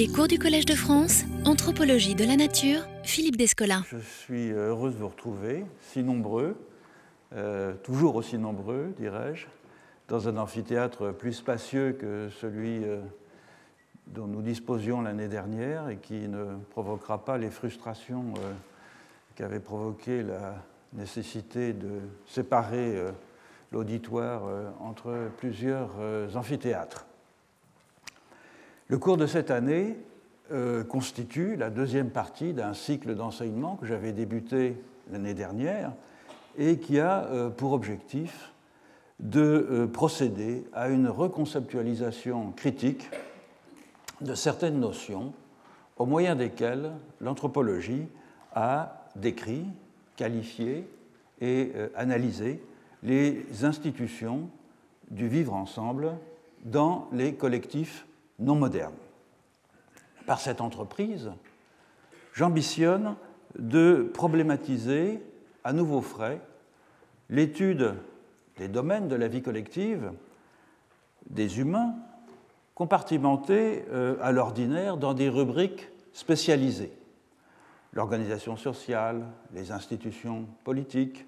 Les 0.00 0.08
cours 0.08 0.28
du 0.28 0.38
Collège 0.38 0.64
de 0.64 0.74
France, 0.74 1.24
Anthropologie 1.44 2.14
de 2.14 2.24
la 2.24 2.34
Nature, 2.34 2.88
Philippe 3.02 3.36
Descola. 3.36 3.82
Je 3.90 3.98
suis 3.98 4.50
heureuse 4.50 4.94
de 4.94 5.00
vous 5.00 5.08
retrouver, 5.08 5.66
si 5.92 6.02
nombreux, 6.02 6.56
euh, 7.34 7.74
toujours 7.82 8.16
aussi 8.16 8.38
nombreux, 8.38 8.94
dirais-je, 8.96 9.44
dans 10.08 10.26
un 10.26 10.38
amphithéâtre 10.38 11.12
plus 11.12 11.34
spacieux 11.34 11.92
que 11.92 12.30
celui 12.40 12.82
euh, 12.82 13.02
dont 14.06 14.26
nous 14.26 14.40
disposions 14.40 15.02
l'année 15.02 15.28
dernière 15.28 15.90
et 15.90 15.98
qui 15.98 16.28
ne 16.28 16.46
provoquera 16.70 17.22
pas 17.22 17.36
les 17.36 17.50
frustrations 17.50 18.32
euh, 18.38 18.52
qu'avait 19.34 19.60
provoqué 19.60 20.22
la 20.22 20.64
nécessité 20.94 21.74
de 21.74 22.00
séparer 22.26 22.96
l'auditoire 23.70 24.44
entre 24.80 25.28
plusieurs 25.36 25.90
amphithéâtres. 26.34 27.04
Le 28.90 28.98
cours 28.98 29.16
de 29.16 29.26
cette 29.26 29.52
année 29.52 29.96
constitue 30.88 31.54
la 31.54 31.70
deuxième 31.70 32.10
partie 32.10 32.52
d'un 32.52 32.74
cycle 32.74 33.14
d'enseignement 33.14 33.76
que 33.76 33.86
j'avais 33.86 34.10
débuté 34.10 34.74
l'année 35.12 35.32
dernière 35.32 35.92
et 36.58 36.78
qui 36.78 36.98
a 36.98 37.52
pour 37.56 37.70
objectif 37.70 38.52
de 39.20 39.88
procéder 39.92 40.64
à 40.72 40.88
une 40.88 41.06
reconceptualisation 41.06 42.50
critique 42.50 43.08
de 44.22 44.34
certaines 44.34 44.80
notions 44.80 45.34
au 45.96 46.04
moyen 46.04 46.34
desquelles 46.34 46.90
l'anthropologie 47.20 48.08
a 48.56 49.06
décrit, 49.14 49.66
qualifié 50.16 50.84
et 51.40 51.70
analysé 51.94 52.60
les 53.04 53.46
institutions 53.62 54.50
du 55.12 55.28
vivre 55.28 55.54
ensemble 55.54 56.10
dans 56.64 57.06
les 57.12 57.34
collectifs 57.34 58.04
non 58.40 58.56
modernes. 58.56 58.94
Par 60.26 60.40
cette 60.40 60.60
entreprise, 60.60 61.30
j'ambitionne 62.32 63.14
de 63.58 64.10
problématiser 64.12 65.22
à 65.64 65.72
nouveau 65.72 66.00
frais 66.00 66.40
l'étude 67.28 67.94
des 68.56 68.68
domaines 68.68 69.08
de 69.08 69.16
la 69.16 69.28
vie 69.28 69.42
collective 69.42 70.12
des 71.28 71.60
humains 71.60 71.94
compartimentés 72.74 73.84
euh, 73.90 74.16
à 74.22 74.32
l'ordinaire 74.32 74.96
dans 74.96 75.14
des 75.14 75.28
rubriques 75.28 75.88
spécialisées. 76.12 76.92
L'organisation 77.92 78.56
sociale, 78.56 79.26
les 79.52 79.72
institutions 79.72 80.46
politiques, 80.64 81.26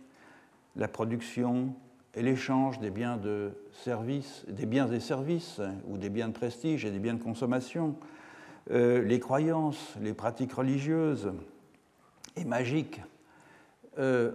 la 0.77 0.89
production 0.89 1.75
et 2.15 2.23
l'échange 2.23 2.79
des 2.79 2.91
biens 2.91 3.17
de 3.17 3.53
services, 3.73 4.45
des 4.49 4.67
biens 4.67 4.91
et 4.91 5.01
services, 5.01 5.61
ou 5.89 5.97
des 5.97 6.11
biens 6.11 6.29
de 6.29 6.35
prestige 6.35 6.85
et 6.85 6.91
des 6.91 6.99
biens 6.99 7.15
de 7.15 7.23
consommation, 7.23 7.97
euh, 8.71 9.03
les 9.03 9.19
croyances, 9.19 9.95
les 10.01 10.13
pratiques 10.13 10.53
religieuses 10.53 11.33
et 12.37 12.45
magiques. 12.45 13.01
Euh, 13.99 14.33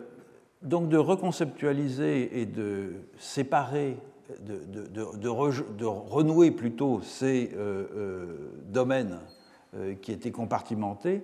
donc 0.64 0.89
de 0.89 0.98
reconceptualiser 0.98 2.42
et 2.42 2.45
de 2.45 2.94
séparer, 3.20 3.98
de, 4.39 5.88
renouer 5.88 6.52
plutôt 6.52 7.02
ces 7.02 7.52
euh, 7.55 8.50
domaines 8.66 9.20
qui 10.02 10.11
étaient 10.11 10.31
compartimentés, 10.31 11.22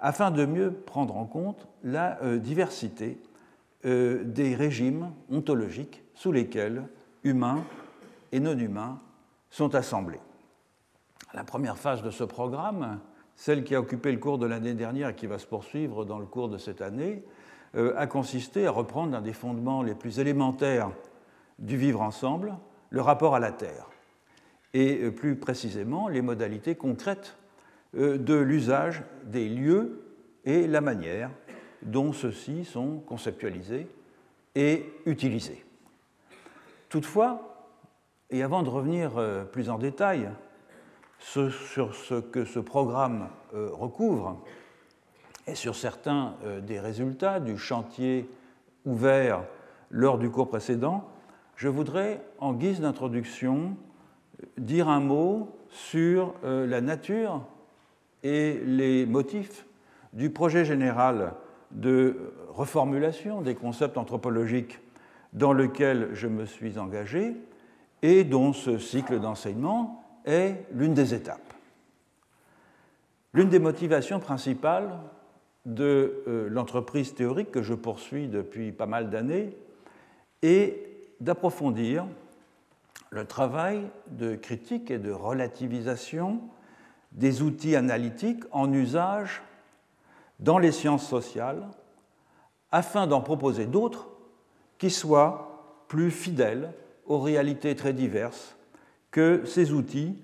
afin 0.00 0.32
de 0.32 0.44
mieux 0.44 0.72
prendre 0.72 1.16
en 1.16 1.26
compte 1.26 1.68
la 1.84 2.18
diversité 2.38 3.18
des 3.84 4.54
régimes 4.54 5.12
ontologiques 5.30 6.02
sous 6.14 6.32
lesquels 6.32 6.88
humains 7.22 7.64
et 8.32 8.40
non 8.40 8.58
humains 8.58 9.00
sont 9.50 9.74
assemblés. 9.74 10.20
La 11.34 11.44
première 11.44 11.76
phase 11.76 12.02
de 12.02 12.10
ce 12.10 12.24
programme, 12.24 13.00
celle 13.36 13.64
qui 13.64 13.74
a 13.74 13.80
occupé 13.80 14.12
le 14.12 14.18
cours 14.18 14.38
de 14.38 14.46
l'année 14.46 14.74
dernière 14.74 15.10
et 15.10 15.14
qui 15.14 15.26
va 15.26 15.38
se 15.38 15.46
poursuivre 15.46 16.04
dans 16.04 16.18
le 16.18 16.26
cours 16.26 16.48
de 16.48 16.58
cette 16.58 16.80
année, 16.80 17.24
euh, 17.76 17.92
a 17.96 18.06
consisté 18.06 18.66
à 18.66 18.70
reprendre 18.70 19.16
un 19.16 19.20
des 19.20 19.32
fondements 19.32 19.82
les 19.82 19.94
plus 19.94 20.20
élémentaires 20.20 20.90
du 21.58 21.76
vivre 21.76 22.00
ensemble, 22.02 22.56
le 22.90 23.00
rapport 23.00 23.34
à 23.34 23.40
la 23.40 23.50
Terre, 23.50 23.88
et 24.72 25.02
euh, 25.02 25.10
plus 25.10 25.36
précisément 25.36 26.08
les 26.08 26.22
modalités 26.22 26.76
concrètes 26.76 27.36
euh, 27.96 28.16
de 28.16 28.34
l'usage 28.34 29.02
des 29.24 29.48
lieux 29.48 30.04
et 30.44 30.68
la 30.68 30.80
manière 30.80 31.30
dont 31.84 32.12
ceux-ci 32.12 32.64
sont 32.64 32.98
conceptualisés 33.06 33.86
et 34.54 34.84
utilisés. 35.06 35.64
Toutefois, 36.88 37.66
et 38.30 38.42
avant 38.42 38.62
de 38.62 38.68
revenir 38.68 39.12
plus 39.52 39.68
en 39.68 39.78
détail 39.78 40.30
sur 41.24 41.94
ce 41.94 42.20
que 42.20 42.44
ce 42.44 42.58
programme 42.58 43.28
euh, 43.54 43.70
recouvre 43.72 44.42
et 45.46 45.54
sur 45.54 45.74
certains 45.74 46.34
euh, 46.44 46.60
des 46.60 46.78
résultats 46.78 47.40
du 47.40 47.58
chantier 47.58 48.28
ouvert 48.84 49.42
lors 49.90 50.18
du 50.18 50.30
cours 50.30 50.48
précédent, 50.48 51.08
je 51.56 51.68
voudrais, 51.68 52.20
en 52.38 52.52
guise 52.52 52.80
d'introduction, 52.80 53.76
dire 54.58 54.88
un 54.88 55.00
mot 55.00 55.56
sur 55.70 56.34
euh, 56.44 56.66
la 56.66 56.80
nature 56.80 57.42
et 58.22 58.60
les 58.64 59.06
motifs 59.06 59.66
du 60.12 60.30
projet 60.30 60.64
général 60.64 61.32
de 61.74 62.32
reformulation 62.50 63.42
des 63.42 63.54
concepts 63.54 63.98
anthropologiques 63.98 64.80
dans 65.32 65.52
lequel 65.52 66.10
je 66.12 66.28
me 66.28 66.46
suis 66.46 66.78
engagé 66.78 67.34
et 68.02 68.24
dont 68.24 68.52
ce 68.52 68.78
cycle 68.78 69.20
d'enseignement 69.20 70.04
est 70.24 70.66
l'une 70.72 70.94
des 70.94 71.14
étapes. 71.14 71.54
L'une 73.32 73.48
des 73.48 73.58
motivations 73.58 74.20
principales 74.20 74.90
de 75.66 76.22
euh, 76.28 76.48
l'entreprise 76.48 77.14
théorique 77.14 77.50
que 77.50 77.62
je 77.62 77.74
poursuis 77.74 78.28
depuis 78.28 78.70
pas 78.70 78.86
mal 78.86 79.10
d'années 79.10 79.56
est 80.42 80.86
d'approfondir 81.20 82.06
le 83.10 83.24
travail 83.24 83.82
de 84.08 84.34
critique 84.36 84.90
et 84.90 84.98
de 84.98 85.10
relativisation 85.10 86.40
des 87.12 87.42
outils 87.42 87.76
analytiques 87.76 88.44
en 88.50 88.72
usage 88.72 89.42
dans 90.40 90.58
les 90.58 90.72
sciences 90.72 91.08
sociales 91.08 91.68
afin 92.72 93.06
d'en 93.06 93.20
proposer 93.20 93.66
d'autres 93.66 94.08
qui 94.78 94.90
soient 94.90 95.84
plus 95.88 96.10
fidèles 96.10 96.72
aux 97.06 97.20
réalités 97.20 97.76
très 97.76 97.92
diverses 97.92 98.56
que 99.10 99.44
ces 99.44 99.72
outils 99.72 100.16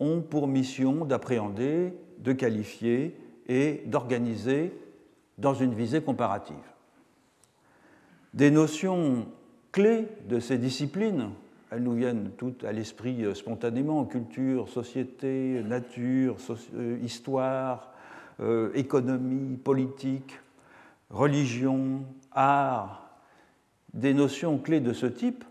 ont 0.00 0.20
pour 0.20 0.46
mission 0.46 1.04
d'appréhender, 1.04 1.94
de 2.18 2.32
qualifier 2.32 3.16
et 3.48 3.82
d'organiser 3.86 4.72
dans 5.38 5.54
une 5.54 5.74
visée 5.74 6.02
comparative. 6.02 6.56
Des 8.34 8.50
notions 8.50 9.26
clés 9.72 10.08
de 10.28 10.40
ces 10.40 10.58
disciplines, 10.58 11.30
elles 11.70 11.82
nous 11.82 11.94
viennent 11.94 12.32
toutes 12.36 12.64
à 12.64 12.72
l'esprit 12.72 13.24
euh, 13.24 13.34
spontanément, 13.34 14.04
culture, 14.04 14.68
société, 14.68 15.62
nature, 15.64 16.36
euh, 16.74 16.98
histoire, 17.02 17.93
euh, 18.40 18.70
économie, 18.74 19.56
politique, 19.56 20.38
religion, 21.10 22.04
art, 22.32 23.08
des 23.92 24.14
notions 24.14 24.58
clés 24.58 24.80
de 24.80 24.92
ce 24.92 25.06
type, 25.06 25.44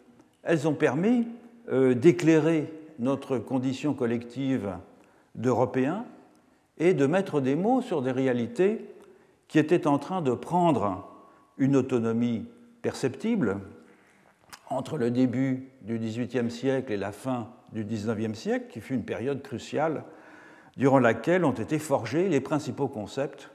elles 0.43 0.67
ont 0.67 0.73
permis 0.73 1.27
d'éclairer 1.71 2.69
notre 2.99 3.37
condition 3.37 3.93
collective 3.93 4.75
d'Européens 5.35 6.05
et 6.77 6.93
de 6.93 7.05
mettre 7.05 7.39
des 7.39 7.55
mots 7.55 7.81
sur 7.81 8.01
des 8.01 8.11
réalités 8.11 8.85
qui 9.47 9.59
étaient 9.59 9.87
en 9.87 9.99
train 9.99 10.21
de 10.21 10.33
prendre 10.33 11.07
une 11.57 11.75
autonomie 11.75 12.45
perceptible 12.81 13.59
entre 14.69 14.97
le 14.97 15.11
début 15.11 15.69
du 15.81 15.99
XVIIIe 15.99 16.49
siècle 16.49 16.91
et 16.91 16.97
la 16.97 17.11
fin 17.11 17.49
du 17.71 17.83
XIXe 17.83 18.37
siècle, 18.37 18.67
qui 18.71 18.81
fut 18.81 18.95
une 18.95 19.05
période 19.05 19.41
cruciale 19.41 20.03
durant 20.77 20.99
laquelle 20.99 21.45
ont 21.45 21.51
été 21.51 21.79
forgés 21.79 22.29
les 22.29 22.41
principaux 22.41 22.87
concepts 22.87 23.49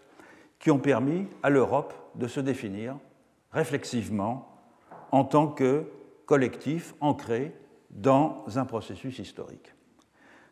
qui 0.59 0.71
ont 0.71 0.79
permis 0.79 1.27
à 1.43 1.51
l'Europe 1.51 1.95
de 2.15 2.27
se 2.27 2.41
définir 2.41 2.97
réflexivement 3.53 4.57
en 5.11 5.25
tant 5.25 5.49
que 5.49 5.85
collectif 6.27 6.95
ancré 7.01 7.55
dans 7.91 8.45
un 8.57 8.65
processus 8.65 9.19
historique. 9.19 9.75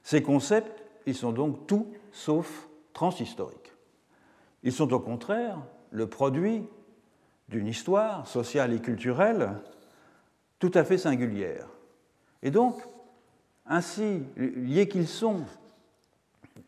Ces 0.03 0.23
concepts, 0.23 0.83
ils 1.07 1.15
sont 1.15 1.33
donc 1.33 1.67
tout 1.67 1.93
sauf 2.13 2.69
transhistoriques. 2.93 3.73
Ils 4.63 4.73
sont 4.73 4.93
au 4.93 5.01
contraire 5.01 5.59
le 5.91 6.09
produit 6.09 6.65
d'une 7.49 7.67
histoire 7.67 8.27
sociale 8.27 8.73
et 8.73 8.81
culturelle 8.81 9.51
tout 10.59 10.71
à 10.75 10.85
fait 10.85 10.99
singulière. 10.99 11.69
Et 12.43 12.51
donc, 12.51 12.81
ainsi 13.67 14.23
liés 14.37 14.89
qu'ils 14.89 15.09
sont 15.09 15.43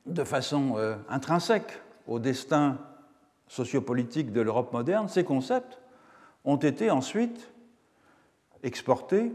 de 0.08 0.24
façon 0.24 0.74
euh, 0.76 0.96
intrinsèque 1.08 1.80
au 2.06 2.18
destin 2.18 2.78
sociopolitique 3.46 4.32
de 4.32 4.40
l'Europe 4.40 4.72
moderne, 4.72 5.08
ces 5.08 5.24
concepts 5.24 5.78
ont 6.44 6.56
été 6.56 6.90
ensuite 6.90 7.50
exportés 8.62 9.32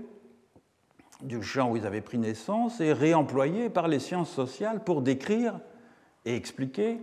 du 1.22 1.42
champ 1.42 1.72
où 1.72 1.78
ils 1.78 1.86
avaient 1.86 2.02
pris 2.02 2.18
naissance 2.18 2.82
et 2.82 2.92
réemployés 2.92 3.70
par 3.70 3.88
les 3.88 4.00
sciences 4.00 4.32
sociales 4.32 4.84
pour 4.84 5.02
décrire 5.02 5.60
et 6.26 6.36
expliquer 6.36 7.00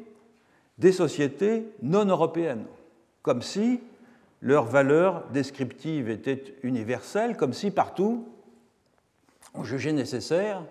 des 0.79 0.93
sociétés 0.93 1.67
non 1.83 2.05
européennes, 2.05 2.65
comme 3.23 3.43
si 3.43 3.81
leurs 4.43 4.65
valeurs 4.65 5.29
descriptives 5.29 6.09
étaient 6.09 6.57
universelles, 6.63 7.37
comme 7.37 7.53
si 7.53 7.71
partout 7.71 8.27
on 9.55 9.65
jugeait 9.65 9.93
nécessaire 9.93 10.63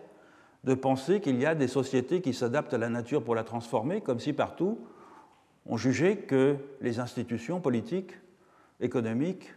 de 0.63 0.73
penser 0.73 1.21
qu'il 1.21 1.39
y 1.39 1.45
a 1.45 1.55
des 1.55 1.67
sociétés 1.67 2.21
qui 2.21 2.33
s'adaptent 2.33 2.73
à 2.73 2.77
la 2.77 2.89
nature 2.89 3.23
pour 3.23 3.35
la 3.35 3.43
transformer, 3.43 4.01
comme 4.01 4.19
si 4.19 4.33
partout 4.33 4.79
on 5.65 5.77
jugeait 5.77 6.17
que 6.17 6.57
les 6.81 6.99
institutions 6.99 7.61
politiques, 7.61 8.13
économiques 8.79 9.53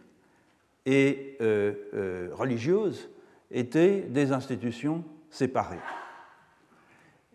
et 0.85 1.37
euh, 1.41 1.73
euh, 1.93 2.29
religieuses 2.33 3.09
étaient 3.51 4.01
des 4.01 4.31
institutions 4.31 5.03
séparées. 5.29 5.79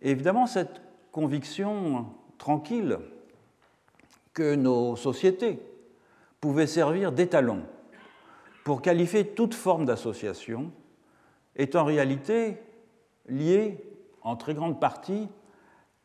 évidemment, 0.02 0.46
cette 0.46 0.80
conviction 1.12 2.06
tranquille 2.36 2.98
que 4.32 4.54
nos 4.54 4.96
sociétés 4.96 5.58
pouvaient 6.40 6.66
servir 6.66 7.10
d'étalon 7.10 7.62
pour 8.64 8.82
qualifier 8.82 9.26
toute 9.26 9.54
forme 9.54 9.86
d'association 9.86 10.70
est 11.56 11.74
en 11.74 11.84
réalité 11.84 12.58
liée 13.28 13.78
en 14.22 14.36
très 14.36 14.54
grande 14.54 14.80
partie 14.80 15.28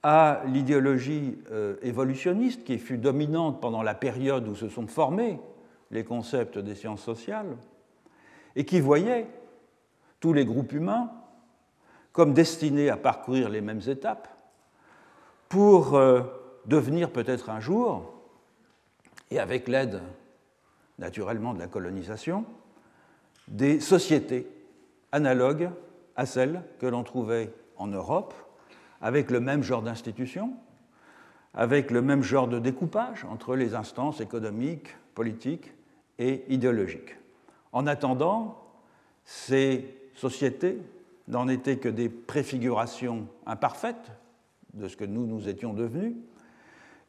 à 0.01 0.41
l'idéologie 0.45 1.37
euh, 1.51 1.77
évolutionniste 1.81 2.63
qui 2.63 2.77
fut 2.77 2.97
dominante 2.97 3.61
pendant 3.61 3.81
la 3.83 3.95
période 3.95 4.47
où 4.47 4.55
se 4.55 4.69
sont 4.69 4.87
formés 4.87 5.39
les 5.91 6.03
concepts 6.03 6.57
des 6.57 6.75
sciences 6.75 7.01
sociales 7.01 7.55
et 8.55 8.65
qui 8.65 8.79
voyait 8.79 9.27
tous 10.19 10.33
les 10.33 10.45
groupes 10.45 10.73
humains 10.73 11.11
comme 12.11 12.33
destinés 12.33 12.89
à 12.89 12.97
parcourir 12.97 13.49
les 13.49 13.61
mêmes 13.61 13.81
étapes 13.87 14.27
pour 15.49 15.95
euh, 15.95 16.21
devenir 16.65 17.11
peut-être 17.11 17.49
un 17.49 17.59
jour, 17.59 18.13
et 19.29 19.39
avec 19.39 19.67
l'aide 19.67 20.01
naturellement 20.99 21.53
de 21.53 21.59
la 21.59 21.67
colonisation, 21.67 22.45
des 23.47 23.79
sociétés 23.79 24.47
analogues 25.11 25.69
à 26.15 26.25
celles 26.25 26.63
que 26.79 26.85
l'on 26.85 27.03
trouvait 27.03 27.53
en 27.77 27.87
Europe, 27.87 28.33
avec 29.01 29.31
le 29.31 29.39
même 29.39 29.63
genre 29.63 29.81
d'institutions, 29.81 30.53
avec 31.53 31.91
le 31.91 32.01
même 32.01 32.23
genre 32.23 32.47
de 32.47 32.59
découpage 32.59 33.25
entre 33.25 33.55
les 33.55 33.75
instances 33.75 34.21
économiques, 34.21 34.95
politiques 35.13 35.73
et 36.19 36.43
idéologiques. 36.47 37.17
En 37.71 37.87
attendant, 37.87 38.63
ces 39.25 39.85
sociétés 40.15 40.79
n'en 41.27 41.47
étaient 41.47 41.77
que 41.77 41.89
des 41.89 42.09
préfigurations 42.09 43.27
imparfaites 43.45 44.11
de 44.73 44.87
ce 44.87 44.97
que 44.97 45.05
nous 45.05 45.25
nous 45.25 45.47
étions 45.47 45.73
devenus, 45.73 46.15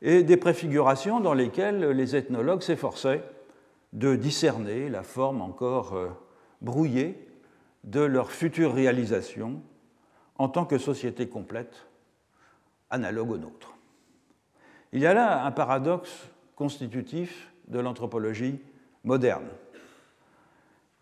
et 0.03 0.23
des 0.23 0.37
préfigurations 0.37 1.21
dans 1.21 1.33
lesquelles 1.33 1.91
les 1.91 2.15
ethnologues 2.15 2.63
s'efforçaient 2.63 3.25
de 3.95 4.17
discerner 4.17 4.91
la 4.91 5.03
forme 5.03 5.41
encore 5.41 5.95
euh, 5.95 6.09
brouillée 6.61 7.17
de 7.85 8.01
leur 8.01 8.31
future 8.31 8.75
réalisation 8.75 9.63
en 10.37 10.49
tant 10.49 10.65
que 10.65 10.79
société 10.79 11.29
complète, 11.29 11.87
analogue 12.91 13.31
aux 13.31 13.39
nôtres. 13.39 13.75
Il 14.93 15.01
y 15.01 15.07
a 15.07 15.15
là 15.15 15.45
un 15.45 15.51
paradoxe 15.51 16.29
constitutif 16.57 17.53
de 17.69 17.79
l'anthropologie 17.79 18.61
moderne. 19.05 19.47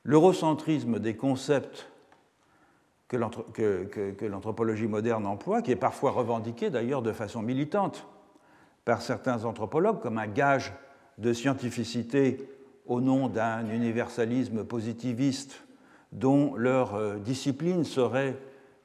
L'eurocentrisme 0.04 0.98
des 0.98 1.16
concepts 1.16 1.88
que 3.08 4.24
l'anthropologie 4.26 4.86
moderne 4.86 5.26
emploie, 5.26 5.60
qui 5.60 5.70
est 5.70 5.76
parfois 5.76 6.12
revendiqué 6.12 6.70
d'ailleurs 6.70 7.02
de 7.02 7.12
façon 7.12 7.42
militante 7.42 8.06
par 8.84 9.02
certains 9.02 9.44
anthropologues 9.44 10.00
comme 10.00 10.18
un 10.18 10.26
gage 10.26 10.72
de 11.18 11.32
scientificité 11.32 12.48
au 12.86 13.00
nom 13.00 13.28
d'un 13.28 13.68
universalisme 13.68 14.64
positiviste 14.64 15.62
dont 16.12 16.54
leur 16.54 16.94
euh, 16.94 17.18
discipline 17.18 17.84
serait 17.84 18.36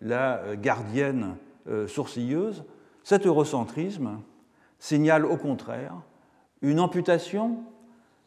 la 0.02 0.38
euh, 0.38 0.56
gardienne 0.56 1.36
euh, 1.68 1.88
sourcilleuse, 1.88 2.64
cet 3.04 3.26
eurocentrisme 3.26 4.20
signale 4.80 5.26
au 5.26 5.38
contraire 5.38 5.94
une 6.62 6.80
amputation 6.80 7.64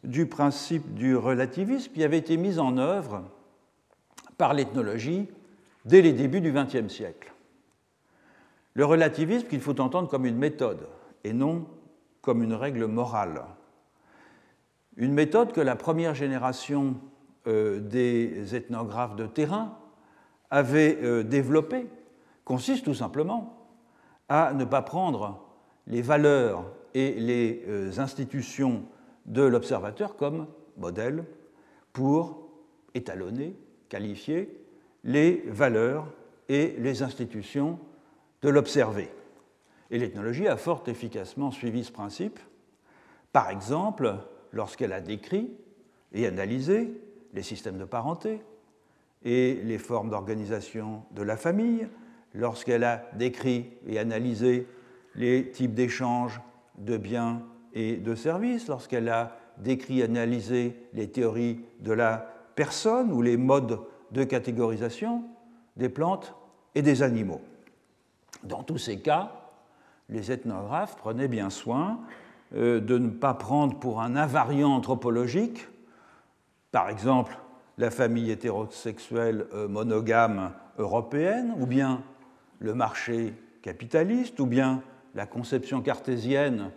du 0.03 0.25
principe 0.25 0.93
du 0.93 1.15
relativisme 1.15 1.91
qui 1.91 2.03
avait 2.03 2.17
été 2.17 2.37
mis 2.37 2.59
en 2.59 2.77
œuvre 2.77 3.23
par 4.37 4.53
l'ethnologie 4.53 5.27
dès 5.85 6.01
les 6.01 6.13
débuts 6.13 6.41
du 6.41 6.51
XXe 6.51 6.91
siècle. 6.91 7.33
Le 8.73 8.85
relativisme 8.85 9.47
qu'il 9.47 9.59
faut 9.59 9.79
entendre 9.79 10.07
comme 10.07 10.25
une 10.25 10.37
méthode 10.37 10.87
et 11.23 11.33
non 11.33 11.67
comme 12.21 12.41
une 12.41 12.53
règle 12.53 12.85
morale. 12.85 13.43
Une 14.95 15.13
méthode 15.13 15.51
que 15.51 15.61
la 15.61 15.75
première 15.75 16.15
génération 16.15 16.95
des 17.45 18.55
ethnographes 18.55 19.15
de 19.15 19.25
terrain 19.25 19.77
avait 20.51 20.99
euh, 21.01 21.23
développée 21.23 21.87
consiste 22.43 22.85
tout 22.85 22.93
simplement 22.93 23.57
à 24.27 24.53
ne 24.53 24.65
pas 24.65 24.81
prendre 24.81 25.41
les 25.87 26.01
valeurs 26.01 26.65
et 26.93 27.13
les 27.13 27.63
euh, 27.67 27.91
institutions 27.97 28.83
de 29.25 29.41
l'observateur 29.41 30.17
comme 30.17 30.47
modèle 30.77 31.23
pour 31.93 32.49
étalonner, 32.93 33.55
qualifier 33.87 34.61
les 35.03 35.43
valeurs 35.47 36.07
et 36.49 36.75
les 36.79 37.01
institutions 37.01 37.79
de 38.41 38.49
l'observé. 38.49 39.09
Et 39.89 39.97
l'ethnologie 39.97 40.47
a 40.47 40.57
fort 40.57 40.83
efficacement 40.87 41.51
suivi 41.51 41.83
ce 41.83 41.91
principe, 41.91 42.39
par 43.31 43.49
exemple 43.49 44.15
lorsqu'elle 44.51 44.93
a 44.93 45.01
décrit 45.01 45.51
et 46.13 46.27
analysé 46.27 46.91
les 47.33 47.43
systèmes 47.43 47.77
de 47.77 47.85
parenté 47.85 48.41
et 49.23 49.55
les 49.63 49.77
formes 49.77 50.09
d'organisation 50.09 51.03
de 51.11 51.21
la 51.21 51.37
famille, 51.37 51.87
lorsqu'elle 52.33 52.83
a 52.83 53.03
décrit 53.13 53.69
et 53.87 53.99
analysé 53.99 54.67
les 55.15 55.51
types 55.51 55.73
d'échanges 55.73 56.41
de 56.77 56.97
biens 56.97 57.41
et 57.73 57.97
de 57.97 58.15
services, 58.15 58.67
lorsqu'elle 58.67 59.09
a 59.09 59.37
décrit 59.57 59.99
et 59.99 60.03
analysé 60.03 60.75
les 60.93 61.09
théories 61.09 61.59
de 61.79 61.91
la 61.91 62.33
personne 62.55 63.11
ou 63.11 63.21
les 63.21 63.37
modes 63.37 63.79
de 64.11 64.23
catégorisation 64.23 65.23
des 65.77 65.89
plantes 65.89 66.35
et 66.75 66.81
des 66.81 67.03
animaux. 67.03 67.41
Dans 68.43 68.63
tous 68.63 68.77
ces 68.77 68.99
cas, 68.99 69.31
les 70.09 70.31
ethnographes 70.31 70.97
prenaient 70.97 71.27
bien 71.27 71.49
soin 71.49 71.99
euh, 72.55 72.79
de 72.79 72.97
ne 72.97 73.09
pas 73.09 73.33
prendre 73.33 73.79
pour 73.79 74.01
un 74.01 74.15
invariant 74.15 74.73
anthropologique, 74.73 75.67
par 76.71 76.89
exemple 76.89 77.37
la 77.77 77.91
famille 77.91 78.31
hétérosexuelle 78.31 79.47
euh, 79.53 79.67
monogame 79.67 80.51
européenne, 80.77 81.53
ou 81.59 81.65
bien 81.65 82.03
le 82.59 82.73
marché 82.73 83.33
capitaliste, 83.61 84.39
ou 84.39 84.45
bien 84.45 84.81
la 85.15 85.25
conception 85.25 85.81
cartésienne 85.81 86.71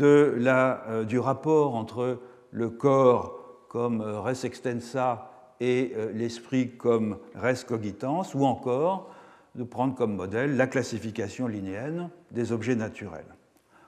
euh, 0.00 1.04
du 1.04 1.18
rapport 1.18 1.74
entre 1.74 2.20
le 2.50 2.70
corps 2.70 3.66
comme 3.68 4.00
res 4.00 4.44
extensa 4.44 5.30
et 5.60 5.92
l'esprit 6.14 6.76
comme 6.76 7.18
res 7.34 7.66
cogitans, 7.66 8.22
ou 8.34 8.46
encore 8.46 9.10
de 9.54 9.64
prendre 9.64 9.94
comme 9.94 10.14
modèle 10.14 10.56
la 10.56 10.66
classification 10.66 11.46
linéenne 11.46 12.10
des 12.30 12.52
objets 12.52 12.76
naturels. 12.76 13.34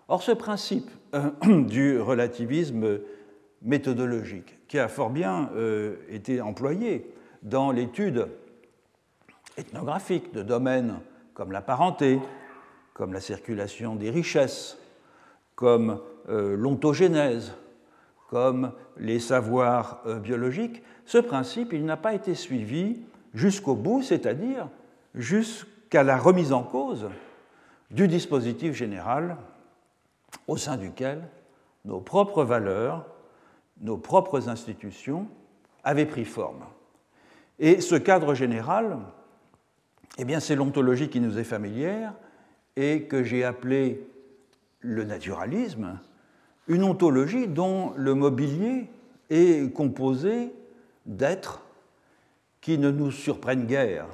Or, 0.09 0.23
ce 0.23 0.33
principe 0.33 0.91
euh, 1.15 1.31
du 1.63 2.01
relativisme 2.01 2.99
méthodologique, 3.63 4.59
qui 4.69 4.79
a 4.79 4.89
fort 4.89 5.11
bien 5.11 5.51
euh, 5.55 5.97
été 6.09 6.41
employé 6.41 7.13
dans 7.43 7.73
l'étude 7.73 8.29
ethnographique 9.57 10.33
de 10.33 10.43
domaines 10.43 11.01
comme 11.35 11.53
la 11.53 11.63
parenté, 11.63 12.19
comme 12.95 13.13
la 13.13 13.21
circulation 13.21 13.97
des 13.97 14.11
richesses, 14.11 14.79
comme 15.55 16.01
euh, 16.29 16.57
l'ontogénèse, 16.57 17.55
comme 18.29 18.73
les 18.97 19.19
savoirs 19.19 20.03
biologiques, 20.23 20.83
ce 21.05 21.19
principe, 21.19 21.73
il 21.73 21.85
n'a 21.85 21.97
pas 21.97 22.15
été 22.15 22.37
suivi 22.37 23.01
jusqu'au 23.35 23.75
bout, 23.75 24.03
c'est-à-dire 24.03 24.69
jusqu'à 25.15 26.05
la 26.05 26.17
remise 26.17 26.53
en 26.53 26.63
cause 26.63 27.09
du 27.91 28.07
dispositif 28.07 28.75
général 28.75 29.37
au 30.47 30.57
sein 30.57 30.77
duquel 30.77 31.23
nos 31.85 32.01
propres 32.01 32.45
valeurs, 32.45 33.07
nos 33.81 33.97
propres 33.97 34.49
institutions 34.49 35.27
avaient 35.85 36.07
pris 36.07 36.25
forme. 36.25 36.65
Et 37.59 37.81
ce 37.81 37.95
cadre 37.95 38.35
général, 38.35 38.99
eh 40.19 40.25
bien, 40.25 40.41
c'est 40.41 40.57
l'ontologie 40.57 41.09
qui 41.09 41.21
nous 41.21 41.39
est 41.39 41.45
familière 41.45 42.15
et 42.77 43.05
que 43.05 43.23
j'ai 43.23 43.45
appelé 43.45 44.07
le 44.81 45.05
naturalisme, 45.05 45.99
une 46.69 46.85
ontologie 46.85 47.49
dont 47.49 47.93
le 47.97 48.15
mobilier 48.15 48.89
est 49.29 49.73
composé 49.73 50.53
d'êtres 51.07 51.63
qui 52.61 52.79
ne 52.79 52.91
nous 52.91 53.11
surprennent 53.11 53.67
guère, 53.67 54.07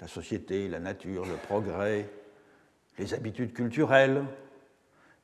la 0.00 0.08
société, 0.08 0.68
la 0.68 0.78
nature, 0.78 1.24
le 1.24 1.34
progrès, 1.34 2.08
les 2.98 3.14
habitudes 3.14 3.52
culturelles, 3.52 4.24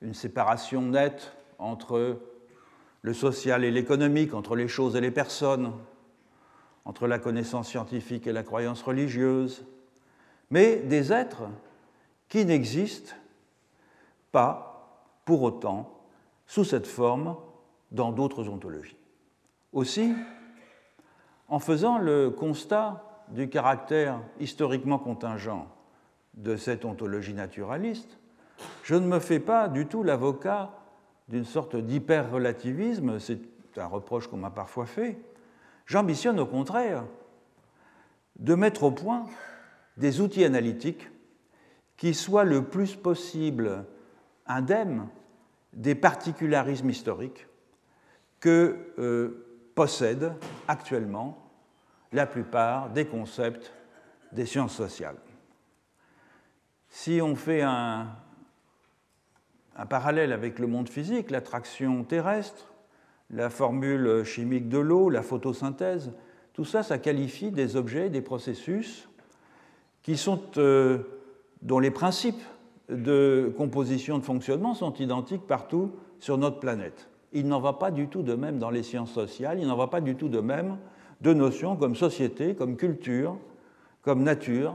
une 0.03 0.15
séparation 0.15 0.83
nette 0.83 1.33
entre 1.59 2.19
le 3.05 3.13
social 3.13 3.65
et 3.65 3.71
l'économique, 3.71 4.33
entre 4.33 4.57
les 4.57 4.67
choses 4.67 4.97
et 4.97 5.01
les 5.03 5.11
personnes, 5.11 5.73
entre 6.87 7.07
la 7.07 7.19
connaissance 7.19 7.69
scientifique 7.69 8.27
et 8.27 8.33
la 8.33 8.43
croyance 8.43 8.83
religieuse, 8.83 9.67
mais 10.49 10.77
des 10.77 11.13
êtres 11.13 11.43
qui 12.31 12.47
n'existent 12.47 13.15
pas 14.33 14.97
pour 15.27 15.43
autant 15.43 16.01
sous 16.47 16.65
cette 16.65 16.87
forme 16.87 17.37
dans 17.91 18.11
d'autres 18.11 18.49
ontologies. 18.49 18.97
Aussi, 19.75 20.15
en 21.49 21.59
faisant 21.59 21.99
le 21.99 22.31
constat 22.31 23.05
du 23.29 23.51
caractère 23.51 24.19
historiquement 24.41 24.99
contingent 24.99 25.69
de 26.33 26.57
cette 26.57 26.87
ontologie 26.87 27.35
naturaliste, 27.35 28.17
je 28.83 28.95
ne 28.95 29.07
me 29.07 29.19
fais 29.19 29.41
pas 29.41 29.69
du 29.69 29.85
tout 29.85 30.03
l'avocat 30.03 30.71
d'une 31.29 31.45
sorte 31.45 31.77
d'hyper-relativisme, 31.77 33.19
c'est 33.19 33.41
un 33.77 33.87
reproche 33.87 34.29
qu'on 34.29 34.37
m'a 34.37 34.51
parfois 34.51 34.87
fait. 34.87 35.19
J'ambitionne 35.87 36.39
au 36.41 36.47
contraire 36.47 37.05
de 38.39 38.55
mettre 38.55 38.85
au 38.85 38.91
point 38.91 39.27
des 39.97 40.21
outils 40.21 40.45
analytiques 40.45 41.09
qui 41.97 42.15
soient 42.15 42.45
le 42.45 42.65
plus 42.65 42.97
possible 42.97 43.85
indemnes 44.47 45.09
des 45.73 45.95
particularismes 45.95 46.91
historiques 46.91 47.47
que 48.41 48.93
euh, 48.99 49.71
possèdent 49.75 50.33
actuellement 50.69 51.51
la 52.13 52.27
plupart 52.27 52.91
des 52.91 53.07
concepts 53.07 53.73
des 54.33 54.47
sciences 54.47 54.75
sociales. 54.75 55.17
Si 56.89 57.21
on 57.21 57.35
fait 57.35 57.63
un, 57.63 58.09
un 59.77 59.87
parallèle 59.87 60.33
avec 60.33 60.59
le 60.59 60.67
monde 60.67 60.89
physique, 60.89 61.31
l'attraction 61.31 62.05
terrestre, 62.05 62.73
la 63.31 63.51
formule 63.51 64.25
chimique 64.25 64.69
de 64.69 64.79
l'eau, 64.79 65.11
la 65.11 65.23
photosynthèse, 65.23 66.13
tout 66.53 66.65
ça, 66.65 66.83
ça 66.83 66.99
qualifie 66.99 67.51
des 67.51 67.77
objets, 67.77 68.11
des 68.11 68.21
processus 68.21 69.09
qui 70.03 70.17
sont, 70.17 70.41
euh, 70.59 70.99
dont 71.63 71.81
les 71.81 71.91
principes 71.91 72.43
de 72.89 73.53
composition, 73.57 74.19
de 74.19 74.25
fonctionnement 74.25 74.75
sont 74.75 74.95
identiques 74.95 75.47
partout 75.47 75.93
sur 76.21 76.39
notre 76.39 76.61
planète. 76.61 77.09
Il 77.33 77.49
n'en 77.49 77.61
va 77.61 77.73
pas 77.73 77.91
du 77.91 78.07
tout 78.09 78.23
de 78.23 78.35
même 78.35 78.59
dans 78.59 78.71
les 78.71 78.83
sciences 78.83 79.13
sociales, 79.13 79.59
il 79.59 79.67
n'en 79.67 79.77
va 79.77 79.89
pas 79.89 80.01
du 80.01 80.15
tout 80.15 80.29
de 80.29 80.41
même 80.41 80.77
de 81.21 81.33
notions 81.33 81.75
comme 81.75 81.97
société, 81.97 82.55
comme 82.55 82.77
culture, 82.77 83.37
comme 84.03 84.23
nature, 84.23 84.75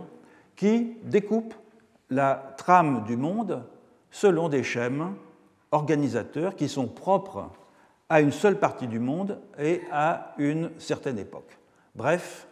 qui 0.56 0.98
découpent 1.03 1.53
la 2.10 2.56
trame 2.58 3.03
du 3.06 3.15
monde 3.15 3.63
selon 4.11 4.49
des 4.49 4.63
schèmes 4.63 5.15
organisateurs 5.71 6.55
qui 6.55 6.67
sont 6.67 6.87
propres 6.87 7.49
à 8.09 8.21
une 8.21 8.31
seule 8.31 8.59
partie 8.59 8.87
du 8.87 8.99
monde 8.99 9.39
et 9.59 9.81
à 9.91 10.33
une 10.37 10.71
certaine 10.79 11.19
époque. 11.19 11.57
Bref, 11.95 12.47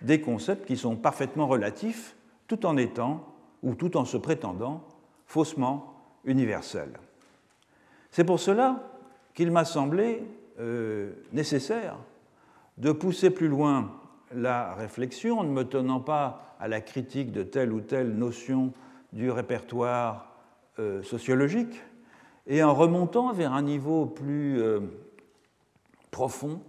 des 0.00 0.20
concepts 0.20 0.66
qui 0.66 0.76
sont 0.76 0.96
parfaitement 0.96 1.46
relatifs 1.46 2.16
tout 2.48 2.64
en 2.66 2.76
étant 2.76 3.24
ou 3.62 3.74
tout 3.74 3.96
en 3.96 4.04
se 4.04 4.16
prétendant 4.16 4.82
faussement 5.26 5.94
universels. 6.24 6.92
C'est 8.10 8.24
pour 8.24 8.40
cela 8.40 8.82
qu'il 9.34 9.50
m'a 9.50 9.64
semblé 9.64 10.22
euh, 10.60 11.12
nécessaire 11.32 11.96
de 12.78 12.92
pousser 12.92 13.30
plus 13.30 13.48
loin 13.48 13.92
la 14.34 14.74
réflexion 14.74 15.40
en 15.40 15.44
ne 15.44 15.50
me 15.50 15.64
tenant 15.64 16.00
pas 16.00 16.56
à 16.58 16.68
la 16.68 16.80
critique 16.80 17.32
de 17.32 17.42
telle 17.42 17.72
ou 17.72 17.80
telle 17.80 18.12
notion 18.12 18.72
du 19.12 19.30
répertoire 19.30 20.31
euh, 20.78 21.02
sociologique 21.02 21.82
et 22.46 22.62
en 22.62 22.74
remontant 22.74 23.32
vers 23.32 23.52
un 23.52 23.62
niveau 23.62 24.06
plus 24.06 24.60
euh, 24.60 24.80
profond 26.10 26.62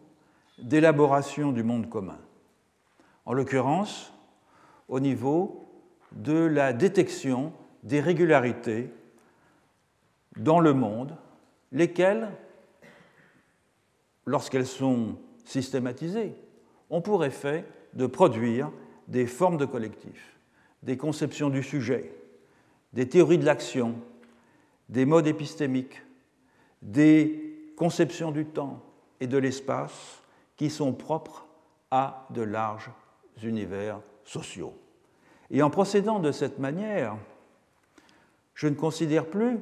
d'élaboration 0.60 1.52
du 1.52 1.64
monde 1.64 1.90
commun. 1.90 2.20
En 3.26 3.34
l'occurrence, 3.34 4.14
au 4.90 5.00
niveau 5.00 5.70
de 6.12 6.34
la 6.34 6.74
détection 6.74 7.54
des 7.84 8.02
régularités 8.02 8.92
dans 10.38 10.60
le 10.60 10.74
monde, 10.74 11.16
lesquelles, 11.72 12.30
lorsqu'elles 14.26 14.68
sont 14.68 15.18
systématisées, 15.46 16.36
ont 16.90 17.02
pour 17.02 17.26
effet 17.26 17.66
de 17.94 18.06
produire 18.06 18.72
des 19.08 19.28
formes 19.28 19.58
de 19.58 19.66
collectifs, 19.66 20.38
des 20.84 20.98
conceptions 20.98 21.50
du 21.50 21.64
sujet, 21.64 22.14
des 22.94 23.10
théories 23.10 23.38
de 23.38 23.46
l'action, 23.46 23.96
des 24.90 25.06
modes 25.06 25.28
épistémiques, 25.28 26.02
des 26.82 27.74
conceptions 27.76 28.32
du 28.32 28.46
temps 28.46 28.82
et 29.20 29.28
de 29.28 29.38
l'espace 29.38 30.22
qui 30.56 30.70
sont 30.70 30.94
propres 30.94 31.48
à 31.92 32.28
de 32.30 32.42
larges 32.42 32.92
univers 33.42 34.00
sociaux. 34.24 34.74
Et 35.50 35.62
en 35.62 35.70
procédant 35.70 36.20
de 36.20 36.32
cette 36.32 36.60
manière, 36.60 37.18
je 38.54 38.68
ne 38.68 38.76
considère 38.76 39.26
plus, 39.26 39.60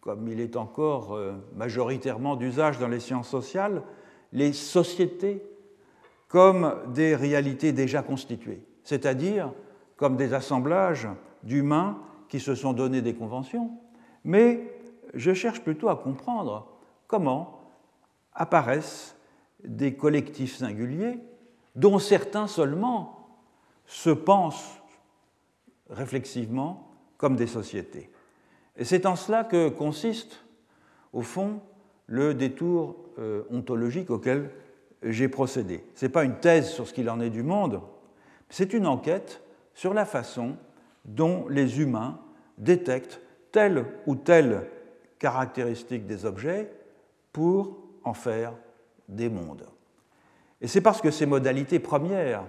comme 0.00 0.28
il 0.28 0.40
est 0.40 0.56
encore 0.56 1.14
euh, 1.14 1.32
majoritairement 1.54 2.36
d'usage 2.36 2.78
dans 2.78 2.88
les 2.88 3.00
sciences 3.00 3.28
sociales, 3.28 3.82
les 4.32 4.52
sociétés 4.52 5.42
comme 6.28 6.74
des 6.88 7.14
réalités 7.14 7.72
déjà 7.72 8.02
constituées, 8.02 8.62
c'est-à-dire 8.82 9.52
comme 9.96 10.16
des 10.16 10.34
assemblages 10.34 11.08
d'humains 11.42 11.98
qui 12.34 12.40
se 12.40 12.56
sont 12.56 12.72
donné 12.72 13.00
des 13.00 13.14
conventions, 13.14 13.70
mais 14.24 14.76
je 15.14 15.32
cherche 15.34 15.60
plutôt 15.60 15.88
à 15.88 15.94
comprendre 15.94 16.66
comment 17.06 17.60
apparaissent 18.32 19.14
des 19.62 19.94
collectifs 19.94 20.56
singuliers 20.56 21.20
dont 21.76 22.00
certains 22.00 22.48
seulement 22.48 23.28
se 23.86 24.10
pensent 24.10 24.80
réflexivement 25.88 26.90
comme 27.18 27.36
des 27.36 27.46
sociétés. 27.46 28.10
Et 28.76 28.84
c'est 28.84 29.06
en 29.06 29.14
cela 29.14 29.44
que 29.44 29.68
consiste, 29.68 30.44
au 31.12 31.22
fond, 31.22 31.60
le 32.06 32.34
détour 32.34 32.96
euh, 33.20 33.44
ontologique 33.48 34.10
auquel 34.10 34.50
j'ai 35.04 35.28
procédé. 35.28 35.84
Ce 35.94 36.04
n'est 36.04 36.10
pas 36.10 36.24
une 36.24 36.40
thèse 36.40 36.68
sur 36.70 36.88
ce 36.88 36.94
qu'il 36.94 37.08
en 37.10 37.20
est 37.20 37.30
du 37.30 37.44
monde, 37.44 37.80
c'est 38.48 38.72
une 38.72 38.88
enquête 38.88 39.40
sur 39.72 39.94
la 39.94 40.04
façon 40.04 40.56
dont 41.04 41.46
les 41.48 41.80
humains 41.80 42.18
détectent 42.58 43.20
telle 43.52 43.84
ou 44.06 44.16
telle 44.16 44.68
caractéristique 45.18 46.06
des 46.06 46.24
objets 46.24 46.70
pour 47.32 47.78
en 48.04 48.14
faire 48.14 48.52
des 49.08 49.28
mondes. 49.28 49.66
Et 50.60 50.66
c'est 50.66 50.80
parce 50.80 51.00
que 51.00 51.10
ces 51.10 51.26
modalités 51.26 51.78
premières 51.78 52.44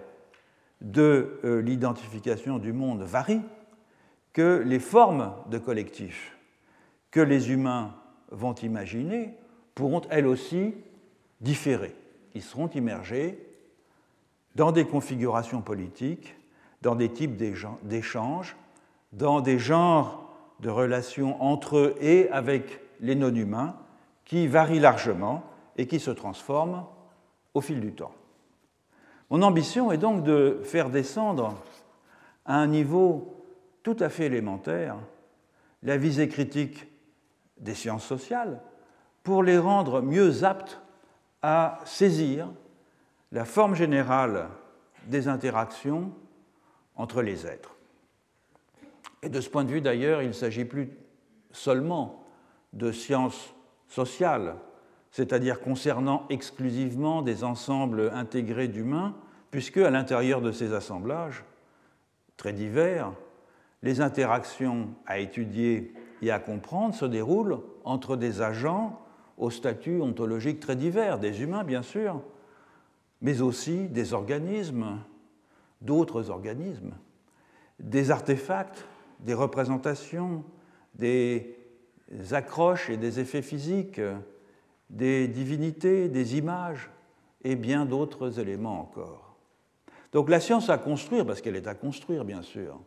de 0.82 1.40
euh, 1.44 1.62
l'identification 1.62 2.60
du 2.60 2.74
monde 2.74 3.02
varient 3.02 3.42
que 4.34 4.62
les 4.66 4.80
formes 4.80 5.34
de 5.50 5.58
collectifs 5.58 6.36
que 7.16 7.22
les 7.22 7.50
humains 7.50 7.96
vont 8.30 8.56
imaginer 8.56 9.34
pourront 9.74 10.02
elles 10.10 10.28
aussi 10.28 10.74
différer. 11.40 11.96
Ils 12.34 12.42
seront 12.42 12.68
immergés 12.68 13.40
dans 14.56 14.74
des 14.74 14.86
configurations 14.86 15.62
politiques, 15.62 16.36
dans 16.82 16.96
des 16.96 17.08
types 17.08 17.38
d'échanges 17.38 18.58
dans 19.15 19.41
des 19.41 19.60
genres 19.60 20.29
de 20.60 20.69
relations 20.69 21.41
entre 21.41 21.77
eux 21.77 21.95
et 22.00 22.29
avec 22.29 22.81
les 23.00 23.15
non-humains 23.15 23.75
qui 24.25 24.48
varient 24.48 24.79
largement 24.79 25.43
et 25.77 25.88
qui 25.88 26.00
se 26.00 26.12
transforment 26.12 26.86
au 27.53 27.62
fil 27.62 27.79
du 27.79 27.93
temps. 27.93 28.13
Mon 29.29 29.41
ambition 29.41 29.91
est 29.91 29.98
donc 29.98 30.24
de 30.24 30.60
faire 30.63 30.89
descendre 30.89 31.55
à 32.45 32.57
un 32.57 32.67
niveau 32.67 33.43
tout 33.84 33.98
à 34.00 34.10
fait 34.10 34.25
élémentaire 34.25 34.98
la 35.81 35.98
visée 35.98 36.27
critique 36.27 36.88
des 37.57 37.74
sciences 37.74 38.05
sociales 38.05 38.62
pour 39.24 39.43
les 39.43 39.57
rendre 39.57 40.01
mieux 40.01 40.43
aptes 40.43 40.81
à 41.41 41.79
saisir 41.86 42.50
la 43.31 43.45
forme 43.45 43.75
générale 43.75 44.50
des 45.07 45.27
interactions 45.27 46.12
entre 46.95 47.22
les 47.22 47.45
êtres. 47.45 47.75
Et 49.25 49.29
de 49.29 49.41
ce 49.41 49.50
point 49.50 49.63
de 49.63 49.72
vue, 49.72 49.82
d'ailleurs, 49.82 50.22
il 50.22 50.27
ne 50.27 50.34
s'agit 50.34 50.65
plus 50.65 50.91
seulement 51.51 52.24
de 52.74 52.91
sciences 52.91 53.55
sociales, 53.88 54.55
c'est-à-dire 55.10 55.62
concernant 55.62 56.27
exclusivement 56.29 57.24
des 57.24 57.44
ensembles 57.44 58.12
intégrés 58.13 58.67
d'humains, 58.67 59.15
puisque 59.50 59.77
à 59.77 59.89
l'intérieur 59.89 60.41
de 60.41 60.51
ces 60.51 60.74
assemblages, 60.74 61.44
très 62.38 62.53
divers, 62.53 63.13
les 63.82 64.00
interactions 64.00 64.89
à 65.08 65.17
étudier 65.17 65.91
et 66.22 66.29
à 66.29 66.38
comprendre 66.38 66.94
se 66.94 67.05
déroulent 67.05 67.62
entre 67.84 68.17
des 68.17 68.44
agents 68.44 69.01
au 69.39 69.50
statut 69.50 70.01
ontologique 70.01 70.60
très 70.60 70.75
divers, 70.75 71.17
des 71.17 71.41
humains 71.41 71.63
bien 71.63 71.82
sûr, 71.82 72.22
mais 73.22 73.41
aussi 73.41 73.88
des 73.88 74.13
organismes, 74.13 75.00
d'autres 75.82 76.29
organismes, 76.29 76.94
des 77.79 78.12
artefacts 78.12 78.86
des 79.25 79.34
représentations, 79.34 80.44
des 80.94 81.58
accroches 82.32 82.89
et 82.91 82.98
des 82.98 83.20
effets 83.20 83.41
physiques, 83.41 84.00
des 84.91 85.27
divinités, 85.27 86.08
des 86.08 86.38
images 86.38 86.91
et 87.44 87.55
bien 87.55 87.86
d'autres 87.86 88.39
éléments 88.39 88.79
encore. 88.79 89.36
Donc 90.13 90.29
la 90.29 90.39
science 90.39 90.70
à 90.70 90.77
construire, 90.77 91.25
parce 91.25 91.41
qu'elle 91.41 91.55
est 91.55 91.67
à 91.67 91.74
construire 91.74 92.24
bien 92.24 92.44
sûr, 92.44 92.79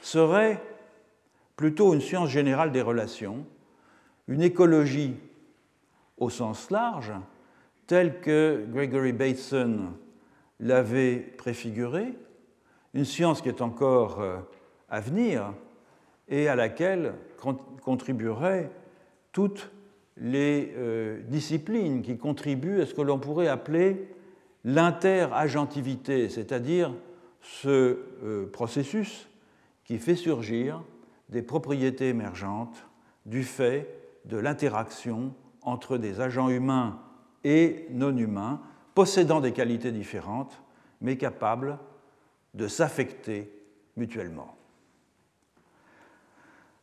serait 0.00 0.62
plutôt 1.56 1.92
une 1.94 2.00
science 2.00 2.30
générale 2.30 2.70
des 2.70 2.82
relations, 2.82 3.44
une 4.28 4.42
écologie 4.42 5.16
au 6.16 6.30
sens 6.30 6.70
large, 6.70 7.12
telle 7.88 8.20
que 8.20 8.64
Gregory 8.70 9.12
Bateson 9.12 9.92
l'avait 10.60 11.16
préfigurée, 11.16 12.14
une 12.94 13.04
science 13.04 13.42
qui 13.42 13.48
est 13.48 13.60
encore 13.60 14.20
euh, 14.20 14.38
à 14.88 15.00
venir 15.00 15.52
et 16.28 16.48
à 16.48 16.56
laquelle 16.56 17.14
contribueraient 17.82 18.70
toutes 19.32 19.70
les 20.16 20.72
euh, 20.76 21.20
disciplines 21.28 22.02
qui 22.02 22.16
contribuent 22.16 22.80
à 22.80 22.86
ce 22.86 22.94
que 22.94 23.02
l'on 23.02 23.18
pourrait 23.18 23.48
appeler 23.48 24.08
l'interagentivité, 24.64 26.28
c'est-à-dire 26.28 26.92
ce 27.42 27.98
euh, 28.24 28.50
processus 28.50 29.28
qui 29.84 29.98
fait 29.98 30.16
surgir 30.16 30.82
des 31.28 31.42
propriétés 31.42 32.08
émergentes 32.08 32.86
du 33.24 33.44
fait 33.44 33.88
de 34.24 34.36
l'interaction 34.36 35.34
entre 35.62 35.98
des 35.98 36.20
agents 36.20 36.48
humains 36.48 37.00
et 37.44 37.86
non 37.90 38.16
humains, 38.16 38.60
possédant 38.94 39.40
des 39.40 39.52
qualités 39.52 39.92
différentes, 39.92 40.60
mais 41.00 41.16
capables 41.16 41.78
de 42.54 42.66
s'affecter 42.66 43.52
mutuellement. 43.96 44.56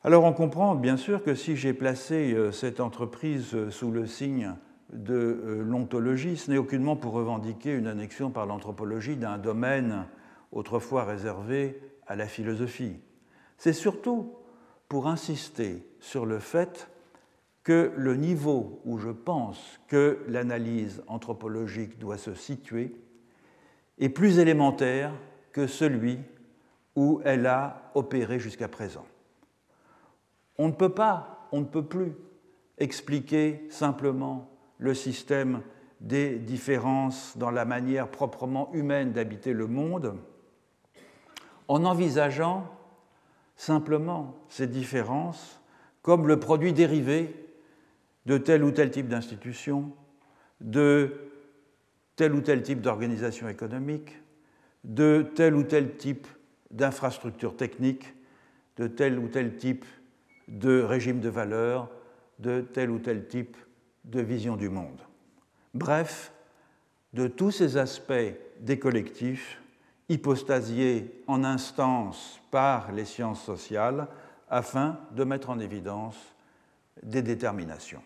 Alors 0.05 0.25
on 0.25 0.33
comprend 0.33 0.75
bien 0.75 0.97
sûr 0.97 1.23
que 1.23 1.33
si 1.33 1.55
j'ai 1.55 1.71
placé 1.71 2.33
euh, 2.33 2.51
cette 2.51 2.81
entreprise 2.81 3.55
euh, 3.55 3.71
sous 3.71 3.89
le 3.89 4.05
signe 4.05 4.53
de 4.91 5.13
euh, 5.13 5.63
l'ontologie, 5.63 6.35
ce 6.35 6.51
n'est 6.51 6.57
aucunement 6.57 6.97
pour 6.97 7.13
revendiquer 7.13 7.73
une 7.73 7.87
annexion 7.87 8.29
par 8.29 8.45
l'anthropologie 8.45 9.15
d'un 9.15 9.37
domaine 9.37 10.05
autrefois 10.51 11.05
réservé 11.05 11.79
à 12.05 12.17
la 12.17 12.27
philosophie. 12.27 12.99
C'est 13.57 13.71
surtout 13.71 14.33
pour 14.89 15.07
insister 15.07 15.87
sur 16.01 16.25
le 16.25 16.39
fait 16.39 16.89
que 17.63 17.93
le 17.95 18.17
niveau 18.17 18.81
où 18.83 18.97
je 18.97 19.09
pense 19.09 19.79
que 19.87 20.19
l'analyse 20.27 21.01
anthropologique 21.07 21.97
doit 21.97 22.17
se 22.17 22.33
situer 22.33 22.93
est 23.99 24.09
plus 24.09 24.39
élémentaire 24.39 25.13
que 25.53 25.65
celui 25.65 26.19
où 26.97 27.21
elle 27.23 27.47
a 27.47 27.89
opéré 27.95 28.37
jusqu'à 28.37 28.67
présent. 28.67 29.05
On 30.57 30.67
ne 30.67 30.73
peut 30.73 30.93
pas, 30.93 31.47
on 31.51 31.61
ne 31.61 31.65
peut 31.65 31.85
plus 31.85 32.13
expliquer 32.77 33.65
simplement 33.69 34.49
le 34.77 34.93
système 34.93 35.61
des 36.01 36.37
différences 36.37 37.37
dans 37.37 37.51
la 37.51 37.65
manière 37.65 38.09
proprement 38.09 38.71
humaine 38.73 39.13
d'habiter 39.13 39.53
le 39.53 39.67
monde 39.67 40.17
en 41.67 41.85
envisageant 41.85 42.67
simplement 43.55 44.35
ces 44.49 44.67
différences 44.67 45.61
comme 46.01 46.27
le 46.27 46.39
produit 46.39 46.73
dérivé 46.73 47.33
de 48.25 48.37
tel 48.37 48.63
ou 48.63 48.71
tel 48.71 48.91
type 48.91 49.07
d'institution, 49.07 49.93
de 50.59 51.31
tel 52.15 52.33
ou 52.33 52.41
tel 52.41 52.61
type 52.61 52.81
d'organisation 52.81 53.47
économique, 53.47 54.17
de 54.83 55.25
tel 55.35 55.55
ou 55.55 55.63
tel 55.63 55.95
type 55.95 56.27
d'infrastructure 56.71 57.55
technique, 57.55 58.13
de 58.77 58.87
tel 58.87 59.17
ou 59.19 59.27
tel 59.27 59.55
type 59.55 59.85
de 60.47 60.81
régime 60.81 61.19
de 61.19 61.29
valeurs, 61.29 61.89
de 62.39 62.61
tel 62.61 62.89
ou 62.89 62.99
tel 62.99 63.27
type 63.27 63.57
de 64.03 64.21
vision 64.21 64.55
du 64.55 64.69
monde. 64.69 65.01
Bref, 65.73 66.31
de 67.13 67.27
tous 67.27 67.51
ces 67.51 67.77
aspects 67.77 68.35
des 68.59 68.79
collectifs 68.79 69.61
hypostasiés 70.09 71.23
en 71.27 71.43
instance 71.43 72.41
par 72.51 72.91
les 72.91 73.05
sciences 73.05 73.43
sociales 73.43 74.07
afin 74.49 74.99
de 75.11 75.23
mettre 75.23 75.49
en 75.49 75.59
évidence 75.59 76.17
des 77.01 77.21
déterminations. 77.21 78.03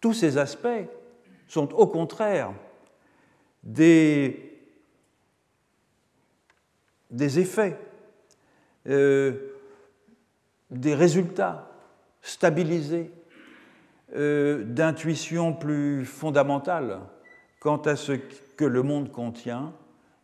Tous 0.00 0.14
ces 0.14 0.38
aspects 0.38 0.86
sont 1.46 1.72
au 1.74 1.86
contraire 1.86 2.52
des, 3.62 4.64
effets, 7.10 7.76
euh, 8.86 9.47
des 10.70 10.94
résultats 10.94 11.70
stabilisés 12.22 13.10
euh, 14.16 14.64
d'intuitions 14.64 15.52
plus 15.52 16.04
fondamentales 16.04 17.00
quant 17.60 17.78
à 17.78 17.96
ce 17.96 18.12
que 18.12 18.64
le 18.64 18.82
monde 18.82 19.12
contient 19.12 19.72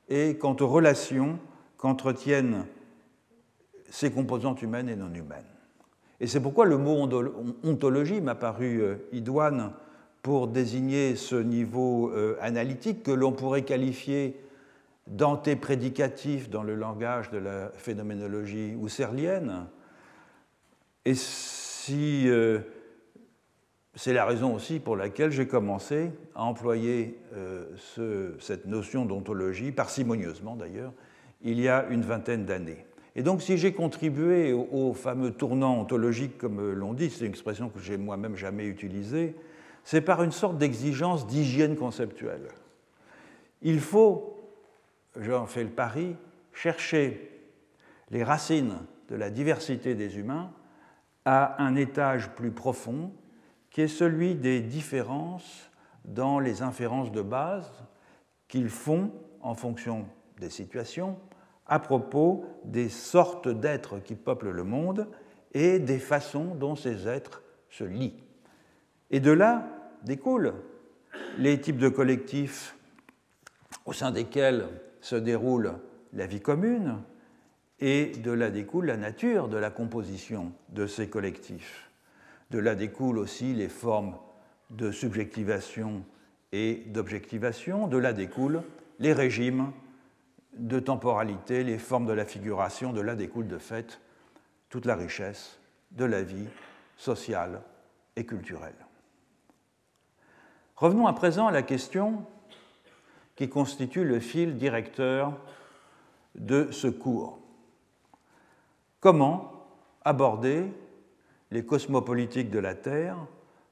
et 0.09 0.37
quant 0.37 0.57
aux 0.61 0.69
relations 0.69 1.39
qu'entretiennent 1.77 2.65
ses 3.91 4.11
composantes 4.11 4.63
humaines 4.63 4.89
et 4.89 4.97
non 4.97 5.13
humaines. 5.13 5.45
Et 6.21 6.27
c'est 6.27 6.41
pourquoi 6.41 6.65
le 6.65 6.79
mot 6.79 7.09
ontologie 7.63 8.21
m'a 8.21 8.35
paru 8.35 8.81
euh, 8.81 8.97
idoine 9.13 9.73
pour 10.23 10.49
désigner 10.49 11.17
ce 11.17 11.37
niveau 11.37 12.11
euh, 12.11 12.37
analytique 12.41 13.03
que 13.03 13.11
l'on 13.11 13.33
pourrait 13.33 13.65
qualifier 13.65 14.41
d'antéprédicatif 15.07 16.49
dans 16.49 16.63
le 16.63 16.75
langage 16.75 17.31
de 17.31 17.37
la 17.37 17.69
phénoménologie 17.75 18.75
husserlienne. 18.83 19.67
Et 21.05 21.15
si 21.15 22.29
euh, 22.29 22.61
c'est 23.95 24.13
la 24.13 24.25
raison 24.25 24.55
aussi 24.55 24.81
pour 24.81 24.97
laquelle 24.97 25.31
j'ai 25.31 25.47
commencé 25.47 26.11
à 26.35 26.45
employer 26.45 27.19
cette 28.39 28.67
notion 28.67 29.05
d'ontologie, 29.05 29.73
parcimonieusement 29.73 30.57
d'ailleurs, 30.57 30.93
il 31.43 31.61
y 31.61 31.69
a 31.69 31.87
une 31.91 32.03
vingtaine 32.03 32.45
d'années. 32.45 32.85
Et 33.17 33.23
donc, 33.23 33.43
si 33.43 33.59
j'ai 33.59 33.73
contribué 33.73 34.53
au, 34.53 34.93
fameux 34.93 35.31
tournant 35.31 35.79
ontologique, 35.79 36.37
comme 36.37 36.73
l'on 36.73 36.95
dit, 36.95 37.11
c'est 37.11 37.25
une 37.25 37.31
expression 37.31 37.69
que 37.69 37.79
j'ai 37.79 37.97
moi-même 37.97 38.35
jamais 38.35 38.67
utilisée, 38.67 39.37
c'est 39.85 40.01
par 40.01 40.23
une 40.23 40.33
sorte 40.33 40.59
d'exigence 40.59 41.27
d'hygiène 41.27 41.77
conceptuelle. 41.77 42.49
Il 43.63 43.79
faut, 43.79 44.41
j'en 45.21 45.47
fais 45.47 45.63
le 45.63 45.71
pari, 45.71 46.17
chercher 46.53 47.31
les 48.11 48.25
racines 48.25 48.79
de 49.09 49.15
la 49.15 49.31
diversité 49.31 49.95
des 49.95 50.19
humains 50.19 50.51
à 51.25 51.63
un 51.63 51.75
étage 51.75 52.31
plus 52.31 52.51
profond, 52.51 53.13
qui 53.71 53.81
est 53.83 53.89
celui 53.89 54.35
des 54.35 54.61
différences 54.61 55.71
dans 56.05 56.39
les 56.39 56.63
inférences 56.63 57.11
de 57.11 57.23
base 57.23 57.71
qu'ils 58.47 58.69
font 58.69 59.11
en 59.41 59.55
fonction 59.55 60.07
des 60.39 60.51
situations 60.51 61.19
à 61.67 61.79
propos 61.79 62.45
des 62.65 62.89
sortes 62.89 63.49
d'êtres 63.49 63.99
qui 63.99 64.15
peuplent 64.15 64.51
le 64.51 64.65
monde 64.65 65.09
et 65.53 65.79
des 65.79 65.99
façons 65.99 66.55
dont 66.55 66.77
ces 66.77 67.09
êtres 67.09 67.43
se 67.71 67.85
lient. 67.85 68.23
Et 69.11 69.21
de 69.21 69.31
là 69.31 69.67
découlent 70.03 70.55
les 71.39 71.61
types 71.61 71.79
de 71.79 71.89
collectifs 71.89 72.77
au 73.87 73.93
sein 73.93 74.11
desquels 74.11 74.69
se 75.01 75.17
déroule 75.17 75.75
la 76.13 76.27
vie 76.27 76.41
commune, 76.41 77.03
et 77.87 78.07
de 78.07 78.31
là 78.31 78.49
découle 78.49 78.87
la 78.87 78.97
nature 78.97 79.47
de 79.47 79.59
la 79.59 79.69
composition 79.69 80.53
de 80.71 80.87
ces 80.87 81.11
collectifs. 81.11 81.91
De 82.51 82.59
là 82.59 82.75
découlent 82.75 83.19
aussi 83.19 83.53
les 83.53 83.69
formes 83.69 84.17
de 84.71 84.91
subjectivation 84.91 86.03
et 86.53 86.77
d'objectivation, 86.87 87.87
de 87.87 87.99
là 87.99 88.15
découlent 88.15 88.63
les 89.01 89.13
régimes 89.13 89.71
de 90.57 90.81
temporalité, 90.81 91.63
les 91.63 91.77
formes 91.77 92.07
de 92.07 92.15
la 92.15 92.25
figuration, 92.25 92.95
de 92.95 93.03
là 93.03 93.15
découle 93.15 93.49
de 93.49 93.59
fait 93.59 94.01
toute 94.71 94.87
la 94.87 94.97
richesse 94.97 95.59
de 95.91 96.07
la 96.07 96.23
vie 96.23 96.49
sociale 96.97 97.61
et 98.17 98.25
culturelle. 98.25 98.73
Revenons 100.77 101.07
à 101.07 101.13
présent 101.13 101.49
à 101.49 101.53
la 101.53 101.63
question 101.63 102.25
qui 103.37 103.51
constitue 103.51 104.05
le 104.05 104.21
fil 104.21 104.57
directeur 104.57 105.39
de 106.35 106.71
ce 106.71 106.89
cours. 106.89 107.44
Comment 109.05 109.53
aborder 110.03 110.73
les 111.51 111.63
cosmopolitiques 111.63 112.49
de 112.49 112.59
la 112.59 112.75
Terre 112.75 113.19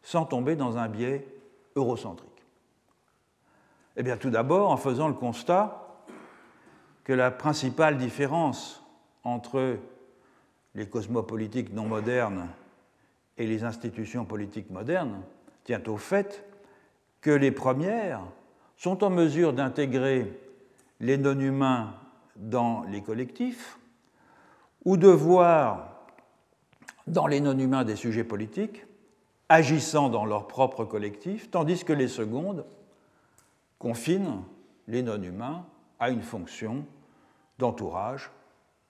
sans 0.02 0.26
tomber 0.26 0.56
dans 0.56 0.76
un 0.76 0.88
biais 0.88 1.26
eurocentrique. 1.74 2.28
Eh 3.96 4.02
bien, 4.02 4.18
tout 4.18 4.28
d'abord 4.28 4.70
en 4.70 4.76
faisant 4.76 5.08
le 5.08 5.14
constat 5.14 6.04
que 7.04 7.14
la 7.14 7.30
principale 7.30 7.96
différence 7.96 8.84
entre 9.24 9.78
les 10.74 10.86
cosmopolitiques 10.86 11.72
non 11.72 11.86
modernes 11.86 12.48
et 13.38 13.46
les 13.46 13.64
institutions 13.64 14.26
politiques 14.26 14.68
modernes 14.68 15.22
tient 15.64 15.82
au 15.86 15.96
fait 15.96 16.44
que 17.22 17.30
les 17.30 17.52
premières 17.52 18.20
sont 18.76 19.02
en 19.02 19.08
mesure 19.08 19.54
d'intégrer 19.54 20.38
les 21.00 21.16
non-humains 21.16 21.94
dans 22.36 22.82
les 22.82 23.00
collectifs, 23.00 23.78
ou 24.84 24.96
de 24.96 25.08
voir 25.08 26.06
dans 27.06 27.26
les 27.26 27.40
non-humains 27.40 27.84
des 27.84 27.96
sujets 27.96 28.24
politiques 28.24 28.84
agissant 29.48 30.08
dans 30.08 30.24
leur 30.24 30.46
propre 30.46 30.84
collectif, 30.84 31.50
tandis 31.50 31.84
que 31.84 31.92
les 31.92 32.08
secondes 32.08 32.64
confinent 33.78 34.42
les 34.88 35.02
non-humains 35.02 35.66
à 36.00 36.10
une 36.10 36.22
fonction 36.22 36.86
d'entourage, 37.58 38.30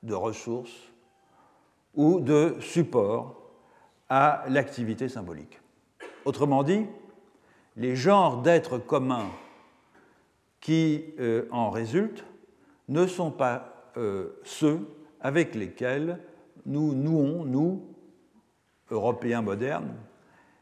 de 0.03 0.15
ressources 0.15 0.93
ou 1.95 2.21
de 2.21 2.57
support 2.61 3.35
à 4.09 4.45
l'activité 4.49 5.09
symbolique. 5.09 5.61
Autrement 6.25 6.63
dit, 6.63 6.87
les 7.77 7.97
genres 7.97 8.43
d'êtres 8.43 8.79
communs 8.79 9.31
qui 10.61 11.05
euh, 11.19 11.49
en 11.51 11.71
résultent 11.71 12.25
ne 12.89 13.07
sont 13.07 13.31
pas 13.31 13.91
euh, 13.97 14.39
ceux 14.45 14.87
avec 15.23 15.55
lesquels 15.55 16.19
nous 16.67 16.95
nouons, 16.95 17.45
nous, 17.45 17.87
Européens 18.91 19.41
modernes, 19.41 19.95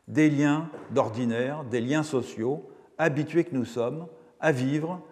des 0.07 0.31
liens 0.31 0.70
d'ordinaire, 0.90 1.64
des 1.64 1.81
liens 1.81 2.03
sociaux, 2.03 2.70
habitués 2.99 3.44
que 3.44 3.55
nous 3.55 3.64
sommes 3.64 4.07
à 4.38 4.53
vivre 4.53 5.03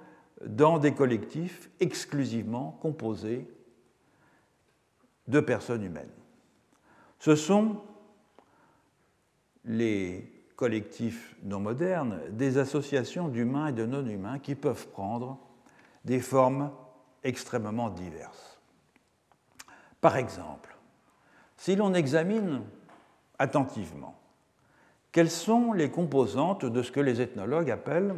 dans 0.44 0.78
des 0.78 0.92
collectifs 0.92 1.70
exclusivement 1.80 2.78
composés 2.82 3.48
de 5.26 5.40
personnes 5.40 5.82
humaines. 5.82 6.12
Ce 7.18 7.34
sont 7.34 7.80
les 9.64 10.32
collectifs 10.56 11.36
non 11.42 11.60
modernes 11.60 12.20
des 12.30 12.58
associations 12.58 13.28
d'humains 13.28 13.68
et 13.68 13.72
de 13.72 13.86
non-humains 13.86 14.38
qui 14.38 14.54
peuvent 14.54 14.88
prendre 14.88 15.38
des 16.04 16.20
formes 16.20 16.70
extrêmement 17.22 17.90
diverses. 17.90 18.57
Par 20.00 20.16
exemple, 20.16 20.76
si 21.56 21.76
l'on 21.76 21.94
examine 21.94 22.62
attentivement 23.38 24.18
quelles 25.12 25.30
sont 25.30 25.72
les 25.72 25.90
composantes 25.90 26.64
de 26.64 26.82
ce 26.82 26.92
que 26.92 27.00
les 27.00 27.20
ethnologues 27.20 27.70
appellent 27.70 28.14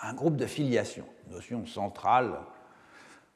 un 0.00 0.14
groupe 0.14 0.36
de 0.36 0.46
filiation, 0.46 1.04
notion 1.30 1.66
centrale 1.66 2.40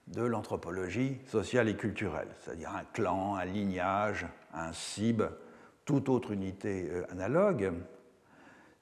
de 0.08 0.22
l'anthropologie 0.22 1.18
sociale 1.26 1.68
et 1.68 1.76
culturelle, 1.76 2.28
c'est-à-dire 2.40 2.70
un 2.74 2.84
clan, 2.92 3.36
un 3.36 3.44
lignage, 3.44 4.26
un 4.54 4.72
cibe, 4.72 5.24
toute 5.84 6.08
autre 6.08 6.32
unité 6.32 6.88
euh, 6.90 7.04
analogue, 7.10 7.72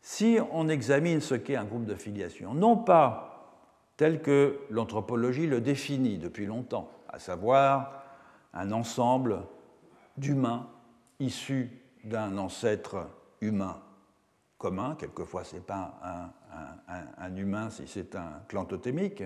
si 0.01 0.39
on 0.53 0.69
examine 0.69 1.21
ce 1.21 1.35
qu'est 1.35 1.57
un 1.57 1.65
groupe 1.65 1.87
de 1.87 1.95
filiation, 1.95 2.55
non 2.55 2.77
pas 2.77 3.59
tel 3.97 4.21
que 4.21 4.61
l'anthropologie 4.71 5.47
le 5.47 5.61
définit 5.61 6.19
depuis 6.19 6.47
longtemps, 6.47 6.91
à 7.09 7.19
savoir 7.19 8.04
un 8.55 8.73
ensemble 8.73 9.43
d'humains 10.17 10.69
issus 11.21 11.71
d'un 12.05 12.39
ancêtre 12.39 13.09
humain 13.41 13.81
commun, 14.59 14.97
quelquefois 14.99 15.45
ce 15.45 15.57
n'est 15.57 15.63
pas 15.63 16.01
un, 17.19 17.37
humain 17.37 17.69
si 17.69 17.87
c'est 17.87 18.15
un 18.15 18.41
clan 18.49 18.65
totémique, 18.65 19.23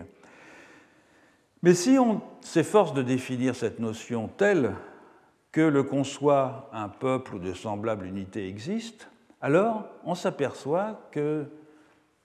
mais 1.62 1.74
si 1.74 1.98
on 1.98 2.22
s'efforce 2.40 2.94
de 2.94 3.02
définir 3.02 3.54
cette 3.54 3.78
notion 3.78 4.28
telle 4.28 4.74
que 5.52 5.60
le 5.60 5.82
conçoit 5.82 6.68
un 6.72 6.88
peuple 6.88 7.36
ou 7.36 7.38
de 7.38 7.52
semblable 7.52 8.06
unité 8.06 8.48
existe, 8.48 9.08
alors 9.40 9.86
on 10.04 10.14
s'aperçoit 10.14 11.08
que 11.12 11.46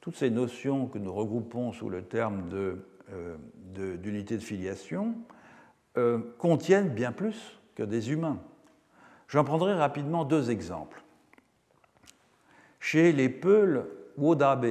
toutes 0.01 0.15
ces 0.15 0.29
notions 0.29 0.87
que 0.87 0.97
nous 0.97 1.13
regroupons 1.13 1.71
sous 1.71 1.89
le 1.89 2.03
terme 2.03 2.49
euh, 2.53 3.37
d'unité 3.97 4.37
de, 4.37 4.43
filiation 4.43 5.15
euh, 5.97 6.19
contiennent 6.37 6.89
bien 6.89 7.11
plus 7.11 7.59
que 7.75 7.83
des 7.83 8.11
humains. 8.11 8.39
J'en 9.27 9.43
prendrai 9.43 9.73
rapidement 9.73 10.25
deux 10.25 10.51
exemples. 10.51 11.03
Chez 12.79 13.11
les 13.11 13.29
Peuls 13.29 13.85
Wodabe 14.17 14.65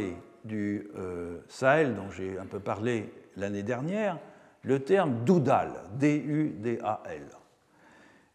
du 0.45 0.89
euh, 0.97 1.39
Sahel, 1.49 1.95
dont 1.95 2.11
j'ai 2.11 2.39
un 2.39 2.47
peu 2.47 2.61
parlé 2.61 3.13
l'année 3.37 3.63
dernière, 3.63 4.19
le 4.63 4.81
terme 4.81 5.25
Doudal, 5.25 5.73
D-U-D-A-L, 5.95 7.27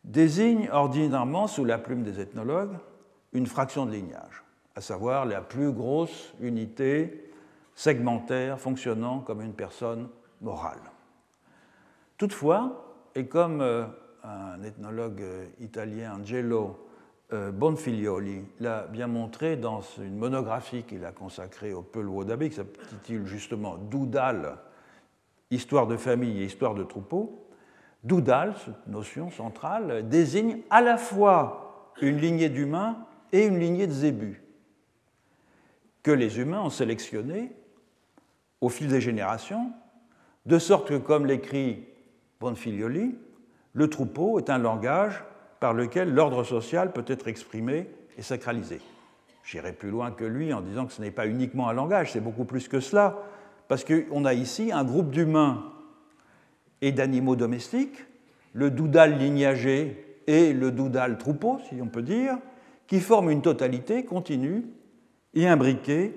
désigne 0.03 0.69
ordinairement, 0.71 1.47
sous 1.47 1.65
la 1.65 1.77
plume 1.77 2.03
des 2.03 2.19
ethnologues, 2.19 2.77
une 3.33 3.45
fraction 3.45 3.85
de 3.85 3.91
lignage, 3.91 4.43
à 4.75 4.81
savoir 4.81 5.25
la 5.25 5.41
plus 5.41 5.71
grosse 5.71 6.33
unité 6.41 7.31
segmentaire 7.75 8.59
fonctionnant 8.59 9.19
comme 9.19 9.41
une 9.41 9.53
personne 9.53 10.09
morale. 10.41 10.79
Toutefois, 12.17 12.95
et 13.13 13.27
comme 13.27 13.61
euh, 13.61 13.85
un 14.23 14.63
ethnologue 14.63 15.21
euh, 15.21 15.45
italien, 15.59 16.15
Angelo 16.19 16.89
euh, 17.31 17.51
Bonfiglioli, 17.51 18.43
l'a 18.59 18.87
bien 18.87 19.05
montré 19.05 19.55
dans 19.55 19.81
une 19.99 20.17
monographie 20.17 20.83
qu'il 20.83 21.05
a 21.05 21.11
consacrée 21.11 21.73
au 21.73 21.83
Peul 21.83 22.07
Wodabe, 22.07 22.47
qui 22.47 22.55
s'intitule 22.55 23.25
justement 23.25 23.77
Doudal, 23.77 24.57
Histoire 25.49 25.87
de 25.87 25.95
famille 25.95 26.41
et 26.41 26.45
histoire 26.45 26.75
de 26.75 26.83
troupeau, 26.83 27.47
Doudal, 28.03 28.53
cette 28.65 28.87
notion 28.87 29.31
centrale, 29.31 30.09
désigne 30.09 30.59
à 30.69 30.81
la 30.81 30.97
fois 30.97 31.93
une 32.01 32.17
lignée 32.17 32.49
d'humains 32.49 32.97
et 33.31 33.45
une 33.45 33.57
lignée 33.57 33.87
de 33.87 33.93
zébus, 33.93 34.43
que 36.03 36.11
les 36.11 36.39
humains 36.39 36.61
ont 36.61 36.69
sélectionné 36.69 37.53
au 38.59 38.67
fil 38.67 38.89
des 38.89 38.99
générations, 38.99 39.71
de 40.45 40.59
sorte 40.59 40.89
que, 40.89 40.97
comme 40.97 41.25
l'écrit 41.25 41.87
Bonfilioli, 42.39 43.15
le 43.73 43.89
troupeau 43.89 44.39
est 44.39 44.49
un 44.49 44.57
langage 44.57 45.23
par 45.59 45.73
lequel 45.73 46.13
l'ordre 46.13 46.43
social 46.43 46.91
peut 46.91 47.05
être 47.07 47.27
exprimé 47.27 47.87
et 48.17 48.21
sacralisé. 48.21 48.79
J'irai 49.43 49.73
plus 49.73 49.89
loin 49.89 50.11
que 50.11 50.25
lui 50.25 50.53
en 50.53 50.61
disant 50.61 50.85
que 50.85 50.93
ce 50.93 51.01
n'est 51.01 51.11
pas 51.11 51.27
uniquement 51.27 51.69
un 51.69 51.73
langage, 51.73 52.11
c'est 52.11 52.19
beaucoup 52.19 52.45
plus 52.45 52.67
que 52.67 52.79
cela, 52.79 53.17
parce 53.67 53.83
qu'on 53.83 54.25
a 54.25 54.33
ici 54.33 54.71
un 54.71 54.83
groupe 54.83 55.11
d'humains 55.11 55.71
et 56.81 56.91
d'animaux 56.91 57.35
domestiques, 57.35 58.05
le 58.53 58.69
doudal 58.69 59.17
lignagé 59.17 60.21
et 60.27 60.53
le 60.53 60.71
doudal 60.71 61.17
troupeau, 61.17 61.59
si 61.69 61.81
on 61.81 61.87
peut 61.87 62.01
dire, 62.01 62.37
qui 62.87 62.99
forment 62.99 63.29
une 63.29 63.41
totalité 63.41 64.05
continue 64.05 64.65
et 65.33 65.47
imbriquée 65.47 66.13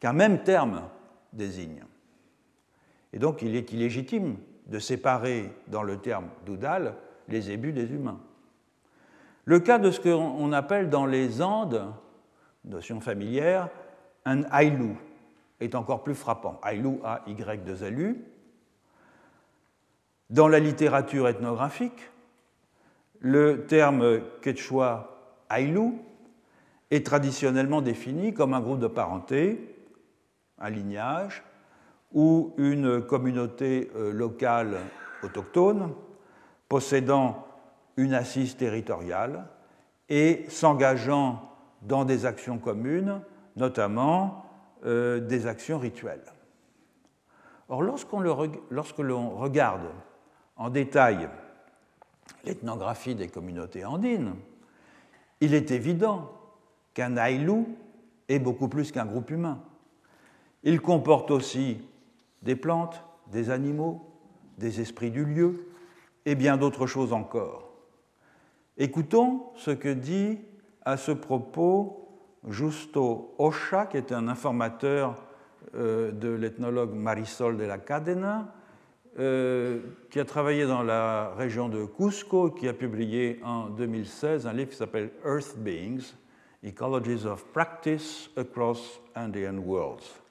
qu'un 0.00 0.12
même 0.12 0.42
terme 0.42 0.82
désigne. 1.32 1.84
Et 3.12 3.18
donc 3.18 3.42
il 3.42 3.56
est 3.56 3.72
illégitime 3.72 4.36
de 4.72 4.78
séparer 4.78 5.52
dans 5.68 5.82
le 5.82 5.98
terme 5.98 6.28
doudal 6.46 6.94
les 7.28 7.50
ébus 7.50 7.72
des 7.72 7.92
humains. 7.92 8.18
Le 9.44 9.60
cas 9.60 9.78
de 9.78 9.90
ce 9.90 10.00
qu'on 10.00 10.50
appelle 10.52 10.88
dans 10.88 11.04
les 11.04 11.42
Andes, 11.42 11.92
notion 12.64 13.00
familière, 13.00 13.68
un 14.24 14.44
aïlou 14.44 14.96
est 15.60 15.74
encore 15.74 16.02
plus 16.02 16.14
frappant. 16.14 16.58
Aïlou, 16.62 17.00
A-Y-2-L-U. 17.04 18.24
Dans 20.30 20.48
la 20.48 20.58
littérature 20.58 21.28
ethnographique, 21.28 22.10
le 23.20 23.66
terme 23.66 24.22
quechua 24.40 25.18
Aïlou 25.50 26.02
est 26.90 27.04
traditionnellement 27.04 27.82
défini 27.82 28.32
comme 28.32 28.54
un 28.54 28.60
groupe 28.60 28.80
de 28.80 28.86
parenté, 28.86 29.76
un 30.58 30.70
lignage 30.70 31.42
ou 32.14 32.54
une 32.56 33.02
communauté 33.02 33.90
euh, 33.96 34.12
locale 34.12 34.76
autochtone 35.22 35.94
possédant 36.68 37.46
une 37.96 38.14
assise 38.14 38.56
territoriale 38.56 39.46
et 40.08 40.44
s'engageant 40.48 41.50
dans 41.82 42.04
des 42.04 42.26
actions 42.26 42.58
communes, 42.58 43.20
notamment 43.56 44.46
euh, 44.84 45.20
des 45.20 45.46
actions 45.46 45.78
rituelles. 45.78 46.24
Or, 47.68 47.82
lorsque 47.82 48.98
l'on 48.98 49.30
regarde 49.30 49.88
en 50.56 50.70
détail 50.70 51.28
l'ethnographie 52.44 53.14
des 53.14 53.28
communautés 53.28 53.84
andines, 53.84 54.34
il 55.40 55.54
est 55.54 55.70
évident 55.70 56.30
qu'un 56.94 57.16
Aïlou 57.16 57.76
est 58.28 58.38
beaucoup 58.38 58.68
plus 58.68 58.92
qu'un 58.92 59.06
groupe 59.06 59.30
humain. 59.30 59.62
Il 60.62 60.80
comporte 60.80 61.30
aussi 61.30 61.80
des 62.42 62.56
plantes, 62.56 63.02
des 63.30 63.50
animaux, 63.50 64.12
des 64.58 64.80
esprits 64.80 65.10
du 65.10 65.24
lieu 65.24 65.66
et 66.24 66.34
bien 66.34 66.56
d'autres 66.56 66.86
choses 66.86 67.12
encore. 67.12 67.72
Écoutons 68.76 69.46
ce 69.56 69.70
que 69.70 69.88
dit 69.88 70.38
à 70.84 70.96
ce 70.96 71.12
propos 71.12 72.08
Justo 72.48 73.34
Ocha, 73.38 73.86
qui 73.86 73.96
est 73.96 74.12
un 74.12 74.28
informateur 74.28 75.22
euh, 75.74 76.10
de 76.10 76.28
l'ethnologue 76.28 76.92
Marisol 76.94 77.56
de 77.56 77.64
la 77.64 77.78
Cadena, 77.78 78.52
euh, 79.18 79.80
qui 80.10 80.18
a 80.18 80.24
travaillé 80.24 80.66
dans 80.66 80.82
la 80.82 81.34
région 81.36 81.68
de 81.68 81.84
Cusco, 81.84 82.50
qui 82.50 82.66
a 82.66 82.72
publié 82.72 83.40
en 83.44 83.68
2016 83.68 84.46
un 84.46 84.52
livre 84.52 84.70
qui 84.70 84.76
s'appelle 84.76 85.10
Earth 85.24 85.56
Beings, 85.58 86.14
Ecologies 86.64 87.26
of 87.26 87.44
Practice 87.52 88.30
Across 88.36 89.00
Andean 89.14 89.58
Worlds. 89.58 90.21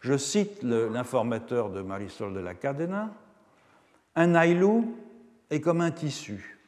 Je 0.00 0.16
cite 0.16 0.62
l'informateur 0.62 1.70
de 1.70 1.82
Marisol 1.82 2.32
de 2.32 2.40
la 2.40 2.54
Cadena. 2.54 3.10
Un 4.16 4.34
ailou 4.34 4.96
est 5.50 5.60
comme 5.60 5.82
un 5.82 5.90
tissu. 5.90 6.58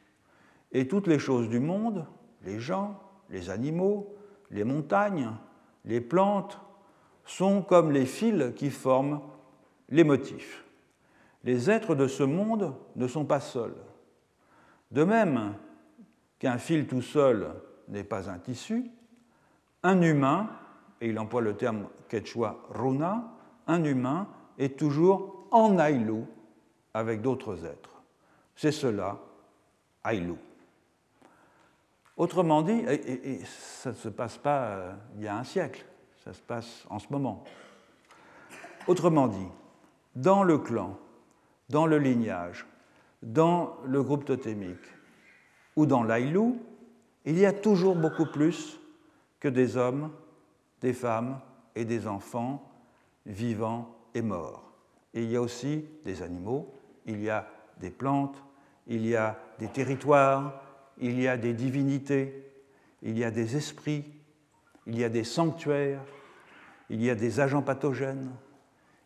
Et 0.70 0.86
toutes 0.86 1.06
les 1.06 1.18
choses 1.18 1.48
du 1.48 1.58
monde, 1.58 2.06
les 2.44 2.60
gens, 2.60 3.00
les 3.30 3.50
animaux, 3.50 4.14
les 4.50 4.64
montagnes, 4.64 5.30
les 5.84 6.00
plantes, 6.00 6.60
sont 7.24 7.62
comme 7.62 7.90
les 7.90 8.06
fils 8.06 8.52
qui 8.54 8.70
forment 8.70 9.20
les 9.88 10.04
motifs. 10.04 10.64
Les 11.44 11.70
êtres 11.70 11.94
de 11.94 12.06
ce 12.06 12.22
monde 12.22 12.74
ne 12.96 13.06
sont 13.06 13.24
pas 13.24 13.40
seuls. 13.40 13.76
De 14.90 15.04
même 15.04 15.54
qu'un 16.38 16.58
fil 16.58 16.86
tout 16.86 17.02
seul 17.02 17.48
n'est 17.88 18.04
pas 18.04 18.28
un 18.28 18.38
tissu, 18.38 18.90
un 19.82 20.02
humain, 20.02 20.50
et 21.02 21.08
il 21.08 21.18
emploie 21.18 21.40
le 21.40 21.56
terme 21.56 21.88
quechua 22.08 22.56
runa, 22.70 23.24
un 23.66 23.82
humain 23.82 24.28
est 24.56 24.78
toujours 24.78 25.46
en 25.50 25.76
aïlou 25.76 26.26
avec 26.94 27.20
d'autres 27.20 27.66
êtres. 27.66 28.00
C'est 28.54 28.70
cela, 28.70 29.18
aïlou. 30.04 30.38
Autrement 32.16 32.62
dit, 32.62 32.84
et, 32.86 33.40
ça 33.44 33.90
ne 33.90 33.96
se 33.96 34.08
passe 34.08 34.38
pas 34.38 34.60
euh, 34.60 34.92
il 35.16 35.24
y 35.24 35.28
a 35.28 35.36
un 35.36 35.42
siècle, 35.42 35.84
ça 36.22 36.32
se 36.32 36.40
passe 36.40 36.86
en 36.88 37.00
ce 37.00 37.08
moment. 37.10 37.42
Autrement 38.86 39.26
dit, 39.26 39.48
dans 40.14 40.44
le 40.44 40.58
clan, 40.58 40.96
dans 41.68 41.86
le 41.86 41.98
lignage, 41.98 42.64
dans 43.22 43.76
le 43.84 44.04
groupe 44.04 44.24
totémique 44.24 44.86
ou 45.74 45.84
dans 45.84 46.04
l'Aïlou, 46.04 46.62
il 47.24 47.38
y 47.38 47.46
a 47.46 47.52
toujours 47.52 47.96
beaucoup 47.96 48.26
plus 48.26 48.78
que 49.40 49.48
des 49.48 49.76
hommes, 49.76 50.12
des 50.82 50.92
femmes 50.92 51.40
et 51.74 51.84
des 51.84 52.06
enfants 52.06 52.70
vivants 53.24 53.96
et 54.14 54.22
morts. 54.22 54.72
Et 55.14 55.22
il 55.22 55.30
y 55.30 55.36
a 55.36 55.40
aussi 55.40 55.84
des 56.04 56.22
animaux, 56.22 56.74
il 57.06 57.22
y 57.22 57.30
a 57.30 57.46
des 57.80 57.90
plantes, 57.90 58.42
il 58.86 59.06
y 59.06 59.16
a 59.16 59.38
des 59.58 59.68
territoires, 59.68 60.60
il 60.98 61.20
y 61.20 61.28
a 61.28 61.36
des 61.36 61.54
divinités, 61.54 62.50
il 63.02 63.18
y 63.18 63.24
a 63.24 63.30
des 63.30 63.56
esprits, 63.56 64.04
il 64.86 64.98
y 64.98 65.04
a 65.04 65.08
des 65.08 65.24
sanctuaires, 65.24 66.02
il 66.90 67.02
y 67.02 67.10
a 67.10 67.14
des 67.14 67.40
agents 67.40 67.62
pathogènes, 67.62 68.30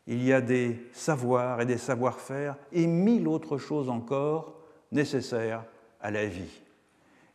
il 0.07 0.23
y 0.23 0.33
a 0.33 0.41
des 0.41 0.81
savoirs 0.93 1.61
et 1.61 1.67
des 1.67 1.79
savoir-faire 1.79 2.57
et 2.73 2.87
mille 2.87 3.29
autres 3.29 3.59
choses 3.59 3.91
encore 3.91 4.61
nécessaires 4.93 5.65
à 6.01 6.11
la 6.11 6.27
vie. 6.27 6.63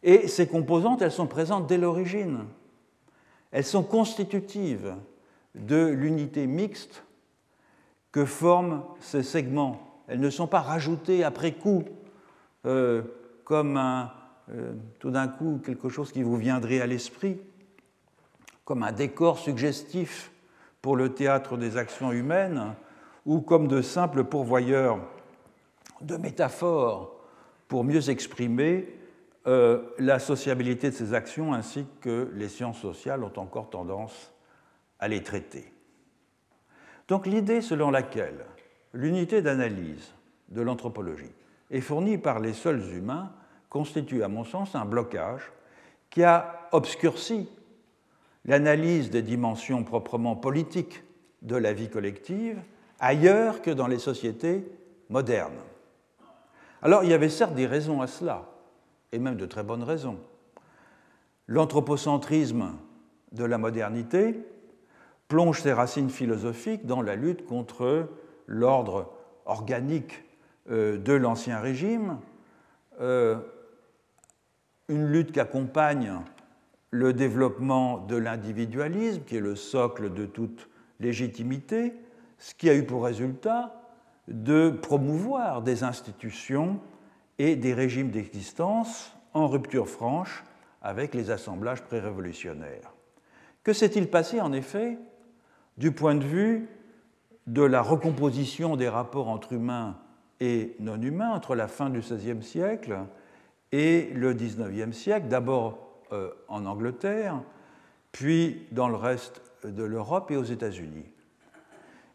Et 0.03 0.27
ces 0.27 0.47
composantes, 0.47 1.01
elles 1.01 1.11
sont 1.11 1.27
présentes 1.27 1.67
dès 1.67 1.77
l'origine. 1.77 2.45
Elles 3.51 3.65
sont 3.65 3.83
constitutives 3.83 4.95
de 5.55 5.87
l'unité 5.87 6.47
mixte 6.47 7.03
que 8.11 8.25
forment 8.25 8.83
ces 8.99 9.23
segments. 9.23 10.03
Elles 10.07 10.19
ne 10.19 10.29
sont 10.29 10.47
pas 10.47 10.61
rajoutées 10.61 11.23
après 11.23 11.53
coup, 11.53 11.83
euh, 12.65 13.01
comme 13.43 13.77
euh, 13.77 14.73
tout 14.99 15.11
d'un 15.11 15.27
coup 15.27 15.61
quelque 15.63 15.89
chose 15.89 16.11
qui 16.11 16.23
vous 16.23 16.37
viendrait 16.37 16.81
à 16.81 16.87
l'esprit, 16.87 17.39
comme 18.65 18.83
un 18.83 18.91
décor 18.91 19.39
suggestif 19.39 20.31
pour 20.81 20.95
le 20.95 21.13
théâtre 21.13 21.57
des 21.57 21.77
actions 21.77 22.11
humaines, 22.11 22.73
ou 23.25 23.41
comme 23.41 23.67
de 23.67 23.81
simples 23.81 24.23
pourvoyeurs 24.23 24.99
de 26.01 26.17
métaphores 26.17 27.15
pour 27.67 27.83
mieux 27.83 28.09
exprimer 28.09 29.00
euh, 29.47 29.81
la 29.97 30.19
sociabilité 30.19 30.91
de 30.91 30.95
ces 30.95 31.13
actions 31.13 31.53
ainsi 31.53 31.85
que 32.01 32.29
les 32.35 32.47
sciences 32.47 32.79
sociales 32.79 33.23
ont 33.23 33.33
encore 33.37 33.69
tendance 33.69 34.31
à 34.99 35.07
les 35.07 35.23
traiter. 35.23 35.73
Donc 37.07 37.25
l'idée 37.25 37.61
selon 37.61 37.89
laquelle 37.91 38.45
l'unité 38.93 39.41
d'analyse 39.41 40.13
de 40.49 40.61
l'anthropologie 40.61 41.33
est 41.71 41.81
fournie 41.81 42.17
par 42.17 42.39
les 42.39 42.53
seuls 42.53 42.83
humains 42.95 43.31
constitue 43.69 44.23
à 44.23 44.27
mon 44.27 44.43
sens 44.43 44.75
un 44.75 44.85
blocage 44.85 45.51
qui 46.09 46.23
a 46.23 46.69
obscurci 46.71 47.49
l'analyse 48.45 49.09
des 49.09 49.21
dimensions 49.21 49.83
proprement 49.83 50.35
politiques 50.35 51.03
de 51.41 51.55
la 51.55 51.73
vie 51.73 51.89
collective 51.89 52.61
ailleurs 52.99 53.61
que 53.61 53.71
dans 53.71 53.87
les 53.87 53.97
sociétés 53.97 54.63
modernes. 55.09 55.59
Alors 56.81 57.03
il 57.03 57.09
y 57.09 57.13
avait 57.13 57.29
certes 57.29 57.55
des 57.55 57.65
raisons 57.65 58.01
à 58.01 58.07
cela, 58.07 58.50
et 59.11 59.19
même 59.19 59.37
de 59.37 59.45
très 59.45 59.63
bonnes 59.63 59.83
raisons. 59.83 60.17
L'anthropocentrisme 61.47 62.73
de 63.31 63.43
la 63.43 63.57
modernité 63.57 64.39
plonge 65.27 65.61
ses 65.61 65.73
racines 65.73 66.09
philosophiques 66.09 66.85
dans 66.85 67.01
la 67.01 67.15
lutte 67.15 67.45
contre 67.45 68.09
l'ordre 68.47 69.13
organique 69.45 70.23
euh, 70.69 70.97
de 70.97 71.13
l'Ancien 71.13 71.59
Régime, 71.59 72.19
euh, 72.99 73.37
une 74.87 75.07
lutte 75.07 75.31
qui 75.31 75.39
accompagne 75.39 76.13
le 76.89 77.13
développement 77.13 77.99
de 77.99 78.17
l'individualisme, 78.17 79.23
qui 79.23 79.37
est 79.37 79.41
le 79.41 79.55
socle 79.55 80.13
de 80.13 80.25
toute 80.25 80.69
légitimité, 80.99 81.93
ce 82.37 82.53
qui 82.53 82.69
a 82.69 82.75
eu 82.75 82.83
pour 82.83 83.05
résultat 83.05 83.81
de 84.27 84.69
promouvoir 84.69 85.61
des 85.61 85.83
institutions 85.83 86.79
et 87.41 87.55
des 87.55 87.73
régimes 87.73 88.11
d'existence 88.11 89.15
en 89.33 89.47
rupture 89.47 89.89
franche 89.89 90.43
avec 90.83 91.15
les 91.15 91.31
assemblages 91.31 91.81
prérévolutionnaires. 91.81 92.93
Que 93.63 93.73
s'est-il 93.73 94.11
passé 94.11 94.39
en 94.39 94.53
effet 94.53 94.99
du 95.75 95.91
point 95.91 96.13
de 96.13 96.23
vue 96.23 96.69
de 97.47 97.63
la 97.63 97.81
recomposition 97.81 98.75
des 98.75 98.87
rapports 98.87 99.27
entre 99.27 99.53
humains 99.53 99.97
et 100.39 100.75
non 100.79 101.01
humains 101.01 101.31
entre 101.31 101.55
la 101.55 101.67
fin 101.67 101.89
du 101.89 102.01
XVIe 102.01 102.43
siècle 102.43 102.99
et 103.71 104.11
le 104.13 104.35
XIXe 104.35 104.95
siècle, 104.95 105.27
d'abord 105.27 106.03
euh, 106.11 106.29
en 106.47 106.67
Angleterre, 106.67 107.41
puis 108.11 108.67
dans 108.71 108.87
le 108.87 108.97
reste 108.97 109.41
de 109.63 109.83
l'Europe 109.83 110.29
et 110.29 110.37
aux 110.37 110.43
États-Unis? 110.43 111.09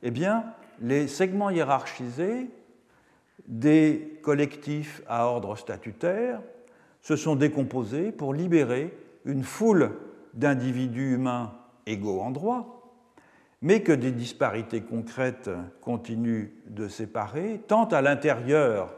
Eh 0.05 0.12
bien, 0.12 0.45
les 0.81 1.09
segments 1.09 1.51
hiérarchisés 1.51 2.49
des 3.46 4.18
collectifs 4.22 5.02
à 5.09 5.26
ordre 5.26 5.56
statutaire 5.56 6.40
se 7.00 7.16
sont 7.16 7.37
décomposés 7.37 8.12
pour 8.12 8.35
libérer 8.35 8.96
une 9.24 9.44
foule 9.44 9.92
d'individus 10.35 11.14
humains 11.14 11.52
égaux 11.87 12.20
en 12.20 12.30
droit, 12.30 12.92
mais 13.62 13.82
que 13.82 13.92
des 13.92 14.12
disparités 14.12 14.82
concrètes 14.82 15.50
continuent 15.80 16.50
de 16.68 16.88
séparer, 16.88 17.61
tant 17.66 17.85
à 17.85 18.02
l'intérieur 18.02 18.94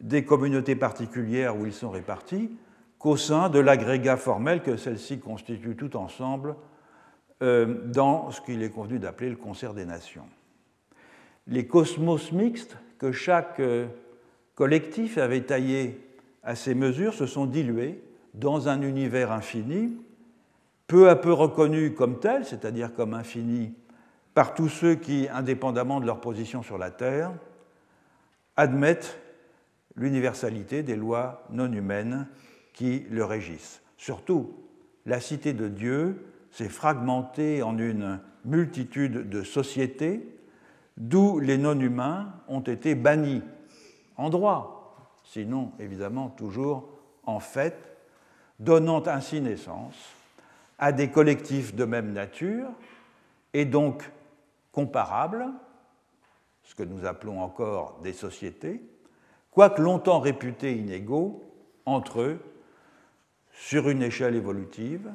des 0.00 0.24
communautés 0.24 0.76
particulières 0.76 1.56
où 1.56 1.66
ils 1.66 1.72
sont 1.72 1.90
répartis, 1.90 2.50
qu'au 2.98 3.16
sein 3.16 3.48
de 3.48 3.58
l'agrégat 3.58 4.16
formel 4.16 4.62
que 4.62 4.76
celles-ci 4.76 5.20
constituent 5.20 5.76
tout 5.76 5.96
ensemble 5.96 6.56
euh, 7.42 7.86
dans 7.86 8.30
ce 8.30 8.40
qu'il 8.40 8.62
est 8.62 8.70
convenu 8.70 8.98
d'appeler 8.98 9.30
le 9.30 9.36
concert 9.36 9.74
des 9.74 9.84
nations. 9.84 10.26
Les 11.46 11.66
cosmos 11.66 12.32
mixtes 12.32 12.76
que 13.04 13.12
chaque 13.12 13.60
euh, 13.60 13.86
collectif 14.54 15.18
avait 15.18 15.42
taillés 15.42 16.00
à 16.42 16.54
ces 16.54 16.74
mesures 16.74 17.12
se 17.12 17.26
sont 17.26 17.44
dilués 17.44 18.02
dans 18.32 18.70
un 18.70 18.80
univers 18.80 19.30
infini, 19.30 19.94
peu 20.86 21.10
à 21.10 21.16
peu 21.16 21.30
reconnu 21.30 21.92
comme 21.92 22.18
tel, 22.18 22.46
c'est-à-dire 22.46 22.94
comme 22.94 23.12
infini, 23.12 23.74
par 24.32 24.54
tous 24.54 24.70
ceux 24.70 24.94
qui, 24.94 25.28
indépendamment 25.30 26.00
de 26.00 26.06
leur 26.06 26.18
position 26.22 26.62
sur 26.62 26.78
la 26.78 26.90
Terre, 26.90 27.30
admettent 28.56 29.20
l'universalité 29.96 30.82
des 30.82 30.96
lois 30.96 31.44
non 31.50 31.70
humaines 31.70 32.26
qui 32.72 33.04
le 33.10 33.26
régissent. 33.26 33.82
Surtout, 33.98 34.54
la 35.04 35.20
cité 35.20 35.52
de 35.52 35.68
Dieu 35.68 36.24
s'est 36.50 36.70
fragmentée 36.70 37.62
en 37.62 37.76
une 37.76 38.18
multitude 38.46 39.28
de 39.28 39.42
sociétés 39.42 40.26
d'où 40.96 41.38
les 41.40 41.58
non-humains 41.58 42.32
ont 42.48 42.60
été 42.60 42.94
bannis 42.94 43.42
en 44.16 44.30
droit, 44.30 44.96
sinon 45.24 45.72
évidemment 45.78 46.28
toujours 46.28 46.88
en 47.24 47.40
fait, 47.40 47.96
donnant 48.58 49.06
ainsi 49.06 49.40
naissance 49.40 49.96
à 50.78 50.92
des 50.92 51.10
collectifs 51.10 51.74
de 51.74 51.84
même 51.84 52.12
nature 52.12 52.68
et 53.52 53.64
donc 53.64 54.10
comparables, 54.72 55.46
ce 56.62 56.74
que 56.74 56.82
nous 56.82 57.04
appelons 57.04 57.40
encore 57.40 58.00
des 58.02 58.12
sociétés, 58.12 58.82
quoique 59.50 59.80
longtemps 59.80 60.20
réputés 60.20 60.76
inégaux 60.76 61.42
entre 61.86 62.20
eux 62.20 62.40
sur 63.52 63.88
une 63.88 64.02
échelle 64.02 64.34
évolutive, 64.34 65.12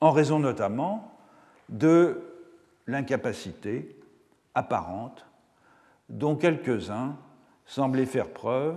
en 0.00 0.12
raison 0.12 0.38
notamment 0.38 1.12
de 1.68 2.22
l'incapacité 2.86 3.96
apparente 4.54 5.26
dont 6.08 6.36
quelques-uns 6.36 7.16
semblaient 7.64 8.06
faire 8.06 8.32
preuve, 8.32 8.76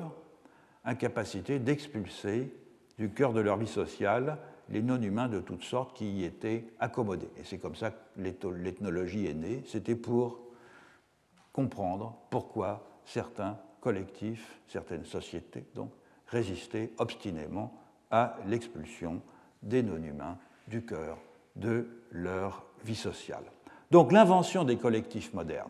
incapacité 0.84 1.60
d'expulser 1.60 2.56
du 2.98 3.10
cœur 3.10 3.34
de 3.34 3.42
leur 3.42 3.58
vie 3.58 3.68
sociale 3.68 4.38
les 4.70 4.82
non-humains 4.82 5.28
de 5.28 5.40
toutes 5.40 5.64
sortes 5.64 5.96
qui 5.96 6.12
y 6.12 6.24
étaient 6.24 6.66
accommodés. 6.80 7.30
Et 7.38 7.44
c'est 7.44 7.58
comme 7.58 7.76
ça 7.76 7.92
que 7.92 8.48
l'ethnologie 8.50 9.28
est 9.28 9.34
née, 9.34 9.64
c'était 9.68 9.96
pour 9.96 10.40
comprendre 11.52 12.18
pourquoi 12.30 12.88
certains 13.06 13.60
collectifs, 13.82 14.60
certaines 14.68 15.06
sociétés, 15.06 15.66
donc, 15.76 15.92
résister 16.28 16.94
obstinément 16.98 17.80
à 18.10 18.38
l'expulsion 18.48 19.22
des 19.62 19.84
non-humains 19.84 20.38
du 20.68 20.84
cœur 20.84 21.18
de 21.56 21.88
leur 22.12 22.66
vie 22.84 22.96
sociale. 22.96 23.46
Donc 23.92 24.12
l'invention 24.12 24.64
des 24.64 24.78
collectifs 24.78 25.34
modernes 25.34 25.70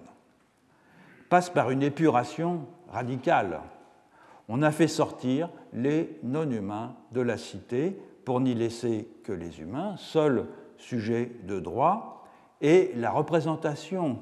passe 1.30 1.50
par 1.50 1.72
une 1.72 1.84
épuration 1.84 2.66
radicale. 2.90 3.62
On 4.48 4.62
a 4.62 4.72
fait 4.72 4.88
sortir 4.88 5.50
les 5.74 6.20
non-humains 6.24 6.96
de 7.12 7.22
la 7.22 7.38
cité 7.38 8.00
pour 8.24 8.40
n'y 8.40 8.54
laisser 8.54 9.08
que 9.24 9.34
les 9.34 9.60
humains, 9.60 9.96
seuls 9.98 10.48
sujets 10.78 11.32
de 11.44 11.60
droit, 11.60 12.26
et 12.62 12.92
la 12.96 13.12
représentation 13.12 14.20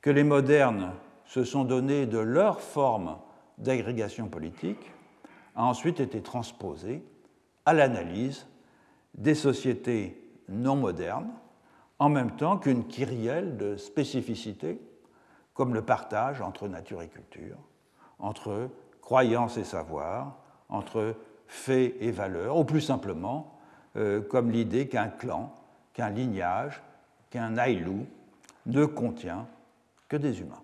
que 0.00 0.10
les 0.10 0.24
modernes 0.24 0.92
se 1.24 1.44
sont 1.44 1.64
donnés 1.64 2.06
de 2.06 2.18
leur 2.18 2.60
forme 2.60 3.16
d'agrégation 3.58 4.28
politique 4.28 4.92
a 5.56 5.64
ensuite 5.64 6.00
été 6.00 6.22
transposée 6.22 7.02
à 7.66 7.74
l'analyse 7.74 8.46
des 9.14 9.34
sociétés 9.34 10.22
non 10.48 10.76
modernes, 10.76 11.30
en 11.98 12.08
même 12.08 12.36
temps 12.36 12.58
qu'une 12.58 12.86
kyrielle 12.86 13.56
de 13.56 13.76
spécificités, 13.76 14.80
comme 15.54 15.74
le 15.74 15.82
partage 15.82 16.40
entre 16.40 16.68
nature 16.68 17.02
et 17.02 17.08
culture, 17.08 17.56
entre 18.18 18.70
croyance 19.00 19.56
et 19.56 19.64
savoir, 19.64 20.38
entre 20.68 21.14
faits 21.46 21.96
et 22.00 22.10
valeurs, 22.10 22.56
ou 22.56 22.64
plus 22.64 22.80
simplement, 22.80 23.58
euh, 23.96 24.20
comme 24.20 24.50
l'idée 24.50 24.86
qu'un 24.88 25.08
clan, 25.08 25.54
qu'un 25.92 26.10
lignage, 26.10 26.82
qu'un 27.30 27.56
aïlou 27.56 28.06
ne 28.66 28.84
contient 28.84 29.46
que 30.08 30.16
des 30.16 30.40
humains. 30.40 30.62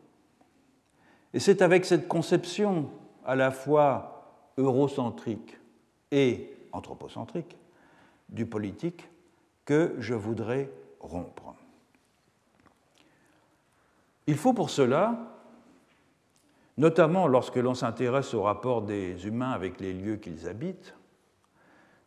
Et 1.33 1.41
c'est 1.41 1.63
avec 1.63 1.85
cette 1.85 2.07
conception 2.07 2.91
à 3.25 3.35
la 3.35 3.51
fois 3.51 4.15
eurocentrique 4.57 5.59
et 6.13 6.55
anthropocentrique 6.73 7.57
du 8.29 8.47
politique 8.47 9.09
que 9.65 9.97
je 9.99 10.15
voudrais 10.15 10.71
rompre. 11.05 11.55
Il 14.27 14.37
faut 14.37 14.53
pour 14.53 14.71
cela, 14.71 15.39
notamment 16.77 17.27
lorsque 17.27 17.57
l'on 17.57 17.75
s'intéresse 17.75 18.35
au 18.35 18.43
rapport 18.43 18.83
des 18.83 19.27
humains 19.27 19.51
avec 19.53 19.81
les 19.81 19.93
lieux 19.93 20.17
qu'ils 20.17 20.49
habitent, 20.49 20.95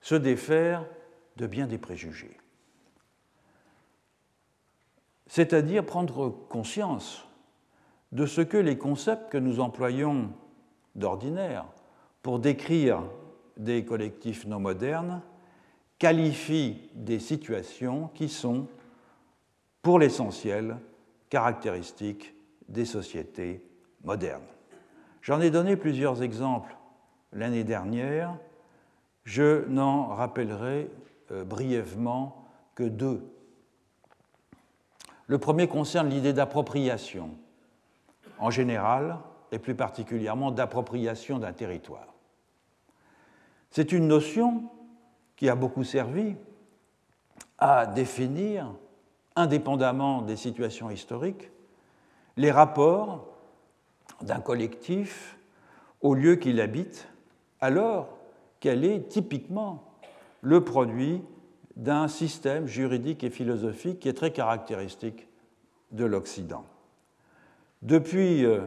se 0.01 0.15
défaire 0.15 0.86
de 1.38 1.47
bien 1.47 1.67
des 1.67 1.77
préjugés. 1.77 2.38
C'est-à-dire 5.27 5.86
prendre 5.86 6.29
conscience 6.29 7.27
de 8.12 8.25
ce 8.25 8.41
que 8.41 8.57
les 8.57 8.77
concepts 8.77 9.31
que 9.31 9.38
nous 9.38 9.60
employons 9.60 10.31
d'ordinaire 10.95 11.65
pour 12.23 12.39
décrire 12.39 13.03
des 13.57 13.86
collectifs 13.86 14.45
non 14.45 14.60
modernes 14.60 15.21
qualifient 15.99 16.89
des 16.93 17.19
situations 17.19 18.10
qui 18.13 18.29
sont, 18.29 18.67
pour 19.82 20.00
l'essentiel, 20.00 20.78
caractéristiques 21.30 22.34
des 22.68 22.86
sociétés 22.86 23.63
modernes. 24.04 24.44
J'en 25.22 25.42
ai 25.42 25.50
donné 25.50 25.76
plusieurs 25.76 26.24
exemples 26.24 26.76
l'année 27.34 27.63
dernière, 27.63 28.38
je 29.24 29.68
n'en 29.68 30.08
rappellerai 30.08 30.90
euh, 31.32 31.44
brièvement 31.44 32.46
que 32.76 32.84
deux. 32.84 33.30
Le 35.26 35.38
premier 35.38 35.68
concerne 35.68 36.10
l'idée 36.10 36.32
d'appropriation 36.32 37.32
en 38.40 38.50
général 38.50 39.20
et 39.52 39.60
plus 39.60 39.76
particulièrement 39.76 40.52
d'appropriation 40.52 41.40
d'un 41.40 41.54
territoire. 41.54 42.13
C'est 43.72 43.92
une 43.92 44.08
notion 44.08 44.63
qui 45.36 45.50
a 45.50 45.56
beaucoup 45.56 45.84
servi 45.84 46.36
à 47.58 47.86
définir, 47.86 48.74
indépendamment 49.38 50.21
des 50.21 50.36
situations 50.36 50.89
historiques, 50.89 51.52
les 52.36 52.52
rapports 52.52 53.26
d'un 54.21 54.39
collectif 54.39 55.38
au 56.02 56.13
lieu 56.13 56.36
qu'il 56.36 56.60
habite, 56.60 57.08
alors 57.62 58.10
qu'elle 58.60 58.84
est 58.84 59.08
typiquement 59.08 59.84
le 60.41 60.63
produit 60.63 61.21
d'un 61.76 62.08
système 62.08 62.65
juridique 62.65 63.23
et 63.23 63.30
philosophique 63.30 64.00
qui 64.00 64.10
est 64.10 64.13
très 64.13 64.32
caractéristique 64.32 65.28
de 65.91 66.06
l'Occident. 66.06 66.65
Depuis 67.84 68.43
euh, 68.43 68.62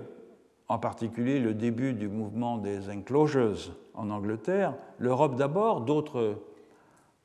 en 0.68 0.78
particulier 0.78 1.40
le 1.40 1.52
début 1.52 1.92
du 1.92 2.08
mouvement 2.08 2.58
des 2.58 2.88
enclosures 2.88 3.76
en 3.94 4.10
Angleterre, 4.10 4.74
l'Europe 4.98 5.34
d'abord, 5.34 5.80
d'autres 5.80 6.36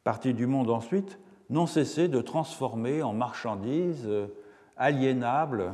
parties 0.04 0.34
du 0.34 0.48
monde 0.48 0.72
ensuite, 0.72 1.20
n'ont 1.50 1.68
cessé 1.68 2.08
de 2.08 2.22
transformer 2.22 3.04
en 3.04 3.14
marchandises 3.14 4.06
euh, 4.08 4.28
aliénables 4.78 5.74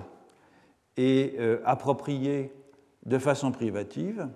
et 0.98 1.36
euh, 1.40 1.62
appropriées 1.66 2.54
de 3.06 3.18
façon 3.18 3.52
privative 3.52 4.30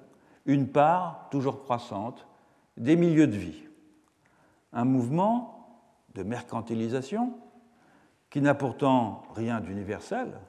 une 0.45 0.67
part 0.67 1.27
toujours 1.31 1.63
croissante 1.63 2.27
des 2.77 2.95
milieux 2.95 3.27
de 3.27 3.37
vie. 3.37 3.63
Un 4.73 4.85
mouvement 4.85 5.79
de 6.13 6.23
mercantilisation 6.23 7.33
qui 8.29 8.41
n'a 8.41 8.53
pourtant 8.53 9.23
rien 9.33 9.61
d'universel, 9.61 10.39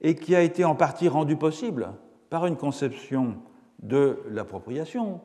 et 0.00 0.14
qui 0.14 0.34
a 0.34 0.42
été 0.42 0.64
en 0.64 0.74
partie 0.74 1.08
rendu 1.08 1.36
possible 1.36 1.92
par 2.30 2.46
une 2.46 2.56
conception 2.56 3.36
de 3.82 4.22
l'appropriation 4.28 5.20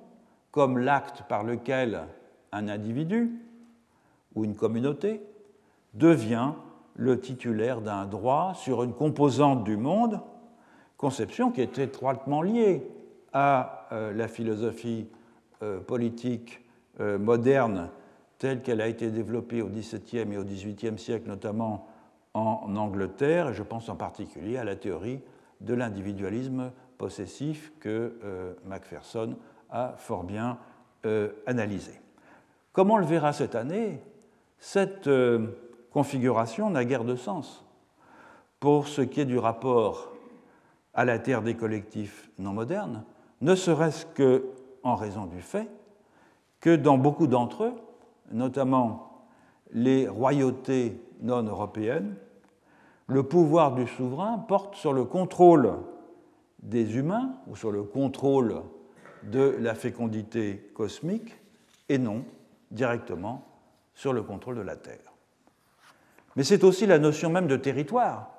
comme 0.52 0.78
l'acte 0.78 1.24
par 1.28 1.43
lequel 1.43 2.08
un 2.52 2.67
individu 2.67 3.41
ou 4.36 4.43
une 4.43 4.56
communauté 4.56 5.21
devient 5.93 6.52
le 6.95 7.19
titulaire 7.19 7.82
d'un 7.82 8.06
droit 8.06 8.54
sur 8.56 8.84
une 8.84 8.93
composante 8.93 9.63
du 9.63 9.78
monde, 9.78 10.21
conception 10.98 11.52
qui 11.52 11.62
est 11.62 11.78
étroitement 11.78 12.41
liée 12.41 12.88
à 13.34 13.88
euh, 13.91 14.13
la 14.13 14.28
philosophie 14.28 15.08
euh, 15.62 15.80
politique 15.80 16.63
euh, 17.00 17.17
moderne 17.17 17.89
telle 18.38 18.62
qu'elle 18.62 18.82
a 18.82 18.88
été 18.88 19.10
développée 19.10 19.62
au 19.62 19.67
XVIIe 19.67 20.32
et 20.32 20.38
au 20.38 20.43
XVIIIe 20.43 20.98
siècle, 20.98 21.28
notamment 21.28 21.88
en 22.34 22.76
Angleterre, 22.76 23.50
et 23.50 23.54
je 23.54 23.63
pense 23.63 23.88
en 23.88 23.95
particulier 23.95 24.58
à 24.58 24.65
la 24.65 24.76
théorie 24.76 25.21
de 25.62 25.74
l'individualisme 25.74 26.74
possessif 26.98 27.71
que 27.80 28.58
Macpherson 28.65 29.38
a 29.69 29.93
fort 29.98 30.26
bien 30.26 30.58
analysé. 31.48 31.93
Comme 32.74 32.91
on 32.91 32.98
le 32.98 33.06
verra 33.06 33.32
cette 33.32 33.56
année, 33.56 34.02
cette 34.65 35.06
euh, 35.06 35.45
configuration 35.91 36.71
n'a 36.71 36.86
guère 36.86 37.04
de 37.04 37.15
sens 37.15 37.63
pour 38.60 38.88
ce 38.88 39.04
qui 39.04 39.21
est 39.21 39.25
du 39.25 39.38
rapport 39.38 40.12
à 40.95 41.06
la 41.06 41.19
terre 41.19 41.43
des 41.43 41.54
collectifs 41.54 42.32
non 42.39 42.51
modernes, 42.51 43.04
ne 43.41 43.54
serait-ce 43.54 44.08
que 44.08 44.43
en 44.82 44.95
raison 44.95 45.28
du 45.28 45.39
fait 45.39 45.69
que 46.62 46.75
dans 46.75 46.97
beaucoup 46.97 47.28
d'entre 47.28 47.65
eux, 47.65 47.73
notamment 48.32 49.28
les 49.71 50.08
royautés 50.08 50.99
non 51.21 51.43
européennes, 51.43 52.15
le 53.06 53.21
pouvoir 53.21 53.75
du 53.75 53.86
souverain 53.86 54.39
porte 54.39 54.73
sur 54.73 54.93
le 54.93 55.06
contrôle 55.06 55.73
des 56.63 56.97
humains 56.97 57.36
ou 57.45 57.56
sur 57.56 57.71
le 57.71 57.84
contrôle 57.84 58.63
de 59.21 59.56
la 59.60 59.75
fécondité 59.75 60.71
cosmique 60.73 61.36
et 61.88 61.99
non 61.99 62.25
directement 62.71 63.55
sur 63.95 64.13
le 64.13 64.21
contrôle 64.21 64.58
de 64.58 64.62
la 64.62 64.75
Terre. 64.75 65.13
Mais 66.36 66.43
c'est 66.43 66.63
aussi 66.63 66.86
la 66.86 66.99
notion 66.99 67.29
même 67.29 67.47
de 67.47 67.58
territoire 67.58 68.29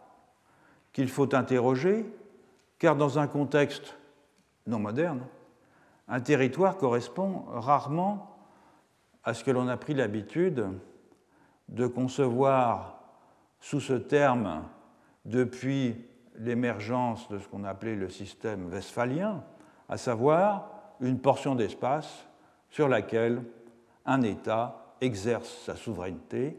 qu'il 0.92 1.08
faut 1.08 1.34
interroger, 1.34 2.06
car 2.78 2.94
dans 2.94 3.18
un 3.18 3.26
contexte 3.26 3.96
non 4.66 4.78
moderne, 4.78 5.22
un 6.08 6.20
territoire 6.20 6.76
correspond 6.76 7.44
rarement 7.48 8.36
à 9.24 9.34
ce 9.34 9.42
que 9.42 9.50
l'on 9.50 9.68
a 9.68 9.76
pris 9.76 9.94
l'habitude 9.94 10.68
de 11.68 11.86
concevoir 11.86 13.00
sous 13.60 13.80
ce 13.80 13.94
terme 13.94 14.62
depuis 15.24 15.96
l'émergence 16.38 17.28
de 17.28 17.38
ce 17.38 17.48
qu'on 17.48 17.64
appelait 17.64 17.96
le 17.96 18.08
système 18.08 18.68
westphalien, 18.70 19.42
à 19.88 19.96
savoir 19.96 20.70
une 21.00 21.18
portion 21.18 21.54
d'espace 21.54 22.26
sur 22.70 22.88
laquelle 22.88 23.42
un 24.04 24.22
État 24.22 24.85
exerce 25.00 25.48
sa 25.64 25.76
souveraineté 25.76 26.56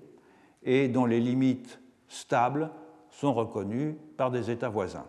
et 0.63 0.87
dont 0.87 1.05
les 1.05 1.19
limites 1.19 1.79
stables 2.07 2.69
sont 3.09 3.33
reconnues 3.33 3.97
par 4.17 4.31
des 4.31 4.51
États 4.51 4.69
voisins. 4.69 5.05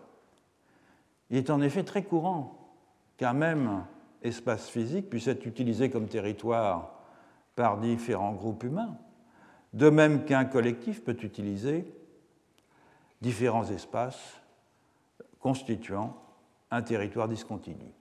Il 1.29 1.37
est 1.37 1.49
en 1.49 1.61
effet 1.61 1.83
très 1.83 2.03
courant 2.03 2.73
qu'un 3.17 3.33
même 3.33 3.83
espace 4.23 4.69
physique 4.69 5.09
puisse 5.09 5.27
être 5.27 5.45
utilisé 5.45 5.89
comme 5.89 6.07
territoire 6.07 6.93
par 7.55 7.77
différents 7.77 8.33
groupes 8.33 8.63
humains, 8.63 8.97
de 9.73 9.89
même 9.89 10.25
qu'un 10.25 10.45
collectif 10.45 11.03
peut 11.03 11.17
utiliser 11.21 11.85
différents 13.21 13.69
espaces 13.69 14.41
constituant 15.39 16.15
un 16.71 16.81
territoire 16.81 17.27
discontinu. 17.27 17.93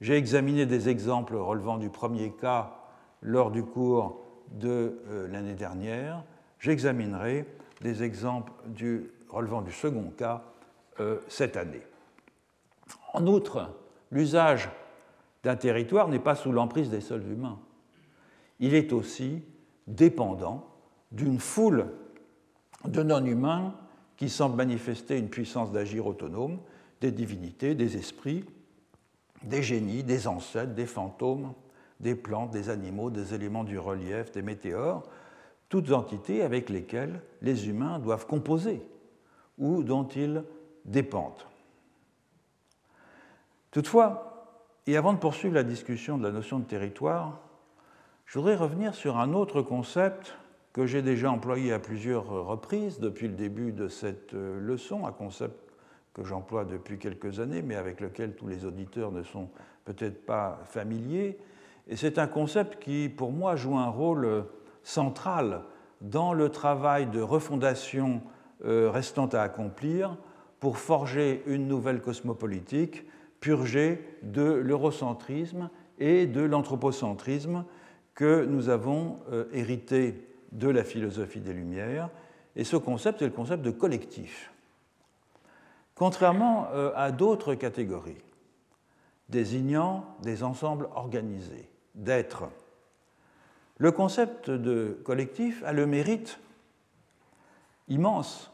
J'ai 0.00 0.14
examiné 0.14 0.64
des 0.64 0.88
exemples 0.88 1.36
relevant 1.36 1.76
du 1.76 1.90
premier 1.90 2.32
cas 2.32 2.78
lors 3.20 3.50
du 3.50 3.64
cours 3.64 4.24
de 4.50 5.00
euh, 5.08 5.28
l'année 5.28 5.54
dernière. 5.54 6.24
J'examinerai 6.58 7.46
des 7.80 8.02
exemples 8.02 8.52
relevant 9.28 9.62
du 9.62 9.72
second 9.72 10.10
cas 10.16 10.42
euh, 11.00 11.18
cette 11.28 11.56
année. 11.56 11.82
En 13.14 13.26
outre, 13.26 13.70
l'usage 14.10 14.68
d'un 15.42 15.56
territoire 15.56 16.08
n'est 16.08 16.18
pas 16.18 16.34
sous 16.34 16.52
l'emprise 16.52 16.90
des 16.90 17.00
seuls 17.00 17.26
humains. 17.26 17.58
Il 18.58 18.74
est 18.74 18.92
aussi 18.92 19.42
dépendant 19.86 20.66
d'une 21.12 21.38
foule 21.38 21.86
de 22.84 23.02
non-humains 23.02 23.74
qui 24.16 24.28
semblent 24.28 24.56
manifester 24.56 25.18
une 25.18 25.30
puissance 25.30 25.72
d'agir 25.72 26.06
autonome, 26.06 26.58
des 27.00 27.10
divinités, 27.10 27.74
des 27.74 27.96
esprits, 27.96 28.44
des 29.42 29.62
génies, 29.62 30.02
des 30.02 30.26
ancêtres, 30.26 30.74
des 30.74 30.86
fantômes, 30.86 31.54
des 32.00 32.14
plantes, 32.14 32.50
des 32.50 32.70
animaux, 32.70 33.10
des 33.10 33.34
éléments 33.34 33.64
du 33.64 33.78
relief, 33.78 34.32
des 34.32 34.42
météores, 34.42 35.02
toutes 35.68 35.92
entités 35.92 36.42
avec 36.42 36.68
lesquelles 36.68 37.22
les 37.42 37.68
humains 37.68 37.98
doivent 37.98 38.26
composer 38.26 38.82
ou 39.58 39.82
dont 39.82 40.08
ils 40.08 40.42
dépendent. 40.84 41.44
Toutefois, 43.70 44.30
et 44.86 44.96
avant 44.96 45.12
de 45.12 45.18
poursuivre 45.18 45.54
la 45.54 45.62
discussion 45.62 46.18
de 46.18 46.24
la 46.24 46.32
notion 46.32 46.58
de 46.58 46.64
territoire, 46.64 47.40
je 48.26 48.38
voudrais 48.38 48.56
revenir 48.56 48.94
sur 48.94 49.18
un 49.18 49.32
autre 49.32 49.62
concept 49.62 50.34
que 50.72 50.86
j'ai 50.86 51.02
déjà 51.02 51.30
employé 51.30 51.72
à 51.72 51.78
plusieurs 51.78 52.26
reprises 52.46 52.98
depuis 52.98 53.28
le 53.28 53.34
début 53.34 53.72
de 53.72 53.88
cette 53.88 54.32
leçon, 54.32 55.06
un 55.06 55.12
concept 55.12 55.54
que 56.14 56.24
j'emploie 56.24 56.64
depuis 56.64 56.98
quelques 56.98 57.38
années, 57.40 57.62
mais 57.62 57.76
avec 57.76 58.00
lequel 58.00 58.34
tous 58.34 58.46
les 58.46 58.64
auditeurs 58.64 59.12
ne 59.12 59.22
sont 59.22 59.48
peut-être 59.84 60.24
pas 60.26 60.60
familiers. 60.64 61.38
Et 61.88 61.96
c'est 61.96 62.18
un 62.18 62.26
concept 62.26 62.82
qui, 62.82 63.08
pour 63.08 63.32
moi, 63.32 63.56
joue 63.56 63.76
un 63.76 63.88
rôle 63.88 64.44
central 64.82 65.62
dans 66.00 66.32
le 66.32 66.48
travail 66.48 67.06
de 67.06 67.20
refondation 67.20 68.22
euh, 68.64 68.90
restant 68.90 69.26
à 69.26 69.40
accomplir 69.40 70.16
pour 70.60 70.78
forger 70.78 71.42
une 71.46 71.66
nouvelle 71.66 72.00
cosmopolitique 72.02 73.06
purgée 73.40 74.04
de 74.22 74.42
l'eurocentrisme 74.42 75.70
et 75.98 76.26
de 76.26 76.42
l'anthropocentrisme 76.42 77.64
que 78.14 78.44
nous 78.44 78.68
avons 78.68 79.16
euh, 79.32 79.46
hérité 79.52 80.28
de 80.52 80.68
la 80.68 80.84
philosophie 80.84 81.40
des 81.40 81.54
Lumières. 81.54 82.10
Et 82.54 82.64
ce 82.64 82.76
concept 82.76 83.22
est 83.22 83.26
le 83.26 83.32
concept 83.32 83.62
de 83.62 83.70
collectif. 83.70 84.52
Contrairement 85.94 86.68
euh, 86.72 86.92
à 86.96 87.12
d'autres 87.12 87.54
catégories, 87.54 88.22
désignant 89.30 90.04
des 90.22 90.42
ensembles 90.42 90.88
organisés, 90.94 91.69
d'êtres, 92.00 92.44
le 93.78 93.92
concept 93.92 94.50
de 94.50 95.00
collectif 95.04 95.62
a 95.64 95.72
le 95.72 95.86
mérite 95.86 96.38
immense 97.88 98.52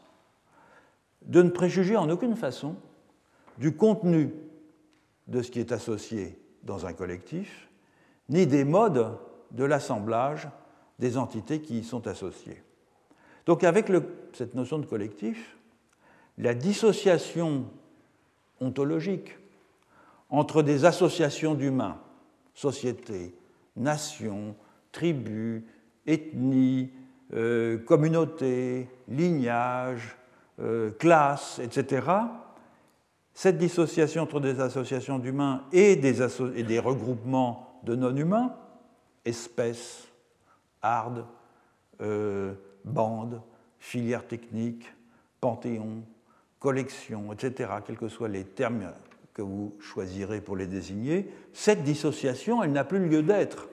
de 1.23 1.41
ne 1.41 1.49
préjuger 1.49 1.97
en 1.97 2.09
aucune 2.09 2.35
façon 2.35 2.75
du 3.57 3.75
contenu 3.75 4.33
de 5.27 5.41
ce 5.41 5.51
qui 5.51 5.59
est 5.59 5.71
associé 5.71 6.39
dans 6.63 6.85
un 6.85 6.93
collectif, 6.93 7.67
ni 8.29 8.47
des 8.47 8.63
modes 8.63 9.17
de 9.51 9.63
l'assemblage 9.65 10.47
des 10.99 11.17
entités 11.17 11.61
qui 11.61 11.79
y 11.79 11.83
sont 11.83 12.07
associées. 12.07 12.63
Donc 13.45 13.63
avec 13.63 13.91
cette 14.33 14.55
notion 14.55 14.79
de 14.79 14.85
collectif, 14.85 15.57
la 16.37 16.53
dissociation 16.53 17.65
ontologique 18.59 19.37
entre 20.29 20.61
des 20.61 20.85
associations 20.85 21.55
d'humains, 21.55 21.99
sociétés, 22.53 23.36
nations, 23.77 24.55
tribus, 24.91 25.61
ethnies, 26.05 26.91
euh, 27.33 27.77
communautés, 27.79 28.89
lignages, 29.07 30.17
euh, 30.59 30.91
classes, 30.91 31.59
etc., 31.59 32.07
cette 33.33 33.59
dissociation 33.59 34.23
entre 34.23 34.39
des 34.39 34.59
associations 34.59 35.19
d'humains 35.19 35.63
et 35.71 35.95
des, 35.95 36.79
regroupements 36.79 37.79
de 37.83 37.95
non-humains, 37.95 38.55
espèces, 39.25 40.07
ardes, 40.81 41.23
euh, 42.01 42.53
bandes, 42.83 43.41
filières 43.77 44.25
techniques, 44.25 44.91
panthéons, 45.39 46.01
collections, 46.59 47.31
etc., 47.31 47.69
quels 47.85 47.97
que 47.97 48.07
soient 48.07 48.27
les 48.27 48.43
termes 48.43 48.91
que 49.37 49.43
vous 49.43 49.75
choisirez 49.79 50.41
pour 50.41 50.55
les 50.55 50.65
désigner, 50.65 51.29
cette 51.53 51.83
dissociation, 51.83 52.63
elle 52.63 52.71
n'a 52.71 52.83
plus 52.83 53.07
lieu 53.07 53.21
d'être. 53.21 53.69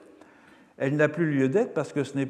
Elle 0.77 0.95
n'a 0.95 1.09
plus 1.09 1.25
lieu 1.25 1.49
d'être 1.49 1.73
parce 1.73 1.91
que 1.91 2.03
ce 2.03 2.15
n'est 2.15 2.29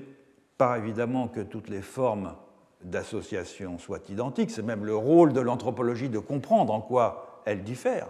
pas 0.57 0.77
évidemment 0.77 1.27
que 1.27 1.41
toutes 1.41 1.67
les 1.67 1.81
formes 1.81 2.33
d'association 2.81 3.77
soient 3.77 3.99
identiques, 4.07 4.51
c'est 4.51 4.61
même 4.61 4.85
le 4.85 4.95
rôle 4.95 5.33
de 5.33 5.41
l'anthropologie 5.41 6.07
de 6.07 6.19
comprendre 6.19 6.73
en 6.73 6.79
quoi 6.79 7.41
elles 7.45 7.63
diffèrent. 7.63 8.07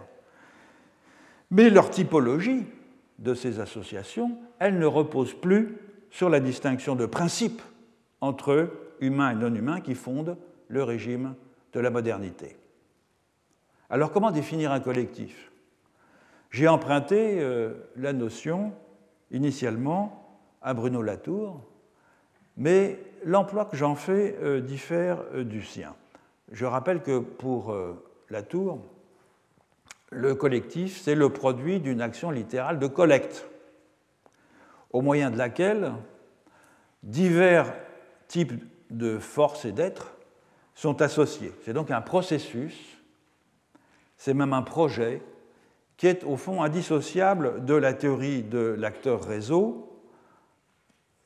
Mais 1.50 1.70
leur 1.70 1.90
typologie 1.90 2.64
de 3.18 3.34
ces 3.34 3.58
associations, 3.58 4.38
elle 4.60 4.78
ne 4.78 4.86
repose 4.86 5.34
plus 5.34 5.76
sur 6.10 6.30
la 6.30 6.38
distinction 6.38 6.94
de 6.94 7.06
principe 7.06 7.62
entre 8.20 8.70
humains 9.00 9.32
et 9.32 9.34
non-humains 9.34 9.80
qui 9.80 9.96
fondent 9.96 10.36
le 10.68 10.84
régime 10.84 11.34
de 11.72 11.80
la 11.80 11.90
modernité. 11.90 12.56
Alors 13.88 14.10
comment 14.10 14.30
définir 14.30 14.72
un 14.72 14.80
collectif? 14.80 15.52
J'ai 16.50 16.68
emprunté 16.68 17.40
euh, 17.40 17.74
la 17.96 18.12
notion 18.12 18.72
initialement 19.30 20.40
à 20.62 20.74
Bruno 20.74 21.02
Latour, 21.02 21.60
mais 22.56 22.98
l'emploi 23.24 23.66
que 23.66 23.76
j'en 23.76 23.94
fais 23.94 24.36
euh, 24.42 24.60
diffère 24.60 25.22
euh, 25.34 25.44
du 25.44 25.62
sien. 25.62 25.94
Je 26.52 26.64
rappelle 26.64 27.02
que 27.02 27.18
pour 27.18 27.76
Latour, 28.30 28.78
le 30.10 30.36
collectif, 30.36 31.00
c'est 31.00 31.16
le 31.16 31.28
produit 31.28 31.80
d'une 31.80 32.00
action 32.00 32.30
littérale 32.30 32.78
de 32.78 32.86
collecte, 32.86 33.48
au 34.92 35.02
moyen 35.02 35.32
de 35.32 35.36
laquelle 35.36 35.92
divers 37.02 37.74
types 38.28 38.52
de 38.90 39.18
forces 39.18 39.64
et 39.64 39.72
d'êtres 39.72 40.14
sont 40.76 41.02
associés. 41.02 41.52
C'est 41.64 41.72
donc 41.72 41.90
un 41.90 42.00
processus, 42.00 42.95
c'est 44.16 44.34
même 44.34 44.52
un 44.52 44.62
projet 44.62 45.22
qui 45.96 46.06
est 46.06 46.24
au 46.24 46.36
fond 46.36 46.62
indissociable 46.62 47.64
de 47.64 47.74
la 47.74 47.94
théorie 47.94 48.42
de 48.42 48.74
l'acteur 48.78 49.24
réseau, 49.24 49.86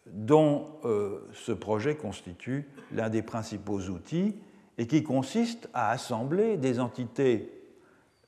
dont 0.06 0.66
euh, 0.84 1.20
ce 1.32 1.52
projet 1.52 1.96
constitue 1.96 2.68
l'un 2.92 3.08
des 3.08 3.22
principaux 3.22 3.80
outils 3.80 4.36
et 4.78 4.86
qui 4.86 5.02
consiste 5.02 5.68
à 5.74 5.90
assembler 5.90 6.56
des 6.56 6.80
entités 6.80 7.52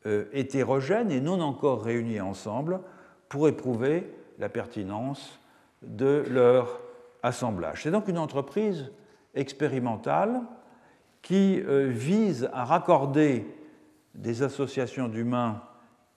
euh, 0.06 0.24
hétérogènes 0.32 1.10
et 1.10 1.20
non 1.20 1.40
encore 1.40 1.82
réunies 1.82 2.20
ensemble 2.20 2.80
pour 3.28 3.48
éprouver 3.48 4.12
la 4.38 4.48
pertinence 4.48 5.40
de 5.82 6.24
leur 6.28 6.80
assemblage. 7.22 7.82
C'est 7.82 7.90
donc 7.90 8.08
une 8.08 8.18
entreprise 8.18 8.90
expérimentale 9.34 10.42
qui 11.22 11.60
euh, 11.60 11.88
vise 11.88 12.50
à 12.52 12.64
raccorder 12.64 13.46
des 14.14 14.42
associations 14.42 15.08
d'humains 15.08 15.62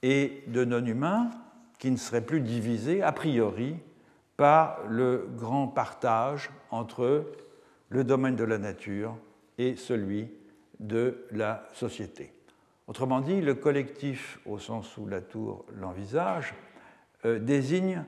et 0.02 0.44
de 0.48 0.66
non-humains 0.66 1.32
qui 1.80 1.92
ne 1.92 1.98
seraient 1.98 2.26
plus 2.26 2.42
divisées 2.42 3.02
a 3.02 3.12
priori 3.12 3.76
par 4.38 4.80
le 4.88 5.28
grand 5.36 5.68
partage 5.68 6.50
entre 6.72 7.26
le 7.90 8.04
domaine 8.04 8.36
de 8.36 8.44
la 8.44 8.58
nature 8.58 9.18
et 9.58 9.76
celui 9.76 10.30
de 10.80 11.26
la 11.32 11.68
société. 11.74 12.34
Autrement 12.88 13.22
dit, 13.22 13.42
le 13.42 13.56
collectif, 13.56 14.40
au 14.46 14.60
sens 14.60 14.98
où 14.98 15.08
la 15.08 15.22
tour 15.22 15.66
l'envisage, 15.80 16.54
euh, 17.26 17.40
désigne 17.40 18.04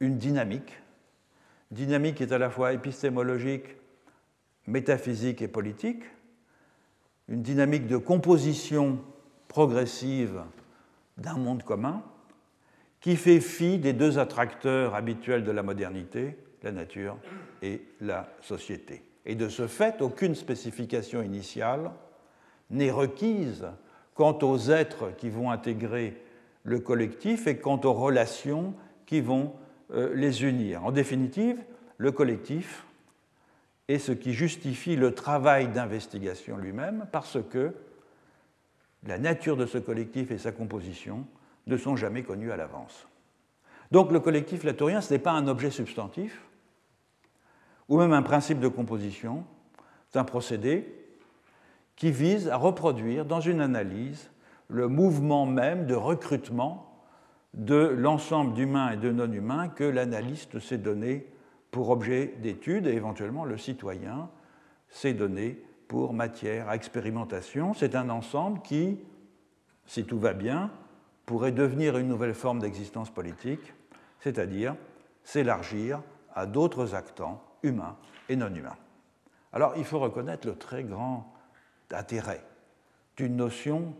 une 0.00 0.18
dynamique, 0.18 0.82
dynamique 1.70 2.16
qui 2.16 2.24
est 2.24 2.32
à 2.32 2.38
la 2.38 2.50
fois 2.50 2.72
épistémologique, 2.72 3.64
métaphysique 4.66 5.40
et 5.40 5.48
politique, 5.48 6.02
une 7.28 7.42
dynamique 7.42 7.86
de 7.86 7.96
composition 7.96 8.98
progressive 9.48 10.42
d'un 11.16 11.36
monde 11.36 11.62
commun, 11.62 12.02
qui 13.00 13.16
fait 13.16 13.40
fi 13.40 13.78
des 13.78 13.92
deux 13.92 14.18
attracteurs 14.18 14.94
habituels 14.94 15.44
de 15.44 15.50
la 15.50 15.62
modernité, 15.62 16.36
la 16.62 16.72
nature 16.72 17.16
et 17.62 17.82
la 18.00 18.28
société. 18.40 19.02
Et 19.26 19.34
de 19.34 19.48
ce 19.48 19.66
fait, 19.66 20.02
aucune 20.02 20.34
spécification 20.34 21.22
initiale 21.22 21.90
n'est 22.70 22.90
requise 22.90 23.66
quant 24.14 24.38
aux 24.42 24.70
êtres 24.70 25.14
qui 25.16 25.28
vont 25.28 25.50
intégrer 25.50 26.20
le 26.62 26.80
collectif 26.80 27.46
et 27.46 27.58
quant 27.58 27.80
aux 27.84 27.92
relations 27.92 28.74
qui 29.06 29.20
vont 29.20 29.52
euh, 29.92 30.14
les 30.14 30.44
unir. 30.44 30.84
En 30.84 30.92
définitive, 30.92 31.58
le 31.98 32.10
collectif 32.10 32.86
est 33.88 33.98
ce 33.98 34.12
qui 34.12 34.32
justifie 34.32 34.96
le 34.96 35.14
travail 35.14 35.68
d'investigation 35.68 36.56
lui-même 36.56 37.06
parce 37.12 37.38
que 37.50 37.74
la 39.06 39.18
nature 39.18 39.56
de 39.56 39.66
ce 39.66 39.78
collectif 39.78 40.30
et 40.30 40.38
sa 40.38 40.52
composition 40.52 41.26
ne 41.66 41.76
sont 41.76 41.96
jamais 41.96 42.22
connus 42.22 42.52
à 42.52 42.56
l'avance. 42.56 43.06
Donc 43.90 44.10
le 44.10 44.20
collectif 44.20 44.64
latourien, 44.64 45.00
ce 45.00 45.12
n'est 45.12 45.18
pas 45.18 45.32
un 45.32 45.46
objet 45.46 45.70
substantif, 45.70 46.40
ou 47.88 47.98
même 47.98 48.12
un 48.12 48.22
principe 48.22 48.60
de 48.60 48.68
composition, 48.68 49.44
c'est 50.10 50.18
un 50.18 50.24
procédé 50.24 50.86
qui 51.96 52.10
vise 52.10 52.48
à 52.48 52.56
reproduire 52.56 53.24
dans 53.24 53.40
une 53.40 53.60
analyse 53.60 54.30
le 54.68 54.88
mouvement 54.88 55.46
même 55.46 55.86
de 55.86 55.94
recrutement 55.94 56.90
de 57.52 57.76
l'ensemble 57.76 58.54
d'humains 58.54 58.92
et 58.92 58.96
de 58.96 59.12
non-humains 59.12 59.68
que 59.68 59.84
l'analyste 59.84 60.58
s'est 60.58 60.78
donné 60.78 61.26
pour 61.74 61.90
objet 61.90 62.36
d'étude 62.38 62.86
et 62.86 62.92
éventuellement 62.92 63.44
le 63.44 63.58
citoyen 63.58 64.30
s'est 64.88 65.12
donné 65.12 65.60
pour 65.88 66.12
matière 66.12 66.68
à 66.68 66.76
expérimentation. 66.76 67.74
C'est 67.74 67.96
un 67.96 68.10
ensemble 68.10 68.62
qui, 68.62 69.00
si 69.84 70.04
tout 70.04 70.20
va 70.20 70.34
bien, 70.34 70.70
pourrait 71.26 71.50
devenir 71.50 71.98
une 71.98 72.06
nouvelle 72.06 72.34
forme 72.34 72.60
d'existence 72.60 73.10
politique, 73.10 73.74
c'est-à-dire 74.20 74.76
s'élargir 75.24 76.00
à 76.32 76.46
d'autres 76.46 76.94
actants 76.94 77.42
humains 77.64 77.96
et 78.28 78.36
non 78.36 78.54
humains. 78.54 78.76
Alors 79.52 79.74
il 79.76 79.84
faut 79.84 79.98
reconnaître 79.98 80.46
le 80.46 80.54
très 80.54 80.84
grand 80.84 81.34
intérêt 81.90 82.44
d'une 83.16 83.34
notion 83.34 83.96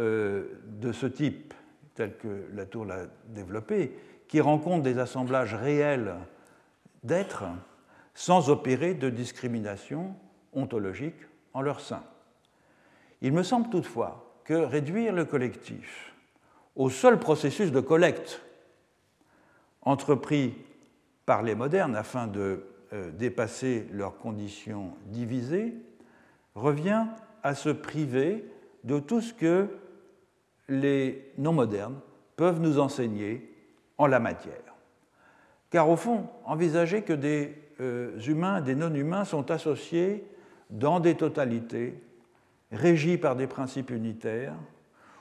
euh, 0.00 0.60
de 0.66 0.92
ce 0.92 1.06
type, 1.06 1.54
tel 1.94 2.18
que 2.18 2.46
Latour 2.52 2.84
l'a 2.84 3.06
développé, 3.28 3.96
qui 4.28 4.42
rencontre 4.42 4.82
des 4.82 4.98
assemblages 4.98 5.54
réels 5.54 6.14
d'êtres 7.06 7.44
sans 8.14 8.50
opérer 8.50 8.94
de 8.94 9.10
discrimination 9.10 10.14
ontologique 10.52 11.26
en 11.52 11.60
leur 11.60 11.80
sein. 11.80 12.02
Il 13.22 13.32
me 13.32 13.42
semble 13.42 13.70
toutefois 13.70 14.40
que 14.44 14.54
réduire 14.54 15.12
le 15.12 15.24
collectif 15.24 16.14
au 16.74 16.90
seul 16.90 17.18
processus 17.18 17.72
de 17.72 17.80
collecte 17.80 18.42
entrepris 19.82 20.54
par 21.24 21.42
les 21.42 21.54
modernes 21.54 21.96
afin 21.96 22.26
de 22.26 22.66
euh, 22.92 23.10
dépasser 23.10 23.86
leurs 23.92 24.18
conditions 24.18 24.92
divisées 25.06 25.74
revient 26.54 27.06
à 27.42 27.54
se 27.54 27.70
priver 27.70 28.44
de 28.84 28.98
tout 28.98 29.20
ce 29.20 29.32
que 29.32 29.68
les 30.68 31.32
non-modernes 31.38 31.98
peuvent 32.36 32.60
nous 32.60 32.78
enseigner 32.78 33.52
en 33.98 34.06
la 34.06 34.20
matière. 34.20 34.65
Car 35.70 35.88
au 35.88 35.96
fond, 35.96 36.28
envisager 36.44 37.02
que 37.02 37.12
des 37.12 37.54
euh, 37.80 38.18
humains, 38.20 38.60
des 38.60 38.74
non-humains 38.74 39.24
sont 39.24 39.50
associés 39.50 40.24
dans 40.70 41.00
des 41.00 41.14
totalités 41.14 42.00
régies 42.72 43.18
par 43.18 43.36
des 43.36 43.46
principes 43.46 43.90
unitaires, 43.90 44.54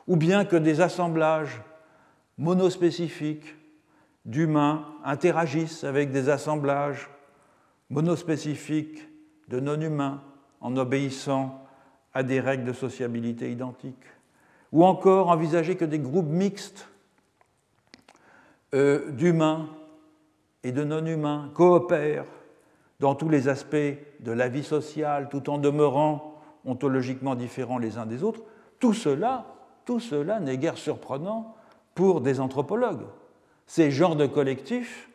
ou 0.08 0.16
bien 0.16 0.46
que 0.46 0.56
des 0.56 0.82
assemblages 0.82 1.62
monospécifiques 2.38 3.56
d'humains 4.26 4.86
interagissent 5.04 5.84
avec 5.84 6.12
des 6.12 6.30
assemblages 6.30 7.10
monospécifiques 7.90 9.08
de 9.48 9.60
non-humains 9.60 10.22
en 10.62 10.76
obéissant 10.78 11.64
à 12.14 12.24
des 12.24 12.40
règles 12.40 12.64
de 12.66 12.74
sociabilité 12.74 13.52
identiques, 13.52 13.96
ou 14.72 14.84
encore 14.84 15.30
envisager 15.30 15.76
que 15.76 15.86
des 15.86 16.00
groupes 16.00 16.30
mixtes 16.30 16.90
euh, 18.74 19.12
d'humains 19.12 19.70
et 20.66 20.72
de 20.72 20.84
non-humains 20.84 21.52
coopèrent 21.54 22.26
dans 23.00 23.14
tous 23.14 23.30
les 23.30 23.50
aspects 23.50 23.76
de 23.76 24.32
la 24.32 24.50
vie 24.50 24.64
sociale 24.64 25.30
tout 25.30 25.52
en 25.52 25.60
demeurant 25.60 26.42
ontologiquement 26.66 27.36
différents 27.36 27.78
les 27.78 28.00
uns 28.00 28.08
des 28.08 28.24
autres, 28.24 28.42
tout 28.80 28.94
cela, 28.94 29.46
tout 29.86 30.00
cela 30.00 30.40
n'est 30.40 30.58
guère 30.58 30.80
surprenant 30.80 31.56
pour 31.94 32.20
des 32.20 32.40
anthropologues. 32.40 33.06
Ces 33.68 33.92
genres 33.92 34.16
de 34.16 34.26
collectifs 34.26 35.08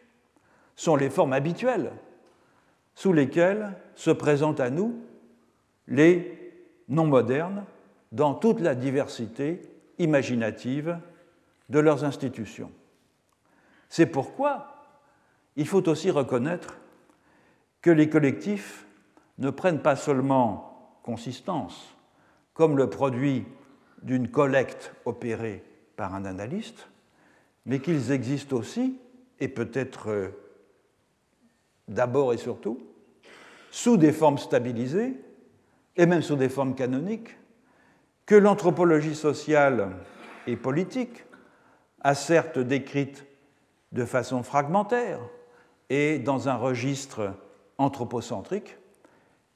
sont 0.76 0.94
les 0.94 1.11
formes 1.11 1.32
habituelles 1.32 1.90
sous 2.94 3.12
lesquelles 3.12 3.72
se 3.96 4.12
présentent 4.12 4.61
à 4.61 4.70
nous 4.70 5.01
les 5.88 6.55
non 6.88 7.07
modernes 7.07 7.64
dans 8.12 8.34
toute 8.34 8.61
la 8.61 8.76
diversité 8.76 9.62
imaginative 9.98 10.96
de 11.70 11.80
leurs 11.80 12.05
institutions. 12.05 12.70
C'est 13.88 14.07
pourquoi 14.07 14.80
il 15.57 15.66
faut 15.66 15.88
aussi 15.88 16.11
reconnaître 16.11 16.78
que 17.82 17.90
les 17.90 18.09
collectifs 18.09 18.86
ne 19.38 19.51
prennent 19.51 19.82
pas 19.82 19.96
seulement 19.96 20.98
consistance 21.03 21.96
comme 22.55 22.76
le 22.76 22.90
produit 22.90 23.46
d'une 24.03 24.28
collecte 24.28 24.94
opérée 25.05 25.64
par 25.96 26.14
un 26.14 26.24
analyste, 26.24 26.88
mais 27.66 27.80
qu'ils 27.80 28.12
existent 28.12 28.57
aussi, 28.57 28.98
et 29.38 29.48
peut-être 29.48 30.11
euh, 30.11 30.28
d'abord 31.88 32.32
et 32.32 32.38
surtout, 32.38 32.80
sous 33.70 33.96
des 33.96 34.12
formes 34.12 34.38
stabilisées, 34.38 35.20
et 35.96 36.07
même 36.07 36.22
sous 36.22 36.36
des 36.36 36.48
formes 36.48 36.74
canoniques, 36.74 37.36
que 38.26 38.34
l'anthropologie 38.34 39.14
sociale 39.14 39.96
et 40.46 40.57
politique 40.57 41.24
a 42.01 42.14
certes 42.14 42.59
décrite 42.59 43.24
de 43.92 44.05
façon 44.05 44.42
fragmentaire 44.42 45.20
et 45.91 46.18
dans 46.18 46.49
un 46.49 46.55
registre 46.57 47.34
anthropocentrique, 47.76 48.78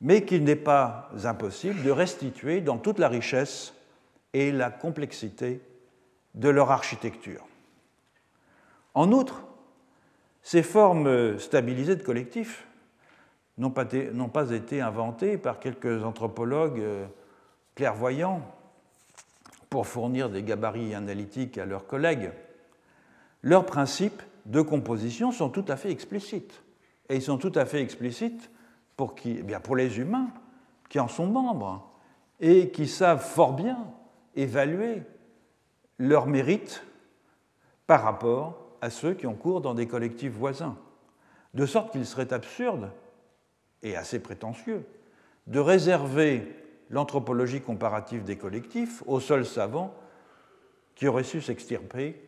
mais 0.00 0.24
qu'il 0.24 0.44
n'est 0.44 0.56
pas 0.56 1.10
impossible 1.24 1.82
de 1.82 1.90
restituer 1.90 2.60
dans 2.60 2.76
toute 2.76 2.98
la 2.98 3.08
richesse 3.08 3.72
et 4.34 4.52
la 4.52 4.70
complexité 4.70 5.62
de 6.34 6.48
leur 6.48 6.70
architecture. 6.70 7.46
En 8.92 9.12
outre, 9.12 9.44
ces 10.42 10.62
formes 10.62 11.38
stabilisées 11.38 11.96
de 11.96 12.02
collectifs 12.02 12.66
n'ont 13.56 13.70
pas, 13.70 14.50
été 14.50 14.80
inventées 14.80 15.38
par 15.38 15.60
quelques 15.60 16.04
anthropologues 16.04 16.80
euh, 16.80 17.06
clairvoyants 17.76 18.42
pour 19.70 19.86
fournir 19.86 20.28
des 20.28 20.42
gabarits 20.42 20.94
analytiques 20.94 21.58
à 21.58 21.64
leurs 21.64 21.86
collègues. 21.86 22.30
Leurs 23.42 23.66
principes 23.66 24.22
de 24.46 24.60
composition 24.60 25.32
sont 25.32 25.48
tout 25.48 25.64
à 25.68 25.76
fait 25.76 25.90
explicites. 25.90 26.62
Et 27.08 27.16
ils 27.16 27.22
sont 27.22 27.38
tout 27.38 27.52
à 27.54 27.64
fait 27.64 27.80
explicites 27.80 28.50
pour, 28.96 29.14
eh 29.24 29.42
les 29.76 29.98
humains 29.98 30.28
qui 30.88 31.00
en 31.00 31.08
sont 31.08 31.26
membres 31.26 31.90
et 32.40 32.70
qui 32.70 32.86
savent 32.86 33.24
fort 33.24 33.54
bien 33.54 33.78
évaluer 34.36 35.02
leur 35.98 36.26
mérite 36.26 36.84
par 37.86 38.02
rapport 38.02 38.76
à 38.80 38.90
ceux 38.90 39.14
qui 39.14 39.26
ont 39.26 39.34
cours 39.34 39.60
dans 39.60 39.74
des 39.74 39.86
collectifs 39.86 40.32
voisins. 40.32 40.76
De 41.54 41.66
sorte 41.66 41.92
qu'il 41.92 42.04
serait 42.06 42.32
absurde 42.32 42.90
et 43.82 43.96
assez 43.96 44.18
prétentieux 44.18 44.84
de 45.46 45.60
réserver 45.60 46.56
l'anthropologie 46.90 47.60
comparative 47.60 48.24
des 48.24 48.36
collectifs 48.36 49.02
aux 49.06 49.20
seuls 49.20 49.46
savants 49.46 49.94
qui 50.94 51.06
auraient 51.06 51.24
su 51.24 51.40
s'extirper 51.40 52.20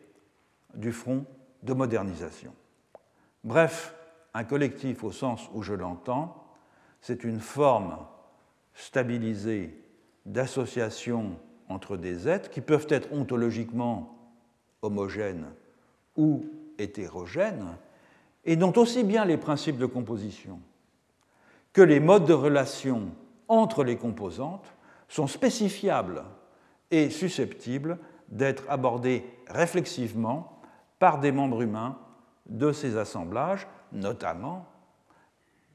du 0.73 0.91
front 0.91 1.25
de 1.63 1.73
modernisation. 1.73 2.53
Bref, 3.43 3.95
un 4.33 4.43
collectif 4.43 5.03
au 5.03 5.11
sens 5.11 5.49
où 5.53 5.63
je 5.63 5.73
l'entends, 5.73 6.43
c'est 7.01 7.23
une 7.23 7.39
forme 7.39 7.97
stabilisée 8.73 9.83
d'association 10.25 11.37
entre 11.69 11.97
des 11.97 12.27
êtres 12.27 12.49
qui 12.49 12.61
peuvent 12.61 12.87
être 12.89 13.11
ontologiquement 13.11 14.17
homogènes 14.81 15.47
ou 16.15 16.45
hétérogènes, 16.77 17.77
et 18.45 18.55
dont 18.55 18.73
aussi 18.75 19.03
bien 19.03 19.25
les 19.25 19.37
principes 19.37 19.77
de 19.77 19.85
composition 19.85 20.59
que 21.73 21.81
les 21.83 21.99
modes 21.99 22.25
de 22.25 22.33
relation 22.33 23.11
entre 23.47 23.83
les 23.83 23.97
composantes 23.97 24.65
sont 25.07 25.27
spécifiables 25.27 26.23
et 26.89 27.11
susceptibles 27.11 27.99
d'être 28.29 28.63
abordés 28.67 29.23
réflexivement 29.47 30.56
par 30.99 31.19
des 31.19 31.31
membres 31.31 31.61
humains 31.61 31.97
de 32.47 32.71
ces 32.71 32.97
assemblages 32.97 33.67
notamment, 33.91 34.65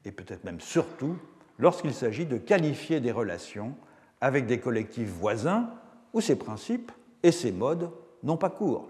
et 0.05 0.11
peut-être 0.11 0.43
même 0.43 0.59
surtout, 0.59 1.17
lorsqu'il 1.57 1.93
s'agit 1.93 2.25
de 2.25 2.37
qualifier 2.37 2.99
des 2.99 3.11
relations 3.11 3.75
avec 4.21 4.45
des 4.45 4.59
collectifs 4.59 5.09
voisins 5.09 5.69
où 6.13 6.21
ces 6.21 6.37
principes 6.37 6.91
et 7.23 7.31
ces 7.31 7.51
modes 7.51 7.91
n'ont 8.21 8.37
pas 8.37 8.49
cours. 8.49 8.89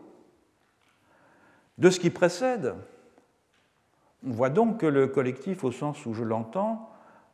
De 1.77 1.89
ce 1.89 1.99
qui 1.99 2.09
précède, 2.09 2.75
on 4.25 4.31
voit 4.31 4.49
donc 4.49 4.79
que 4.79 4.85
le 4.85 5.07
collectif, 5.07 5.63
au 5.63 5.71
sens 5.71 6.05
où 6.05 6.13
je 6.13 6.23
l'entends, 6.23 6.89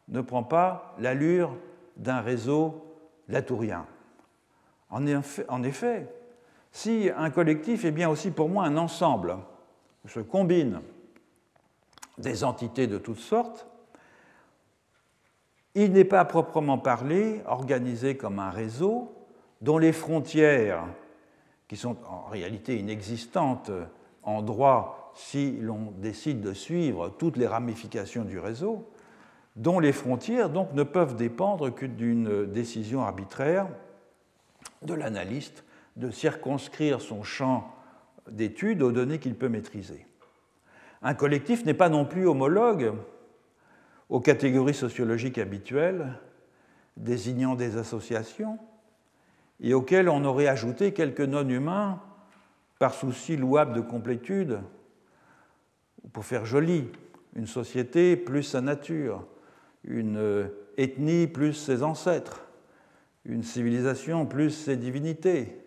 ne 0.08 0.22
prend 0.22 0.44
pas 0.44 0.96
l'allure 1.00 1.56
d'un 1.98 2.22
réseau 2.22 2.96
latourien. 3.28 3.86
En 4.90 5.06
effet, 5.06 6.08
si 6.72 7.10
un 7.16 7.30
collectif 7.30 7.86
est 7.86 7.92
bien 7.92 8.10
aussi 8.10 8.32
pour 8.32 8.50
moi 8.50 8.66
un 8.66 8.78
ensemble, 8.78 9.38
se 10.08 10.20
combine 10.20 10.82
des 12.18 12.44
entités 12.44 12.88
de 12.88 12.98
toutes 12.98 13.20
sortes, 13.20 13.68
il 15.76 15.92
n'est 15.94 16.06
pas 16.06 16.26
proprement 16.26 16.78
parlé 16.78 17.42
organisé 17.46 18.18
comme 18.18 18.40
un 18.40 18.50
réseau 18.50 19.14
dont 19.62 19.78
les 19.78 19.94
frontières 19.94 20.84
qui 21.68 21.78
sont 21.78 21.98
en 22.08 22.26
réalité 22.28 22.78
inexistantes 22.78 23.72
en 24.24 24.42
droit 24.42 25.12
si 25.16 25.58
l'on 25.60 25.94
décide 25.98 26.42
de 26.42 26.54
suivre 26.54 27.10
toutes 27.10 27.38
les 27.38 27.48
ramifications 27.48 28.24
du 28.24 28.40
réseau, 28.40 28.90
dont 29.56 29.80
les 29.80 29.92
frontières 29.92 30.50
donc 30.50 30.74
ne 30.74 30.84
peuvent 30.84 31.16
dépendre 31.16 31.74
que 31.74 31.86
d'une 31.86 32.46
décision 32.46 33.04
arbitraire 33.04 33.68
de 34.82 34.94
l'analyste 34.94 35.64
de 35.96 36.12
circonscrire 36.12 37.02
son 37.02 37.24
champ 37.24 37.74
d'études 38.30 38.82
aux 38.82 38.92
données 38.92 39.20
qu'il 39.20 39.36
peut 39.36 39.50
maîtriser. 39.50 40.06
Un 41.02 41.14
collectif 41.14 41.66
n'est 41.66 41.74
pas 41.74 41.90
non 41.90 42.06
plus 42.06 42.28
homologue 42.28 42.94
aux 44.10 44.20
catégories 44.20 44.74
sociologiques 44.74 45.38
habituelles, 45.38 46.14
désignant 46.98 47.56
des 47.56 47.78
associations, 47.78 48.60
et 49.62 49.74
auxquelles 49.74 50.10
on 50.10 50.26
aurait 50.26 50.48
ajouté 50.48 50.94
quelques 50.94 51.22
non-humains 51.22 52.02
par 52.80 52.94
souci 52.94 53.38
louable 53.38 53.74
de 53.74 53.82
complétude, 53.82 54.60
pour 56.14 56.26
faire 56.26 56.46
joli, 56.46 56.88
une 57.36 57.46
société 57.46 58.16
plus 58.16 58.44
sa 58.44 58.62
nature, 58.62 59.26
une 59.84 60.50
ethnie 60.78 61.28
plus 61.28 61.54
ses 61.54 61.84
ancêtres, 61.84 62.48
une 63.26 63.44
civilisation 63.44 64.26
plus 64.26 64.50
ses 64.50 64.78
divinités, 64.78 65.62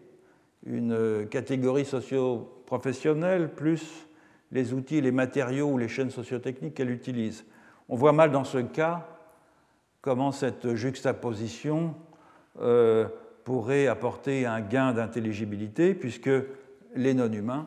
une 0.65 1.27
catégorie 1.29 1.85
socio-professionnelle 1.85 3.55
plus 3.55 4.07
les 4.53 4.75
outils, 4.75 5.01
les 5.01 5.13
matériaux 5.13 5.71
ou 5.71 5.79
les 5.79 5.89
chaînes 5.89 6.11
sociotechniques 6.11 6.75
qu'elle 6.75 6.91
utilise. 6.91 7.45
On 7.89 7.97
voit 7.97 8.13
mal 8.13 8.31
dans 8.31 8.45
ce 8.45 8.59
cas 8.59 9.09
comment 10.03 10.33
cette 10.33 10.75
juxtaposition 10.75 11.95
euh, 12.61 13.09
pourrait 13.45 13.87
apporter 13.87 14.47
un 14.47 14.61
gain 14.61 14.93
d'intelligibilité, 14.93 15.95
puisque 15.95 16.31
les 16.95 17.15
non-humains 17.15 17.67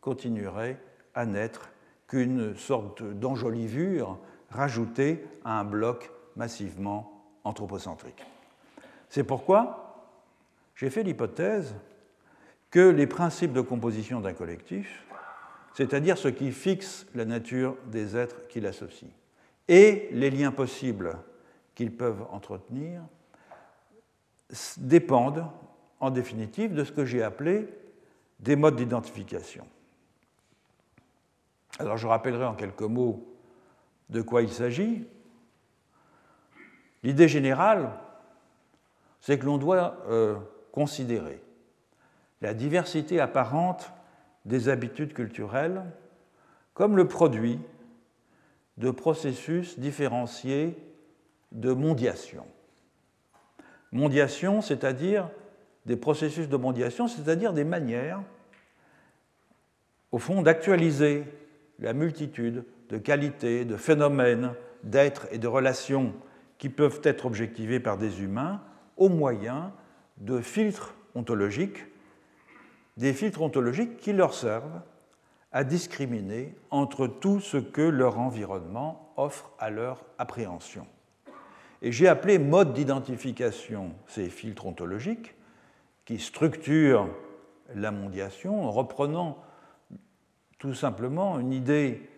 continueraient 0.00 0.78
à 1.14 1.26
n'être 1.26 1.70
qu'une 2.08 2.56
sorte 2.56 3.02
d'enjolivure 3.02 4.18
rajoutée 4.50 5.24
à 5.44 5.60
un 5.60 5.64
bloc 5.64 6.10
massivement 6.36 7.24
anthropocentrique. 7.44 8.24
C'est 9.08 9.24
pourquoi 9.24 10.12
j'ai 10.74 10.90
fait 10.90 11.02
l'hypothèse 11.02 11.74
que 12.76 12.90
les 12.90 13.06
principes 13.06 13.54
de 13.54 13.62
composition 13.62 14.20
d'un 14.20 14.34
collectif, 14.34 15.06
c'est-à-dire 15.72 16.18
ce 16.18 16.28
qui 16.28 16.52
fixe 16.52 17.06
la 17.14 17.24
nature 17.24 17.74
des 17.86 18.18
êtres 18.18 18.46
qui 18.48 18.60
l'associent, 18.60 19.08
et 19.66 20.10
les 20.12 20.28
liens 20.28 20.52
possibles 20.52 21.16
qu'ils 21.74 21.96
peuvent 21.96 22.26
entretenir, 22.30 23.00
dépendent 24.76 25.46
en 26.00 26.10
définitive 26.10 26.74
de 26.74 26.84
ce 26.84 26.92
que 26.92 27.06
j'ai 27.06 27.22
appelé 27.22 27.66
des 28.40 28.56
modes 28.56 28.76
d'identification. 28.76 29.66
Alors 31.78 31.96
je 31.96 32.06
rappellerai 32.06 32.44
en 32.44 32.54
quelques 32.54 32.82
mots 32.82 33.26
de 34.10 34.20
quoi 34.20 34.42
il 34.42 34.52
s'agit. 34.52 35.08
L'idée 37.02 37.28
générale, 37.28 37.90
c'est 39.22 39.38
que 39.38 39.46
l'on 39.46 39.56
doit 39.56 39.96
euh, 40.10 40.36
considérer 40.72 41.40
la 42.40 42.54
diversité 42.54 43.20
apparente 43.20 43.92
des 44.44 44.68
habitudes 44.68 45.12
culturelles 45.12 45.82
comme 46.74 46.96
le 46.96 47.08
produit 47.08 47.58
de 48.76 48.90
processus 48.90 49.78
différenciés 49.78 50.76
de 51.52 51.72
mondiation. 51.72 52.46
Mondiation, 53.92 54.60
c'est-à-dire 54.60 55.30
des 55.86 55.96
processus 55.96 56.48
de 56.48 56.56
mondiation, 56.56 57.08
c'est-à-dire 57.08 57.52
des 57.52 57.64
manières, 57.64 58.20
au 60.12 60.18
fond, 60.18 60.42
d'actualiser 60.42 61.24
la 61.78 61.92
multitude 61.92 62.64
de 62.90 62.98
qualités, 62.98 63.64
de 63.64 63.76
phénomènes, 63.76 64.52
d'êtres 64.82 65.26
et 65.30 65.38
de 65.38 65.48
relations 65.48 66.12
qui 66.58 66.68
peuvent 66.68 67.00
être 67.04 67.26
objectivés 67.26 67.80
par 67.80 67.98
des 67.98 68.22
humains 68.22 68.62
au 68.96 69.08
moyen 69.08 69.72
de 70.18 70.40
filtres 70.40 70.94
ontologiques, 71.14 71.84
des 72.96 73.12
filtres 73.12 73.42
ontologiques 73.42 73.98
qui 73.98 74.12
leur 74.12 74.34
servent 74.34 74.80
à 75.52 75.64
discriminer 75.64 76.54
entre 76.70 77.06
tout 77.06 77.40
ce 77.40 77.56
que 77.56 77.82
leur 77.82 78.18
environnement 78.18 79.12
offre 79.16 79.50
à 79.58 79.70
leur 79.70 80.04
appréhension. 80.18 80.86
Et 81.82 81.92
j'ai 81.92 82.08
appelé 82.08 82.38
mode 82.38 82.72
d'identification 82.72 83.92
ces 84.06 84.28
filtres 84.28 84.66
ontologiques 84.66 85.34
qui 86.04 86.18
structurent 86.18 87.08
la 87.74 87.90
mondiation 87.90 88.64
en 88.64 88.70
reprenant 88.70 89.38
tout 90.58 90.74
simplement 90.74 91.38
une 91.38 91.52
idée 91.52 92.08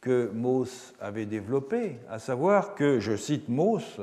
que 0.00 0.30
Mauss 0.32 0.94
avait 1.00 1.26
développée, 1.26 1.98
à 2.08 2.18
savoir 2.18 2.74
que, 2.74 3.00
je 3.00 3.16
cite 3.16 3.48
Mauss, 3.48 4.00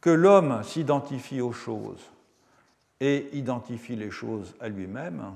que 0.00 0.10
l'homme 0.10 0.62
s'identifie 0.62 1.40
aux 1.40 1.52
choses 1.52 2.10
et 3.00 3.28
identifie 3.32 3.96
les 3.96 4.10
choses 4.10 4.54
à 4.60 4.68
lui-même 4.68 5.34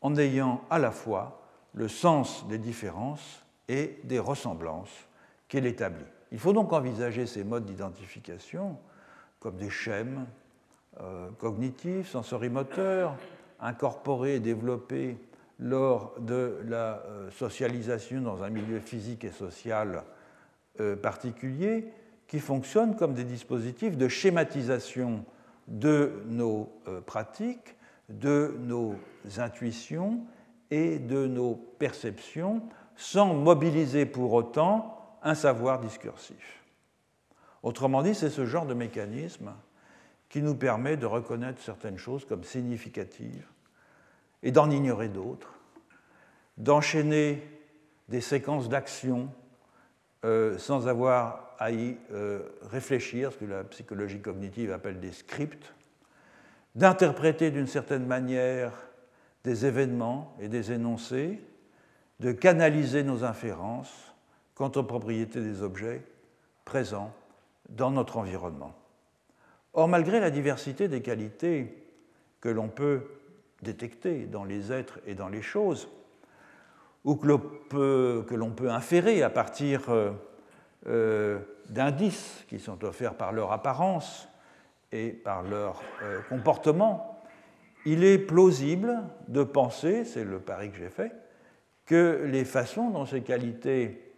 en 0.00 0.16
ayant 0.16 0.62
à 0.70 0.78
la 0.78 0.90
fois 0.90 1.42
le 1.74 1.88
sens 1.88 2.46
des 2.48 2.58
différences 2.58 3.44
et 3.68 3.98
des 4.04 4.18
ressemblances 4.18 5.06
qu'il 5.48 5.66
établit. 5.66 6.04
Il 6.32 6.38
faut 6.38 6.52
donc 6.52 6.72
envisager 6.72 7.26
ces 7.26 7.44
modes 7.44 7.66
d'identification 7.66 8.78
comme 9.38 9.56
des 9.56 9.70
schèmes 9.70 10.26
euh, 11.00 11.28
cognitifs, 11.38 12.08
sensorimoteurs, 12.08 13.16
incorporés 13.60 14.36
et 14.36 14.40
développés 14.40 15.18
lors 15.58 16.14
de 16.20 16.58
la 16.66 17.02
euh, 17.06 17.30
socialisation 17.30 18.20
dans 18.20 18.42
un 18.42 18.50
milieu 18.50 18.80
physique 18.80 19.24
et 19.24 19.30
social 19.30 20.04
euh, 20.80 20.96
particulier, 20.96 21.86
qui 22.26 22.40
fonctionnent 22.40 22.96
comme 22.96 23.14
des 23.14 23.24
dispositifs 23.24 23.96
de 23.96 24.08
schématisation 24.08 25.24
de 25.68 26.22
nos 26.26 26.70
pratiques, 27.06 27.76
de 28.08 28.56
nos 28.60 28.94
intuitions 29.38 30.20
et 30.70 30.98
de 30.98 31.26
nos 31.26 31.54
perceptions, 31.54 32.62
sans 32.96 33.34
mobiliser 33.34 34.06
pour 34.06 34.32
autant 34.32 35.18
un 35.22 35.34
savoir 35.34 35.80
discursif. 35.80 36.62
Autrement 37.62 38.02
dit, 38.02 38.14
c'est 38.14 38.30
ce 38.30 38.46
genre 38.46 38.66
de 38.66 38.74
mécanisme 38.74 39.52
qui 40.28 40.42
nous 40.42 40.54
permet 40.54 40.96
de 40.96 41.06
reconnaître 41.06 41.60
certaines 41.60 41.98
choses 41.98 42.24
comme 42.24 42.44
significatives 42.44 43.46
et 44.42 44.52
d'en 44.52 44.70
ignorer 44.70 45.08
d'autres, 45.08 45.52
d'enchaîner 46.58 47.42
des 48.08 48.20
séquences 48.20 48.68
d'actions 48.68 49.28
euh, 50.26 50.58
sans 50.58 50.88
avoir 50.88 51.54
à 51.60 51.70
y 51.70 51.96
euh, 52.12 52.40
réfléchir, 52.62 53.32
ce 53.32 53.38
que 53.38 53.44
la 53.44 53.62
psychologie 53.62 54.20
cognitive 54.20 54.72
appelle 54.72 54.98
des 54.98 55.12
scripts, 55.12 55.72
d'interpréter 56.74 57.52
d'une 57.52 57.68
certaine 57.68 58.04
manière 58.04 58.72
des 59.44 59.66
événements 59.66 60.34
et 60.40 60.48
des 60.48 60.72
énoncés, 60.72 61.40
de 62.18 62.32
canaliser 62.32 63.04
nos 63.04 63.22
inférences, 63.22 64.14
quant 64.56 64.72
aux 64.74 64.82
propriétés 64.82 65.40
des 65.40 65.62
objets 65.62 66.02
présents 66.64 67.12
dans 67.68 67.92
notre 67.92 68.16
environnement. 68.16 68.74
Or, 69.74 69.86
malgré 69.86 70.18
la 70.18 70.30
diversité 70.30 70.88
des 70.88 71.02
qualités 71.02 71.72
que 72.40 72.48
l'on 72.48 72.68
peut 72.68 73.02
détecter 73.62 74.26
dans 74.26 74.44
les 74.44 74.72
êtres 74.72 74.98
et 75.06 75.14
dans 75.14 75.28
les 75.28 75.42
choses, 75.42 75.88
ou 77.06 77.14
que 77.14 78.34
l'on 78.34 78.50
peut, 78.50 78.68
inférer 78.68 79.22
à 79.22 79.30
partir 79.30 79.88
euh, 79.88 80.10
euh, 80.88 81.38
d'indices 81.68 82.44
qui 82.48 82.58
sont 82.58 82.84
offerts 82.84 83.14
par 83.14 83.32
leur 83.32 83.52
apparence 83.52 84.28
et 84.90 85.10
par 85.10 85.42
leur 85.42 85.80
euh, 86.02 86.20
comportement, 86.28 87.22
il 87.86 88.02
est 88.02 88.18
plausible 88.18 89.04
de 89.28 89.44
penser, 89.44 90.04
c'est 90.04 90.24
le 90.24 90.40
pari 90.40 90.70
que 90.72 90.78
j'ai 90.78 90.90
fait, 90.90 91.12
que 91.86 92.24
les 92.26 92.44
façons 92.44 92.90
dont 92.90 93.06
ces 93.06 93.22
qualités 93.22 94.12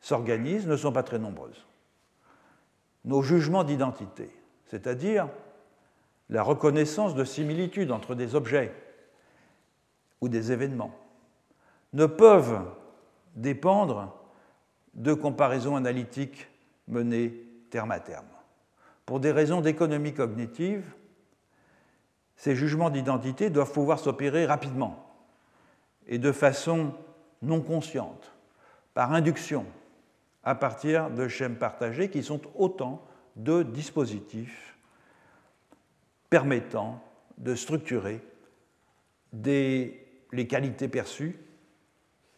s'organisent 0.00 0.68
ne 0.68 0.76
sont 0.76 0.92
pas 0.92 1.02
très 1.02 1.18
nombreuses. 1.18 1.66
Nos 3.04 3.22
jugements 3.22 3.64
d'identité, 3.64 4.30
c'est-à-dire 4.66 5.28
la 6.30 6.44
reconnaissance 6.44 7.16
de 7.16 7.24
similitudes 7.24 7.90
entre 7.90 8.14
des 8.14 8.36
objets 8.36 8.72
ou 10.20 10.28
des 10.28 10.52
événements, 10.52 10.94
ne 11.92 12.06
peuvent 12.06 12.64
dépendre 13.34 14.14
de 14.94 15.14
comparaisons 15.14 15.76
analytiques 15.76 16.48
menées 16.88 17.34
terme 17.70 17.90
à 17.90 18.00
terme. 18.00 18.26
Pour 19.06 19.20
des 19.20 19.32
raisons 19.32 19.60
d'économie 19.60 20.14
cognitive, 20.14 20.84
ces 22.36 22.54
jugements 22.54 22.90
d'identité 22.90 23.50
doivent 23.50 23.72
pouvoir 23.72 23.98
s'opérer 23.98 24.46
rapidement 24.46 25.04
et 26.06 26.18
de 26.18 26.32
façon 26.32 26.94
non 27.42 27.60
consciente, 27.60 28.32
par 28.94 29.12
induction, 29.12 29.66
à 30.42 30.54
partir 30.54 31.10
de 31.10 31.28
schèmes 31.28 31.56
partagés 31.56 32.10
qui 32.10 32.22
sont 32.22 32.40
autant 32.54 33.02
de 33.36 33.62
dispositifs 33.62 34.76
permettant 36.30 37.02
de 37.38 37.54
structurer 37.54 38.22
les 39.32 40.46
qualités 40.48 40.88
perçues 40.88 41.38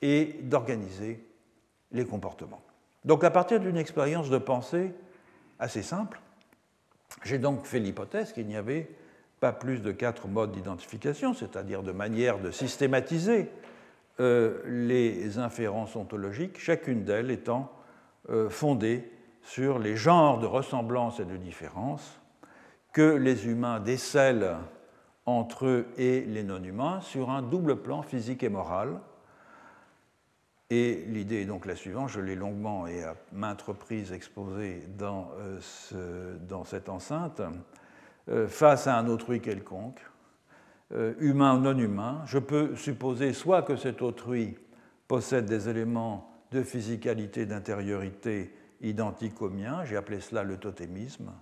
et 0.02 0.36
d'organiser 0.42 1.24
les 1.92 2.04
comportements. 2.04 2.62
Donc 3.04 3.24
à 3.24 3.30
partir 3.30 3.60
d'une 3.60 3.76
expérience 3.76 4.30
de 4.30 4.38
pensée 4.38 4.92
assez 5.58 5.82
simple, 5.82 6.20
j'ai 7.24 7.38
donc 7.38 7.64
fait 7.66 7.78
l'hypothèse 7.78 8.32
qu'il 8.32 8.46
n'y 8.46 8.56
avait 8.56 8.88
pas 9.40 9.52
plus 9.52 9.80
de 9.80 9.90
quatre 9.90 10.28
modes 10.28 10.52
d'identification, 10.52 11.34
c'est-à-dire 11.34 11.82
de 11.82 11.92
manière 11.92 12.38
de 12.38 12.50
systématiser 12.50 13.50
euh, 14.20 14.60
les 14.66 15.38
inférences 15.38 15.96
ontologiques, 15.96 16.58
chacune 16.58 17.04
d'elles 17.04 17.30
étant 17.30 17.72
euh, 18.28 18.50
fondée 18.50 19.10
sur 19.42 19.78
les 19.78 19.96
genres 19.96 20.38
de 20.38 20.46
ressemblance 20.46 21.20
et 21.20 21.24
de 21.24 21.36
différence 21.36 22.20
que 22.92 23.16
les 23.16 23.46
humains 23.46 23.80
décèlent 23.80 24.56
entre 25.24 25.66
eux 25.66 25.86
et 25.96 26.20
les 26.22 26.42
non-humains 26.42 27.00
sur 27.00 27.30
un 27.30 27.40
double 27.40 27.76
plan 27.76 28.02
physique 28.02 28.42
et 28.42 28.48
moral. 28.48 29.00
Et 30.72 31.04
l'idée 31.08 31.42
est 31.42 31.46
donc 31.46 31.66
la 31.66 31.74
suivante, 31.74 32.10
je 32.10 32.20
l'ai 32.20 32.36
longuement 32.36 32.86
et 32.86 33.02
à 33.02 33.16
maintes 33.32 33.62
reprises 33.62 34.12
exposée 34.12 34.84
dans, 34.96 35.32
euh, 35.40 36.64
cette 36.64 36.88
enceinte. 36.88 37.42
Euh, 38.28 38.46
face 38.46 38.86
à 38.86 38.96
un 38.96 39.08
autrui 39.08 39.40
quelconque, 39.40 40.00
euh, 40.92 41.14
humain 41.18 41.56
ou 41.56 41.60
non 41.60 41.76
humain, 41.76 42.22
je 42.26 42.38
peux 42.38 42.76
supposer 42.76 43.32
soit 43.32 43.62
que 43.62 43.74
cet 43.74 44.00
autrui 44.00 44.56
possède 45.08 45.46
des 45.46 45.68
éléments 45.68 46.30
de 46.52 46.62
physicalité, 46.62 47.46
d'intériorité 47.46 48.54
identiques 48.80 49.42
aux 49.42 49.50
miens, 49.50 49.84
j'ai 49.84 49.96
appelé 49.96 50.20
cela 50.20 50.44
le 50.44 50.56
totémisme, 50.56 51.32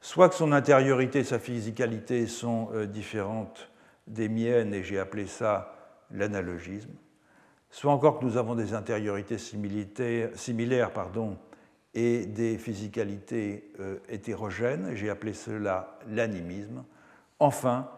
soit 0.00 0.28
que 0.28 0.34
son 0.36 0.52
intériorité 0.52 1.24
sa 1.24 1.38
physicalité 1.40 2.26
sont 2.26 2.70
différentes 2.86 3.70
des 4.06 4.28
miennes 4.28 4.72
et 4.72 4.82
j'ai 4.82 4.98
appelé 4.98 5.26
ça 5.26 5.74
l'analogisme, 6.10 6.90
soit 7.70 7.92
encore 7.92 8.18
que 8.18 8.24
nous 8.24 8.36
avons 8.36 8.54
des 8.54 8.74
intériorités 8.74 9.38
similaires 9.38 10.92
pardon, 10.92 11.36
et 11.94 12.26
des 12.26 12.56
physicalités 12.58 13.72
euh, 13.80 13.96
hétérogènes, 14.08 14.94
j'ai 14.94 15.10
appelé 15.10 15.32
cela 15.32 15.98
l'animisme, 16.08 16.84
enfin 17.38 17.88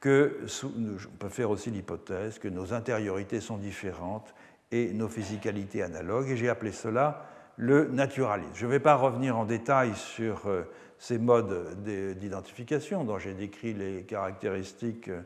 que 0.00 0.40
on 0.64 1.16
peut 1.18 1.28
faire 1.28 1.50
aussi 1.50 1.70
l'hypothèse 1.70 2.38
que 2.38 2.48
nos 2.48 2.72
intériorités 2.72 3.40
sont 3.40 3.56
différentes 3.56 4.34
et 4.72 4.92
nos 4.92 5.08
physicalités 5.08 5.82
analogues, 5.82 6.30
et 6.30 6.36
j'ai 6.36 6.48
appelé 6.48 6.72
cela 6.72 7.24
le 7.56 7.88
naturalisme. 7.88 8.52
Je 8.54 8.66
ne 8.66 8.70
vais 8.70 8.80
pas 8.80 8.96
revenir 8.96 9.38
en 9.38 9.44
détail 9.44 9.94
sur 9.94 10.46
euh, 10.46 10.62
ces 10.98 11.18
modes 11.18 11.82
d'identification 12.18 13.04
dont 13.04 13.18
j'ai 13.18 13.34
décrit 13.34 13.74
les 13.74 14.02
caractéristiques 14.02 15.08
euh, 15.08 15.22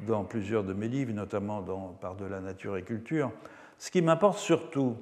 dans 0.00 0.24
plusieurs 0.24 0.64
de 0.64 0.72
mes 0.72 0.88
livres, 0.88 1.12
notamment 1.12 1.62
dans 1.62 1.96
Par 2.00 2.16
de 2.16 2.24
la 2.24 2.40
nature 2.40 2.76
et 2.76 2.82
culture. 2.82 3.30
Ce 3.78 3.90
qui 3.90 4.02
m'importe 4.02 4.38
surtout 4.38 4.96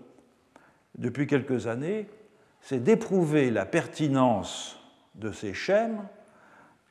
depuis 0.97 1.26
quelques 1.26 1.66
années, 1.66 2.09
c'est 2.61 2.82
d'éprouver 2.82 3.51
la 3.51 3.66
pertinence 3.66 4.78
de 5.14 5.32
ces 5.32 5.55
schèmes 5.55 6.03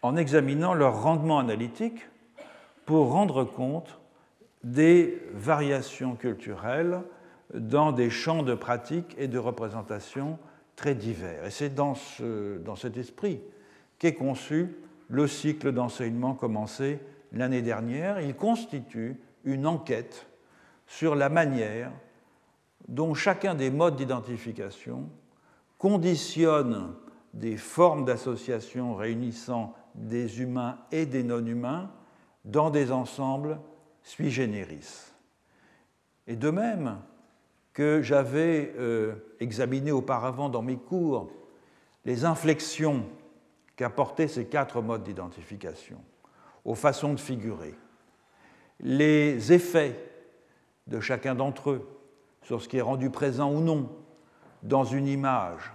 en 0.02 0.16
examinant 0.16 0.74
leur 0.74 1.02
rendement 1.04 1.40
analytique 1.40 2.08
pour 2.86 3.12
rendre 3.12 3.44
compte 3.44 4.00
des 4.64 5.22
variations 5.34 6.16
culturelles 6.16 7.02
dans 7.54 7.92
des 7.92 8.10
champs 8.10 8.44
de 8.44 8.56
pratique 8.56 9.16
et 9.18 9.28
de 9.28 9.38
représentation 9.38 10.38
très 10.76 10.96
divers. 10.96 11.46
Et 11.46 11.52
c'est 11.52 11.74
dans, 11.74 11.96
dans 12.66 12.76
cet 12.76 12.98
esprit 12.98 13.40
qu'est 14.00 14.14
conçu 14.14 14.76
le 15.10 15.28
cycle 15.28 15.72
d'enseignement 15.72 16.34
commencé 16.34 17.00
l'année 17.32 17.62
dernière. 17.62 18.20
Il 18.22 18.36
constitue 18.36 19.20
une 19.44 19.66
enquête 19.66 20.28
sur 20.88 21.16
la 21.16 21.30
manière 21.30 21.92
dont 22.88 23.14
chacun 23.14 23.56
des 23.56 23.70
modes 23.70 23.96
d'identification 23.96 25.10
conditionne 25.78 26.94
des 27.34 27.58
formes 27.58 28.06
d'association 28.06 28.96
réunissant 28.96 29.74
des 29.96 30.42
humains 30.42 30.78
et 30.92 31.06
des 31.06 31.24
non-humains 31.24 31.92
dans 32.46 32.70
des 32.70 32.92
ensembles 32.92 33.60
sui 34.04 34.32
generis. 34.32 35.12
Et 36.28 36.36
de 36.36 36.50
même 36.50 37.00
que 37.74 38.02
j'avais 38.02 38.74
euh, 38.78 39.16
examiné 39.40 39.92
auparavant 39.92 40.50
dans 40.50 40.62
mes 40.62 40.78
cours 40.78 41.32
les 42.06 42.26
inflexions 42.26 43.06
qu'apportaient 43.76 44.28
ces 44.28 44.46
quatre 44.46 44.82
modes 44.82 45.04
d'identification 45.04 45.98
aux 46.66 46.76
façons 46.76 47.14
de 47.14 47.20
figurer, 47.20 47.76
les 48.80 49.54
effets 49.54 50.12
de 50.88 51.00
chacun 51.00 51.36
d'entre 51.36 51.72
eux 51.72 51.88
sur 52.44 52.62
ce 52.62 52.68
qui 52.68 52.78
est 52.78 52.82
rendu 52.82 53.10
présent 53.10 53.52
ou 53.52 53.62
non 53.62 53.90
dans 54.64 54.84
une 54.84 55.08
image 55.08 55.72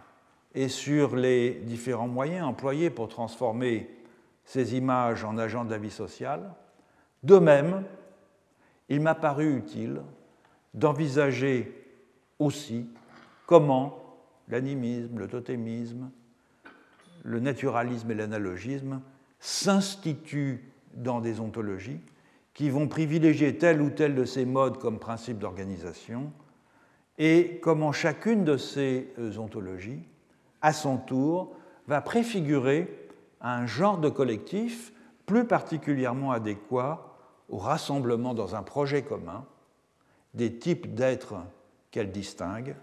et 0.54 0.68
sur 0.68 1.16
les 1.16 1.50
différents 1.50 2.08
moyens 2.08 2.46
employés 2.46 2.90
pour 2.90 3.08
transformer 3.08 3.90
ces 4.44 4.76
images 4.76 5.24
en 5.24 5.38
agents 5.38 5.64
de 5.64 5.70
la 5.70 5.78
vie 5.78 5.90
sociale. 5.90 6.54
De 7.22 7.38
même, 7.38 7.84
il 8.88 9.00
m'a 9.00 9.14
paru 9.14 9.56
utile 9.56 10.02
d'envisager 10.72 11.84
aussi 12.38 12.88
comment 13.46 14.18
l'animisme, 14.48 15.18
le 15.18 15.28
totémisme, 15.28 16.10
le 17.24 17.40
naturalisme 17.40 18.10
et 18.10 18.14
l'analogisme 18.14 19.00
s'instituent 19.40 20.72
dans 20.96 21.20
des 21.20 21.40
ontologies 21.40 22.00
qui 22.54 22.70
vont 22.70 22.88
privilégier 22.88 23.58
tel 23.58 23.82
ou 23.82 23.90
tel 23.90 24.14
de 24.14 24.24
ces 24.24 24.44
modes 24.44 24.78
comme 24.78 24.98
principe 24.98 25.38
d'organisation 25.38 26.32
et 27.18 27.60
comment 27.62 27.92
chacune 27.92 28.44
de 28.44 28.56
ces 28.56 29.12
euh, 29.18 29.36
ontologies, 29.38 30.02
à 30.60 30.72
son 30.72 30.98
tour, 30.98 31.54
va 31.86 32.00
préfigurer 32.00 33.08
un 33.40 33.66
genre 33.66 33.98
de 33.98 34.08
collectif 34.08 34.92
plus 35.24 35.46
particulièrement 35.46 36.32
adéquat 36.32 37.16
au 37.48 37.58
rassemblement 37.58 38.34
dans 38.34 38.54
un 38.54 38.62
projet 38.62 39.02
commun 39.02 39.44
des 40.34 40.58
types 40.58 40.94
d'êtres 40.94 41.36
qu'elle 41.90 42.10
distingue 42.10 42.76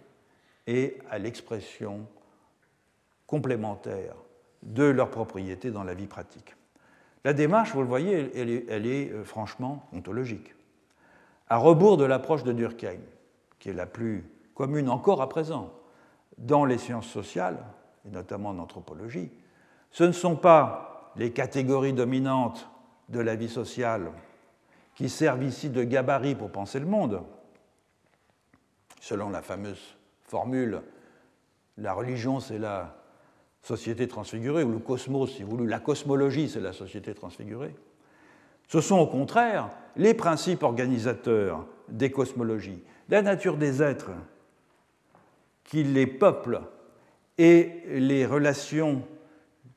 et 0.68 0.98
à 1.10 1.20
l'expression 1.20 2.08
complémentaire 3.28 4.16
de 4.64 4.84
leurs 4.84 5.10
propriétés 5.12 5.72
dans 5.72 5.84
la 5.84 5.94
vie 5.94 6.08
pratique. 6.08 6.56
La 7.24 7.34
démarche, 7.34 7.74
vous 7.74 7.82
le 7.82 7.88
voyez, 7.88 8.32
elle 8.36 8.86
est, 8.86 9.12
euh, 9.12 9.24
franchement 9.24 9.88
ontologique. 9.94 10.54
À 11.50 11.58
rebours 11.58 11.98
de 11.98 12.04
l'approche 12.04 12.44
de 12.44 12.52
Durkheim, 12.52 13.00
qui 13.60 13.70
est 13.70 13.74
la 13.74 13.86
plus 13.86 14.26
commune 14.56 14.90
encore 14.90 15.22
à 15.22 15.30
présent 15.30 15.72
dans 16.38 16.66
les 16.66 16.78
sciences 16.78 17.08
sociales, 17.08 17.64
et 18.06 18.10
notamment 18.10 18.50
en 18.50 18.60
anthropologie, 18.60 19.32
ce 19.92 20.04
ne 20.04 20.12
sont 20.12 20.36
pas 20.36 21.14
les 21.16 21.32
catégories 21.32 21.94
dominantes 21.94 22.70
de 23.10 23.20
la 23.20 23.36
vie 23.36 23.50
sociale 23.50 24.12
qui 24.96 25.10
servent 25.10 25.44
ici 25.44 25.70
de 25.70 25.84
gabarit 25.84 26.36
pour 26.36 26.52
penser 26.52 26.80
le 26.80 26.86
monde. 26.86 27.22
Selon 29.00 29.30
la 29.30 29.42
fameuse 29.42 29.96
formule, 30.24 30.82
la 31.78 31.94
religion 31.94 32.40
c'est 32.40 32.58
la 32.60 32.96
société 33.64 34.08
transfigurée, 34.08 34.64
ou 34.64 34.72
le 34.72 34.80
cosmos, 34.80 35.32
si 35.32 35.44
vous 35.44 35.52
voulez, 35.52 35.70
la 35.70 35.80
cosmologie 35.80 36.50
c'est 36.50 36.60
la 36.60 36.74
société 36.74 37.14
transfigurée. 37.14 37.74
Ce 38.68 38.82
sont 38.82 39.00
au 39.00 39.08
contraire 39.08 39.70
les 39.96 40.14
principes 40.14 40.64
organisateurs 40.64 41.66
des 41.88 42.12
cosmologies, 42.12 42.84
la 43.10 43.22
nature 43.22 43.58
des 43.58 43.82
êtres 43.82 44.12
qui 45.64 45.84
les 45.84 46.08
peuplent 46.08 46.62
et 47.38 47.84
les 47.88 48.26
relations 48.26 49.04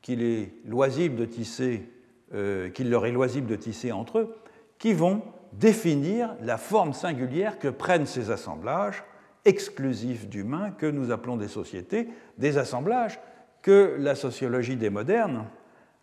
qu'il 0.02 0.22
est 0.22 0.52
loisible 0.66 1.16
de 1.16 1.24
tisser, 1.24 1.88
euh, 2.34 2.68
qu'il 2.68 2.90
leur 2.90 3.06
est 3.06 3.12
loisible 3.12 3.46
de 3.46 3.56
tisser 3.56 3.92
entre 3.92 4.18
eux, 4.18 4.36
qui 4.78 4.92
vont 4.92 5.22
définir 5.52 6.34
la 6.42 6.58
forme 6.58 6.92
singulière 6.92 7.58
que 7.58 7.68
prennent 7.68 8.06
ces 8.06 8.30
assemblages 8.30 9.04
exclusifs 9.44 10.28
d'humains 10.28 10.70
que 10.72 10.86
nous 10.86 11.12
appelons 11.12 11.36
des 11.36 11.48
sociétés, 11.48 12.08
des 12.36 12.58
assemblages 12.58 13.18
que 13.66 13.96
la 13.98 14.14
sociologie 14.14 14.76
des 14.76 14.90
modernes 14.90 15.44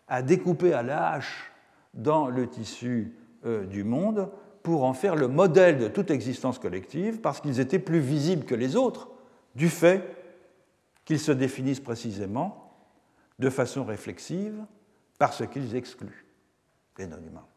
a 0.09 0.22
découpés 0.22 0.74
à 0.74 0.84
la 0.84 1.11
hache 1.11 1.49
dans 1.93 2.28
le 2.28 2.49
tissu 2.49 3.16
euh, 3.45 3.66
du 3.66 3.86
monde 3.86 4.30
pour 4.64 4.84
en 4.84 4.93
faire 4.93 5.16
le 5.16 5.30
modèle 5.30 5.78
de 5.78 5.88
toute 5.88 6.11
existence 6.11 6.59
collective, 6.59 7.22
parce 7.22 7.39
qu'ils 7.39 7.61
étaient 7.61 7.80
plus 7.80 8.01
visibles 8.01 8.43
que 8.43 8.53
les 8.53 8.76
autres 8.76 9.11
du 9.55 9.70
fait 9.70 10.03
qu'ils 11.05 11.22
se 11.22 11.32
définissent 11.32 11.80
précisément 11.80 12.74
de 13.39 13.49
façon 13.49 13.86
réflexive 13.86 14.66
parce 15.18 15.47
qu'ils 15.47 15.78
excluent 15.78 16.26
les 16.97 17.07
non-humains. 17.07 17.47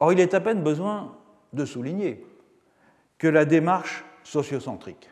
Or, 0.00 0.14
il 0.14 0.20
est 0.20 0.32
à 0.32 0.40
peine 0.40 0.62
besoin 0.62 1.18
de 1.52 1.66
souligner 1.66 2.24
que 3.18 3.28
la 3.28 3.44
démarche 3.44 4.02
sociocentrique, 4.24 5.10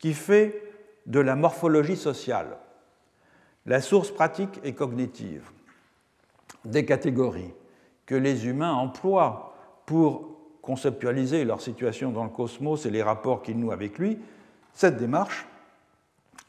qui 0.00 0.12
fait 0.12 0.60
de 1.06 1.20
la 1.20 1.36
morphologie 1.36 1.96
sociale 1.96 2.58
la 3.66 3.80
source 3.80 4.10
pratique 4.10 4.60
et 4.64 4.74
cognitive 4.74 5.50
des 6.64 6.84
catégories 6.84 7.52
que 8.06 8.14
les 8.14 8.46
humains 8.46 8.72
emploient 8.72 9.54
pour 9.86 10.30
conceptualiser 10.62 11.44
leur 11.44 11.60
situation 11.60 12.10
dans 12.10 12.24
le 12.24 12.30
cosmos 12.30 12.86
et 12.86 12.90
les 12.90 13.02
rapports 13.02 13.42
qu'ils 13.42 13.58
nouent 13.58 13.72
avec 13.72 13.98
lui, 13.98 14.18
cette 14.72 14.96
démarche, 14.96 15.46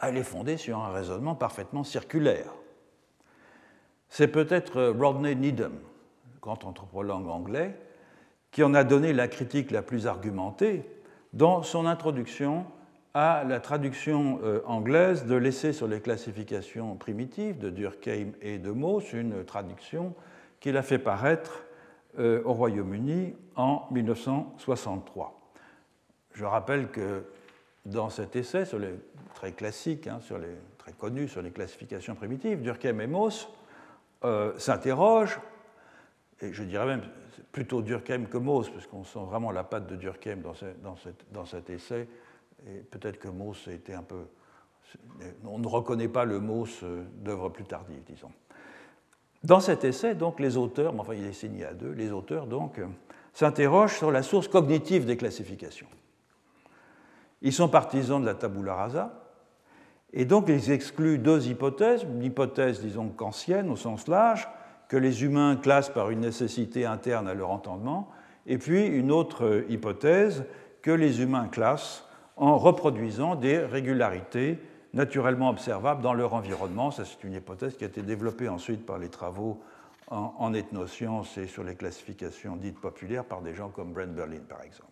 elle 0.02 0.18
est 0.18 0.24
fondée 0.24 0.58
sur 0.58 0.80
un 0.80 0.92
raisonnement 0.92 1.36
parfaitement 1.36 1.84
circulaire. 1.84 2.52
C'est 4.10 4.28
peut-être 4.28 4.94
Rodney 4.98 5.36
Needham, 5.36 5.80
grand 6.42 6.66
anthropologue 6.66 7.28
anglais, 7.28 7.78
qui 8.52 8.64
en 8.64 8.74
a 8.74 8.84
donné 8.84 9.14
la 9.14 9.28
critique 9.28 9.72
la 9.72 9.82
plus 9.82 10.08
argumentée 10.08 10.84
dans 11.34 11.64
son 11.64 11.86
introduction 11.86 12.66
à 13.14 13.44
la 13.44 13.60
traduction 13.60 14.40
euh, 14.44 14.62
anglaise 14.66 15.26
de 15.26 15.36
l'essai 15.36 15.74
sur 15.74 15.88
les 15.88 16.00
classifications 16.00 16.96
primitives 16.96 17.58
de 17.58 17.70
Durkheim 17.70 18.32
et 18.42 18.58
de 18.58 18.72
Mauss, 18.72 19.12
une 19.14 19.44
traduction 19.44 20.16
qu'il 20.60 20.78
a 20.78 20.82
fait 20.82 21.00
paraître 21.00 21.64
euh, 22.20 22.42
au 22.46 22.54
Royaume-Uni 22.54 23.36
en 23.56 23.86
1963. 23.92 25.40
Je 26.34 26.46
rappelle 26.46 26.90
que 26.90 27.26
dans 27.86 28.10
cet 28.10 28.36
essai, 28.36 28.64
sur 28.64 28.80
les, 28.80 28.94
très 29.34 29.52
classique, 29.52 30.08
hein, 30.08 30.20
sur 30.22 30.38
les, 30.38 30.56
très 30.78 30.94
connu 30.94 31.28
sur 31.28 31.42
les 31.42 31.52
classifications 31.52 32.16
primitives, 32.16 32.62
Durkheim 32.62 33.02
et 33.02 33.08
Mauss 33.08 33.50
euh, 34.24 34.58
s'interrogent, 34.58 35.40
et 36.40 36.54
je 36.54 36.64
dirais 36.64 36.86
même 36.86 37.04
plutôt 37.52 37.82
Durkheim 37.82 38.26
que 38.26 38.38
Mauss, 38.38 38.70
parce 38.70 38.88
qu'on 38.88 39.04
sent 39.04 39.26
vraiment 39.26 39.52
la 39.52 39.66
patte 39.66 39.88
de 39.88 39.98
Durkheim 39.98 40.38
dans, 40.38 40.54
dans, 40.82 40.96
dans 41.34 41.46
cet 41.46 41.70
essai, 41.70 42.08
peut-être 42.90 43.20
que 43.20 43.28
Mauss 43.28 43.68
a 43.68 43.72
été 43.72 43.94
un 43.94 44.04
peu. 44.04 44.26
On 45.46 45.60
ne 45.60 45.68
reconnaît 45.68 46.08
pas 46.08 46.26
le 46.26 46.40
Mauss 46.40 46.82
euh, 46.84 47.04
d'œuvre 47.16 47.50
plus 47.50 47.64
tardive, 47.64 48.02
disons. 48.06 48.32
Dans 49.44 49.60
cet 49.60 49.84
essai, 49.84 50.16
donc, 50.16 50.40
les 50.40 50.58
auteurs, 50.58 50.94
enfin 51.00 51.14
il 51.14 51.26
est 51.26 51.34
signé 51.34 51.66
à 51.66 51.74
deux, 51.74 51.92
les 51.92 52.12
auteurs 52.12 52.46
donc 52.46 52.78
euh, 52.78 52.88
s'interrogent 53.34 53.98
sur 53.98 54.12
la 54.12 54.22
source 54.22 54.48
cognitive 54.48 55.06
des 55.06 55.18
classifications. 55.18 55.88
Ils 57.42 57.54
sont 57.54 57.70
partisans 57.70 58.22
de 58.22 58.26
la 58.26 58.36
tabula 58.36 58.76
rasa, 58.76 59.22
et 60.14 60.26
donc 60.26 60.46
ils 60.50 60.72
excluent 60.72 61.18
deux 61.18 61.48
hypothèses, 61.48 62.04
une 62.04 62.22
hypothèse, 62.22 62.82
disons, 62.82 63.10
kantienne 63.10 63.70
au 63.72 63.76
sens 63.76 64.08
large, 64.08 64.48
que 64.90 64.98
les 64.98 65.24
humains 65.24 65.56
classent 65.56 65.90
par 65.90 66.10
une 66.12 66.20
nécessité 66.20 66.86
interne 66.86 67.28
à 67.28 67.34
leur 67.34 67.50
entendement, 67.50 68.10
et 68.46 68.58
puis 68.58 68.86
une 68.86 69.12
autre 69.12 69.64
hypothèse 69.70 70.44
que 70.82 70.92
les 70.92 71.22
humains 71.22 71.48
classent 71.48 72.06
en 72.42 72.58
reproduisant 72.58 73.36
des 73.36 73.60
régularités 73.60 74.58
naturellement 74.94 75.50
observables 75.50 76.02
dans 76.02 76.16
leur 76.16 76.34
environnement. 76.34 76.90
c'est 76.90 77.24
une 77.24 77.34
hypothèse 77.34 77.78
qui 77.78 77.84
a 77.84 77.88
été 77.88 78.02
développée 78.02 78.50
ensuite 78.50 78.86
par 78.86 78.98
les 78.98 79.10
travaux 79.10 79.62
en, 80.08 80.54
ethnosciences 80.54 81.38
et 81.38 81.48
sur 81.48 81.64
les 81.64 81.76
classifications 81.76 82.58
dites 82.58 82.80
populaires 82.80 83.24
par 83.24 83.42
des 83.42 83.54
gens 83.54 83.70
comme 83.70 83.94
Brent 83.94 84.14
Berlin, 84.14 84.42
par 84.50 84.62
exemple. 84.64 84.90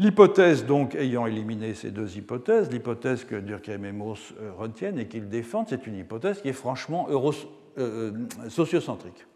L'hypothèse, 0.00 0.66
donc, 0.66 0.94
ayant 0.94 1.24
éliminé 1.24 1.72
ces 1.72 1.90
deux 1.90 2.18
hypothèses, 2.18 2.70
l'hypothèse 2.70 3.24
que 3.24 3.36
Durkheim 3.36 3.84
et 3.84 3.92
Mauss 3.92 4.34
euh, 4.40 4.52
retiennent 4.52 4.98
et 4.98 5.06
qu'ils 5.06 5.28
défendent, 5.28 5.66
c'est 5.68 5.86
une 5.86 5.96
hypothèse 5.96 6.42
qui 6.42 6.48
est 6.48 6.52
franchement 6.52 7.08
euh, 7.10 7.32
euh, 7.78 8.12
sociocentrique. 8.48 9.26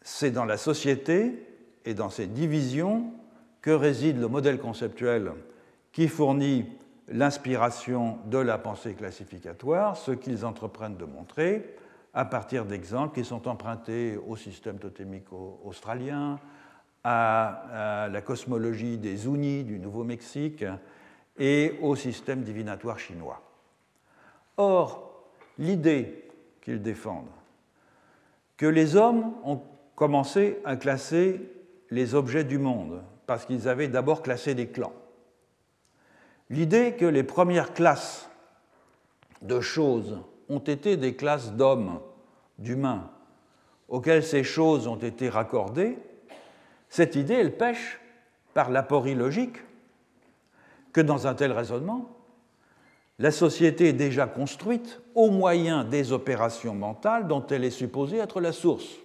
C'est 0.00 0.32
dans 0.32 0.44
la 0.44 0.56
société 0.56 1.46
et 1.84 1.94
dans 1.94 2.10
ses 2.10 2.26
divisions 2.26 3.12
que 3.62 3.70
réside 3.70 4.20
le 4.20 4.28
modèle 4.28 4.58
conceptuel 4.58 5.32
qui 5.92 6.08
fournit 6.08 6.66
l'inspiration 7.08 8.18
de 8.26 8.38
la 8.38 8.58
pensée 8.58 8.94
classificatoire, 8.94 9.96
ce 9.96 10.10
qu'ils 10.12 10.44
entreprennent 10.44 10.96
de 10.96 11.04
montrer 11.04 11.76
à 12.14 12.24
partir 12.24 12.66
d'exemples 12.66 13.14
qui 13.14 13.24
sont 13.24 13.48
empruntés 13.48 14.18
au 14.26 14.36
système 14.36 14.78
totémique 14.78 15.32
australien, 15.64 16.38
à, 17.04 18.08
la 18.12 18.20
cosmologie 18.20 18.98
des 18.98 19.16
Zuni 19.16 19.64
du 19.64 19.78
Nouveau-Mexique 19.78 20.64
et 21.38 21.78
au 21.80 21.96
système 21.96 22.42
divinatoire 22.42 22.98
chinois. 22.98 23.42
Or, 24.56 25.24
l'idée 25.58 26.28
qu'ils 26.60 26.82
défendent, 26.82 27.30
que 28.56 28.66
les 28.66 28.94
hommes 28.94 29.32
ont 29.44 29.60
commencé 29.96 30.58
à 30.64 30.76
classer 30.76 31.40
les 31.90 32.14
objets 32.14 32.44
du 32.44 32.58
monde 32.58 33.02
parce 33.26 33.46
qu'ils 33.46 33.68
avaient 33.68 33.88
d'abord 33.88 34.22
classé 34.22 34.54
des 34.54 34.68
clans. 34.68 34.92
L'idée 36.50 36.94
que 36.94 37.06
les 37.06 37.22
premières 37.22 37.72
classes 37.72 38.28
de 39.40 39.60
choses 39.60 40.18
ont 40.48 40.58
été 40.58 40.96
des 40.96 41.14
classes 41.14 41.52
d'hommes, 41.52 42.00
d'humains, 42.58 43.10
auxquelles 43.88 44.24
ces 44.24 44.44
choses 44.44 44.86
ont 44.86 44.96
été 44.96 45.28
raccordées, 45.28 45.98
cette 46.88 47.16
idée, 47.16 47.34
elle 47.34 47.56
pêche 47.56 48.00
par 48.52 48.70
l'aporie 48.70 49.14
logique 49.14 49.56
que 50.92 51.00
dans 51.00 51.26
un 51.26 51.34
tel 51.34 51.52
raisonnement, 51.52 52.10
la 53.18 53.30
société 53.30 53.88
est 53.88 53.94
déjà 53.94 54.26
construite 54.26 55.00
au 55.14 55.30
moyen 55.30 55.84
des 55.84 56.12
opérations 56.12 56.74
mentales 56.74 57.28
dont 57.28 57.46
elle 57.46 57.64
est 57.64 57.70
supposée 57.70 58.18
être 58.18 58.40
la 58.40 58.52
source. 58.52 58.96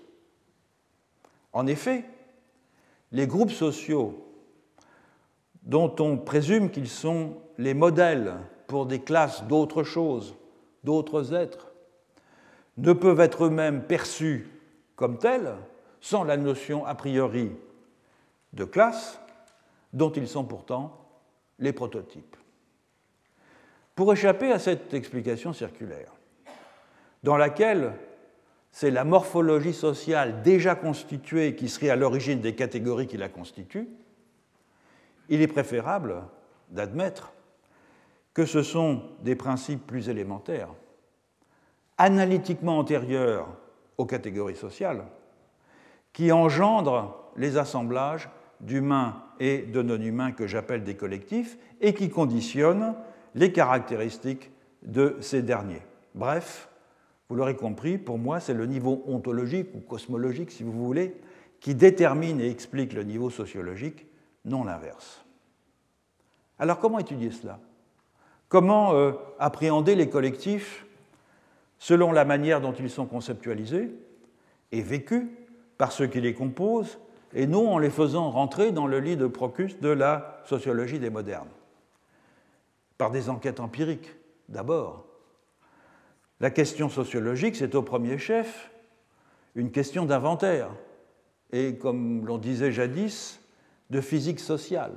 En 1.53 1.65
effet, 1.67 2.03
les 3.11 3.27
groupes 3.27 3.51
sociaux 3.51 4.23
dont 5.63 5.93
on 5.99 6.17
présume 6.17 6.71
qu'ils 6.71 6.89
sont 6.89 7.37
les 7.57 7.73
modèles 7.73 8.35
pour 8.67 8.85
des 8.85 9.01
classes 9.01 9.43
d'autres 9.43 9.83
choses, 9.83 10.35
d'autres 10.83 11.33
êtres, 11.33 11.71
ne 12.77 12.93
peuvent 12.93 13.19
être 13.19 13.45
eux-mêmes 13.45 13.83
perçus 13.83 14.49
comme 14.95 15.17
tels 15.17 15.53
sans 15.99 16.23
la 16.23 16.37
notion 16.37 16.85
a 16.85 16.95
priori 16.95 17.51
de 18.53 18.63
classe 18.63 19.19
dont 19.93 20.11
ils 20.11 20.27
sont 20.27 20.45
pourtant 20.45 20.97
les 21.59 21.73
prototypes. 21.73 22.35
Pour 23.95 24.13
échapper 24.13 24.51
à 24.51 24.59
cette 24.59 24.93
explication 24.93 25.53
circulaire, 25.53 26.11
dans 27.23 27.37
laquelle 27.37 27.93
c'est 28.77 28.91
la 28.91 29.03
morphologie 29.03 29.73
sociale 29.73 30.43
déjà 30.43 30.75
constituée 30.75 31.55
qui 31.55 31.67
serait 31.67 31.89
à 31.89 31.95
l'origine 31.95 32.41
des 32.41 32.53
catégories 32.53 33.07
qui 33.07 33.17
la 33.17 33.27
constituent, 33.27 33.89
il 35.29 35.41
est 35.41 35.47
préférable 35.47 36.21
d'admettre 36.69 37.33
que 38.35 38.45
ce 38.45 38.61
sont 38.61 39.01
des 39.23 39.35
principes 39.35 39.87
plus 39.87 40.09
élémentaires, 40.09 40.69
analytiquement 41.97 42.77
antérieurs 42.77 43.47
aux 43.97 44.05
catégories 44.05 44.55
sociales, 44.55 45.05
qui 46.13 46.31
engendrent 46.31 47.31
les 47.35 47.57
assemblages 47.57 48.29
d'humains 48.59 49.23
et 49.39 49.63
de 49.63 49.81
non-humains 49.81 50.33
que 50.33 50.45
j'appelle 50.45 50.83
des 50.83 50.95
collectifs 50.95 51.57
et 51.81 51.95
qui 51.95 52.11
conditionnent 52.11 52.93
les 53.33 53.51
caractéristiques 53.51 54.51
de 54.83 55.17
ces 55.19 55.41
derniers. 55.41 55.81
Bref, 56.13 56.69
vous 57.29 57.35
l'aurez 57.35 57.55
compris, 57.55 57.97
pour 57.97 58.17
moi, 58.17 58.39
c'est 58.39 58.53
le 58.53 58.65
niveau 58.65 59.03
ontologique 59.05 59.69
ou 59.75 59.79
cosmologique, 59.79 60.51
si 60.51 60.63
vous 60.63 60.71
voulez, 60.71 61.19
qui 61.59 61.75
détermine 61.75 62.39
et 62.39 62.49
explique 62.49 62.93
le 62.93 63.03
niveau 63.03 63.29
sociologique, 63.29 64.05
non 64.45 64.63
l'inverse. 64.63 65.25
Alors 66.59 66.79
comment 66.79 66.99
étudier 66.99 67.31
cela? 67.31 67.59
Comment 68.47 68.93
euh, 68.93 69.11
appréhender 69.39 69.95
les 69.95 70.09
collectifs 70.09 70.85
selon 71.79 72.11
la 72.11 72.23
manière 72.23 72.61
dont 72.61 72.73
ils 72.73 72.89
sont 72.89 73.05
conceptualisés 73.05 73.91
et 74.71 74.81
vécus 74.81 75.25
par 75.77 75.91
ceux 75.91 76.07
qui 76.07 76.21
les 76.21 76.33
composent, 76.33 76.97
et 77.33 77.45
non 77.45 77.71
en 77.73 77.77
les 77.77 77.89
faisant 77.89 78.31
rentrer 78.31 78.71
dans 78.71 78.87
le 78.87 78.99
lit 78.99 79.17
de 79.17 79.27
Procus 79.27 79.79
de 79.79 79.89
la 79.89 80.41
sociologie 80.45 80.99
des 80.99 81.09
modernes? 81.09 81.49
Par 82.97 83.11
des 83.11 83.29
enquêtes 83.29 83.59
empiriques, 83.59 84.15
d'abord, 84.47 85.06
la 86.39 86.49
question 86.51 86.89
sociologique, 86.89 87.55
c'est 87.55 87.75
au 87.75 87.81
premier 87.81 88.17
chef 88.17 88.71
une 89.55 89.71
question 89.71 90.05
d'inventaire 90.05 90.69
et, 91.51 91.77
comme 91.77 92.25
l'on 92.25 92.37
disait 92.37 92.71
jadis, 92.71 93.39
de 93.89 94.01
physique 94.01 94.39
sociale. 94.39 94.93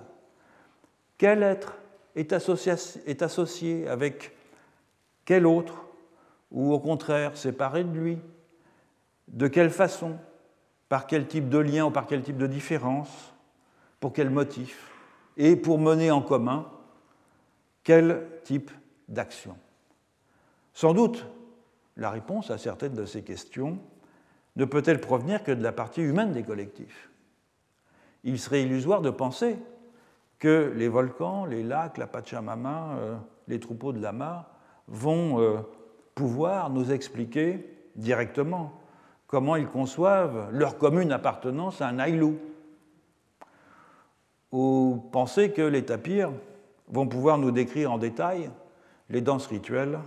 Quel 1.17 1.43
être 1.43 1.79
est 2.17 2.33
associé, 2.33 3.89
avec 3.89 4.37
quel 5.25 5.47
autre, 5.47 5.87
ou 6.51 6.73
au 6.73 6.81
contraire 6.81 7.37
séparé 7.37 7.85
de 7.85 7.97
lui? 7.97 8.19
De 9.29 9.47
quelle 9.47 9.71
façon? 9.71 10.19
Par 10.89 11.07
quel 11.07 11.29
type 11.29 11.49
de 11.49 11.59
lien 11.59 11.87
ou 11.87 11.91
par 11.91 12.07
quel 12.07 12.23
type 12.23 12.37
de 12.37 12.49
différence? 12.49 13.33
Pour 14.01 14.13
quel 14.13 14.29
motif? 14.29 14.91
Et 15.37 15.55
pour 15.55 15.79
mener 15.79 16.11
en 16.11 16.21
commun 16.21 16.69
quel 17.85 18.27
type 18.43 18.71
d'action? 19.09 19.57
Sans 20.75 20.95
doute, 20.95 21.27
la 21.97 22.11
réponse 22.11 22.51
à 22.51 22.59
certaines 22.59 22.95
de 22.95 23.05
ces 23.05 23.23
questions 23.23 23.79
ne 24.57 24.65
peut-elle 24.65 25.01
provenir 25.01 25.43
que 25.43 25.53
de 25.53 25.63
la 25.63 25.73
partie 25.73 26.03
humaine 26.03 26.33
des 26.33 26.43
collectifs. 26.43 27.11
Il 28.25 28.39
serait 28.39 28.63
illusoire 28.63 29.01
de 29.01 29.11
penser 29.11 29.57
que 30.39 30.73
les 30.75 30.89
volcans, 30.89 31.45
les 31.45 31.63
lacs, 31.63 31.99
la 31.99 32.07
Pachamama, 32.07 32.97
euh, 32.99 33.17
les 33.49 33.61
troupeaux 33.61 33.93
de 33.93 34.01
lamas 34.01 34.49
vont 34.89 35.41
euh, 35.41 35.59
pouvoir 36.15 36.71
nous 36.71 36.93
expliquer 36.93 37.67
directement 37.97 38.73
comment 39.27 39.57
ils 39.57 39.69
conçoivent 39.69 40.49
leur 40.53 40.79
commune 40.79 41.13
appartenance 41.13 41.81
à 41.81 41.89
un 41.89 41.99
aïlou, 41.99 42.39
ou 44.51 45.09
penser 45.13 45.53
que 45.53 45.63
les 45.63 45.85
tapirs 45.85 46.33
vont 46.89 47.07
pouvoir 47.07 47.39
nous 47.39 47.53
décrire 47.53 47.93
en 47.93 47.99
détail 47.99 48.51
les 49.09 49.21
danses 49.21 49.47
rituelles 49.47 50.01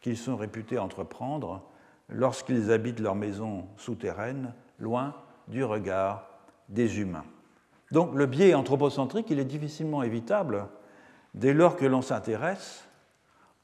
qu'ils 0.00 0.16
sont 0.16 0.36
réputés 0.36 0.78
entreprendre 0.78 1.62
lorsqu'ils 2.08 2.72
habitent 2.72 3.00
leur 3.00 3.14
maison 3.14 3.66
souterraine, 3.76 4.54
loin 4.78 5.14
du 5.48 5.64
regard 5.64 6.28
des 6.68 7.00
humains. 7.00 7.24
Donc 7.92 8.14
le 8.14 8.26
biais 8.26 8.54
anthropocentrique, 8.54 9.26
il 9.30 9.38
est 9.38 9.44
difficilement 9.44 10.02
évitable 10.02 10.68
dès 11.34 11.52
lors 11.52 11.76
que 11.76 11.86
l'on 11.86 12.02
s'intéresse, 12.02 12.84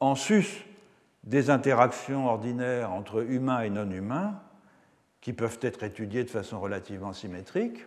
en 0.01 0.14
sus 0.14 0.66
des 1.24 1.51
interactions 1.51 2.26
ordinaires 2.26 2.93
entre 2.93 3.22
humains 3.22 3.62
et 3.62 3.70
non-humains, 3.70 4.41
qui 5.20 5.32
peuvent 5.32 5.59
être 5.62 5.82
étudiées 5.82 6.22
de 6.22 6.30
façon 6.30 6.61
relativement 6.61 7.12
symétrique 7.12 7.84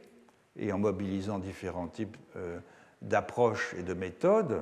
et 0.57 0.73
en 0.73 0.77
mobilisant 0.77 1.39
différents 1.39 1.87
types 1.87 2.17
euh, 2.35 2.59
d'approches 3.01 3.73
et 3.77 3.83
de 3.83 3.93
méthodes. 3.93 4.61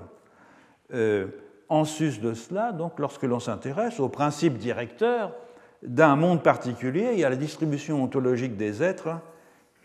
Euh, 0.93 1.27
en 1.69 1.85
sus 1.85 2.19
de 2.19 2.33
cela, 2.33 2.71
donc, 2.71 2.99
lorsque 2.99 3.23
l'on 3.23 3.39
s'intéresse 3.39 3.99
au 3.99 4.09
principe 4.09 4.57
directeur 4.57 5.33
d'un 5.83 6.15
monde 6.15 6.41
particulier 6.41 7.13
et 7.15 7.25
à 7.25 7.29
la 7.29 7.35
distribution 7.35 8.03
ontologique 8.03 8.57
des 8.57 8.81
êtres 8.81 9.09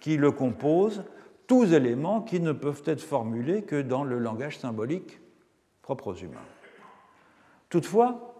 qui 0.00 0.16
le 0.16 0.30
composent, 0.30 1.04
tous 1.46 1.72
éléments 1.72 2.22
qui 2.22 2.40
ne 2.40 2.52
peuvent 2.52 2.82
être 2.86 3.02
formulés 3.02 3.62
que 3.62 3.82
dans 3.82 4.04
le 4.04 4.18
langage 4.18 4.58
symbolique 4.58 5.20
propre 5.82 6.08
aux 6.08 6.14
humains. 6.14 6.38
Toutefois, 7.68 8.34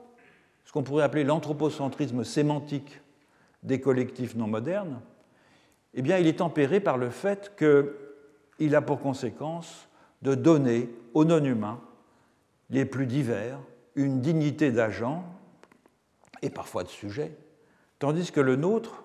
ce 0.65 0.73
qu'on 0.73 0.83
pourrait 0.83 1.05
appeler 1.05 1.25
l'anthropocentrisme 1.25 2.25
sémantique 2.25 3.01
des 3.63 3.81
collectifs 3.81 4.35
non 4.35 4.47
modernes, 4.47 5.01
eh 5.95 6.03
bien, 6.03 6.19
il 6.19 6.27
est 6.27 6.39
tempéré 6.39 6.81
par 6.81 6.97
le 6.97 7.11
fait 7.11 7.53
qu'il 7.59 8.75
a 8.75 8.81
pour 8.81 9.01
conséquence 9.01 9.89
de 10.23 10.35
donner 10.35 10.89
aux 11.13 11.25
non-humains 11.25 11.81
les 12.73 12.85
plus 12.85 13.07
divers 13.07 13.61
une 13.95 14.21
dignité 14.21 14.73
d'agent 14.73 15.25
et 16.41 16.51
parfois 16.51 16.83
de 16.83 16.89
sujet, 16.89 17.37
tandis 17.99 18.33
que 18.33 18.41
le 18.41 18.57
nôtre, 18.57 19.05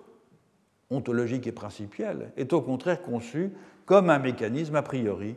ontologique 0.90 1.46
et 1.46 1.52
principiel, 1.52 2.32
est 2.36 2.52
au 2.54 2.62
contraire 2.62 3.02
conçu 3.02 3.52
comme 3.84 4.10
un 4.10 4.18
mécanisme 4.18 4.74
a 4.74 4.82
priori 4.82 5.36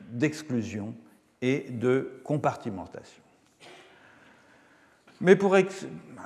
d'exclusion 0.00 0.94
et 1.40 1.66
de 1.70 2.20
compartimentation. 2.24 3.22
Mais 5.20 5.36
pour 5.36 5.56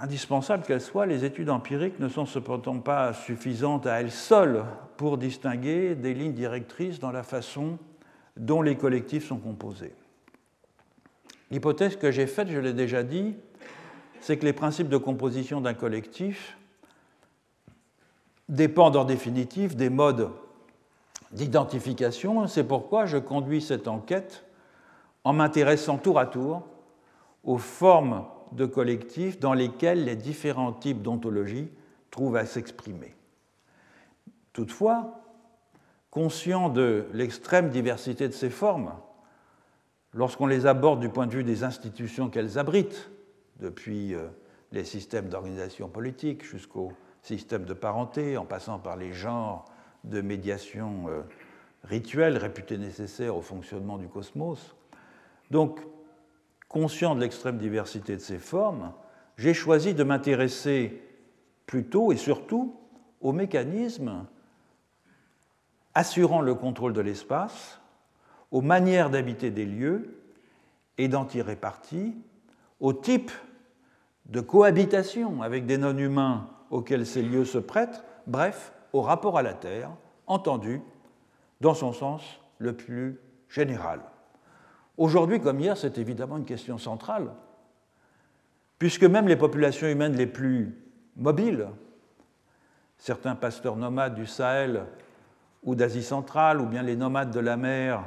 indispensable 0.01 0.65
qu'elles 0.65 0.81
soient, 0.81 1.05
les 1.05 1.27
études 1.27 1.51
empiriques 1.51 2.01
ne 2.01 2.09
sont 2.09 2.25
cependant 2.25 2.81
pas 2.81 3.13
suffisantes 3.13 3.87
à 3.87 4.01
elles 4.01 4.11
seules 4.11 4.65
pour 4.97 5.19
distinguer 5.19 5.95
des 5.95 6.15
lignes 6.15 6.33
directrices 6.33 6.99
dans 6.99 7.13
la 7.13 7.23
façon 7.23 7.79
dont 8.39 8.63
les 8.63 8.77
collectifs 8.77 9.27
sont 9.27 9.39
composés. 9.39 9.93
L'hypothèse 11.51 11.97
que 11.97 12.11
j'ai 12.11 12.27
faite, 12.27 12.49
je 12.49 12.59
l'ai 12.59 12.73
déjà 12.73 13.03
dit, 13.03 13.37
c'est 14.21 14.37
que 14.37 14.45
les 14.45 14.53
principes 14.53 14.89
de 14.89 14.97
composition 14.97 15.61
d'un 15.61 15.75
collectif 15.75 16.57
dépendent 18.49 18.97
en 18.97 19.05
définitive 19.05 19.77
des 19.77 19.91
modes 19.91 20.31
d'identification. 21.33 22.47
C'est 22.47 22.65
pourquoi 22.65 23.07
je 23.07 23.19
conduis 23.19 23.61
cette 23.61 23.89
enquête 23.89 24.45
en 25.25 25.33
m'intéressant 25.33 25.99
tour 25.99 26.19
à 26.19 26.27
tour 26.27 26.63
aux 27.45 27.59
formes 27.59 28.25
de 28.53 28.67
collectifs 28.67 29.39
dans 29.39 29.53
lesquels 29.53 30.05
les 30.05 30.17
différents 30.17 30.73
types 30.73 31.03
d'ontologie 31.03 31.69
trouvent 32.11 32.37
à 32.37 32.47
s'exprimer. 32.47 33.15
Toutefois, 34.53 35.21
conscient 36.11 36.69
de 36.69 37.07
l'extrême 37.13 37.71
diversité 37.71 38.29
de 38.29 38.33
ces 38.33 38.51
formes, 38.51 38.93
lorsqu'on 40.17 40.47
les 40.47 40.67
aborde 40.67 40.99
du 40.99 41.11
point 41.11 41.27
de 41.27 41.33
vue 41.33 41.45
des 41.45 41.63
institutions 41.63 42.31
qu'elles 42.31 42.59
abritent, 42.59 43.11
depuis 43.61 44.15
euh, 44.15 44.27
les 44.73 44.85
systèmes 44.85 45.29
d'organisation 45.29 45.89
politique 45.89 46.45
jusqu'au 46.45 46.93
système 47.23 47.65
de 47.65 47.75
parenté, 47.75 48.37
en 48.37 48.45
passant 48.45 48.79
par 48.79 48.97
les 48.97 49.13
genres 49.13 49.67
de 50.05 50.21
médiation 50.21 51.09
euh, 51.09 51.23
rituelle 51.85 52.37
réputés 52.39 52.79
nécessaires 52.79 53.37
au 53.37 53.43
fonctionnement 53.43 53.99
du 53.99 54.09
cosmos. 54.09 54.75
Donc, 55.51 55.81
conscient 56.69 57.15
de 57.15 57.21
l'extrême 57.21 57.59
diversité 57.59 58.17
de 58.17 58.21
ces 58.21 58.39
formes, 58.39 58.93
j'ai 59.37 59.55
choisi 59.55 59.95
de 59.95 60.03
m'intéresser 60.03 61.03
plutôt 61.67 62.11
et 62.13 62.17
surtout 62.17 62.75
aux 63.21 63.33
mécanismes 63.33 64.27
assurant 65.95 66.41
le 66.41 66.55
contrôle 66.55 66.93
de 66.93 67.01
l'espace, 67.01 67.81
aux 68.51 68.61
manières 68.61 69.11
d'habiter 69.11 69.51
des 69.51 69.67
lieux 69.67 70.21
et 70.99 71.09
d'en 71.09 71.25
tirer 71.25 71.57
parti, 71.57 72.15
au 72.81 72.93
type 72.93 73.31
de 74.27 74.41
cohabitation 74.41 75.43
avec 75.43 75.67
des 75.67 75.79
non-humains 75.79 76.49
auxquels 76.71 77.07
ces 77.07 77.23
lieux 77.23 77.45
se 77.45 77.59
prêtent, 77.59 78.03
bref, 78.27 78.73
au 78.93 79.03
rapport 79.03 79.39
à 79.39 79.43
la 79.43 79.55
Terre, 79.55 79.91
entendu 80.27 80.81
dans 81.61 81.75
son 81.75 81.93
sens 81.93 82.23
le 82.59 82.75
plus 82.75 83.21
général. 83.49 84.01
Aujourd'hui 84.97 85.41
comme 85.41 85.61
hier, 85.61 85.77
c'est 85.77 85.99
évidemment 85.99 86.39
une 86.39 86.45
question 86.45 86.79
centrale, 86.79 87.31
puisque 88.79 89.05
même 89.05 89.29
les 89.29 89.37
populations 89.37 89.87
humaines 89.87 90.17
les 90.17 90.27
plus 90.27 90.75
mobiles, 91.17 91.69
certains 92.99 93.35
pasteurs 93.35 93.77
nomades 93.77 94.15
du 94.15 94.27
Sahel 94.27 94.85
ou 95.63 95.75
d'Asie 95.75 96.03
centrale, 96.03 96.61
ou 96.61 96.67
bien 96.67 96.83
les 96.83 96.97
nomades 96.97 97.31
de 97.31 97.41
la 97.41 97.57
mer 97.57 98.05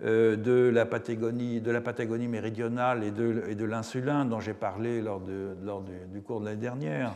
de, 0.00 0.70
la 0.72 0.86
Patagonie, 0.86 1.60
de 1.60 1.70
la 1.70 1.80
Patagonie 1.80 2.28
méridionale 2.28 3.02
et 3.04 3.10
de, 3.10 3.64
l'insulin 3.64 4.24
dont 4.24 4.40
j'ai 4.40 4.54
parlé 4.54 5.00
lors, 5.02 5.20
du, 5.20 6.20
cours 6.22 6.40
de 6.40 6.46
l'année 6.46 6.60
dernière, 6.60 7.14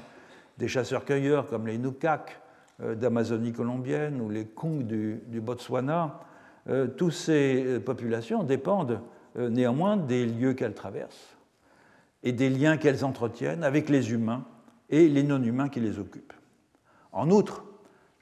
des 0.58 0.68
chasseurs-cueilleurs 0.68 1.46
comme 1.46 1.66
les 1.66 1.78
Nukak 1.78 2.40
euh, 2.80 2.94
d'Amazonie 2.94 3.52
colombienne 3.52 4.20
ou 4.20 4.28
les 4.28 4.46
Kung 4.46 4.84
du, 4.84 5.20
du 5.26 5.40
Botswana, 5.40 6.20
euh, 6.68 6.86
toutes 6.86 7.12
ces 7.12 7.80
populations 7.80 8.42
dépendent 8.42 9.00
néanmoins 9.34 9.96
des 9.96 10.26
lieux 10.26 10.52
qu'elles 10.52 10.74
traversent 10.74 11.36
et 12.22 12.32
des 12.32 12.50
liens 12.50 12.76
qu'elles 12.76 13.04
entretiennent 13.04 13.64
avec 13.64 13.88
les 13.88 14.12
humains 14.12 14.44
et 14.90 15.08
les 15.08 15.22
non-humains 15.22 15.68
qui 15.68 15.80
les 15.80 15.98
occupent. 15.98 16.34
En 17.12 17.30
outre, 17.30 17.64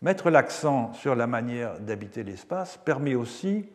mettre 0.02 0.30
l'accent 0.30 0.92
sur 0.94 1.14
la 1.14 1.26
manière 1.26 1.78
d'habiter 1.80 2.22
l'espace 2.22 2.78
permet 2.84 3.14
aussi 3.14 3.66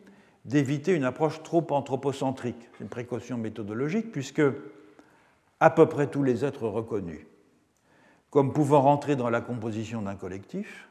d'éviter 0.46 0.94
une 0.94 1.04
approche 1.04 1.42
trop 1.42 1.66
anthropocentrique. 1.70 2.68
C'est 2.72 2.84
une 2.84 2.88
précaution 2.88 3.36
méthodologique 3.36 4.10
puisque 4.10 4.42
à 5.60 5.70
peu 5.70 5.86
près 5.86 6.06
tous 6.06 6.22
les 6.22 6.44
êtres 6.44 6.66
reconnus 6.66 7.26
comme 8.36 8.52
pouvant 8.52 8.82
rentrer 8.82 9.16
dans 9.16 9.30
la 9.30 9.40
composition 9.40 10.02
d'un 10.02 10.14
collectif 10.14 10.88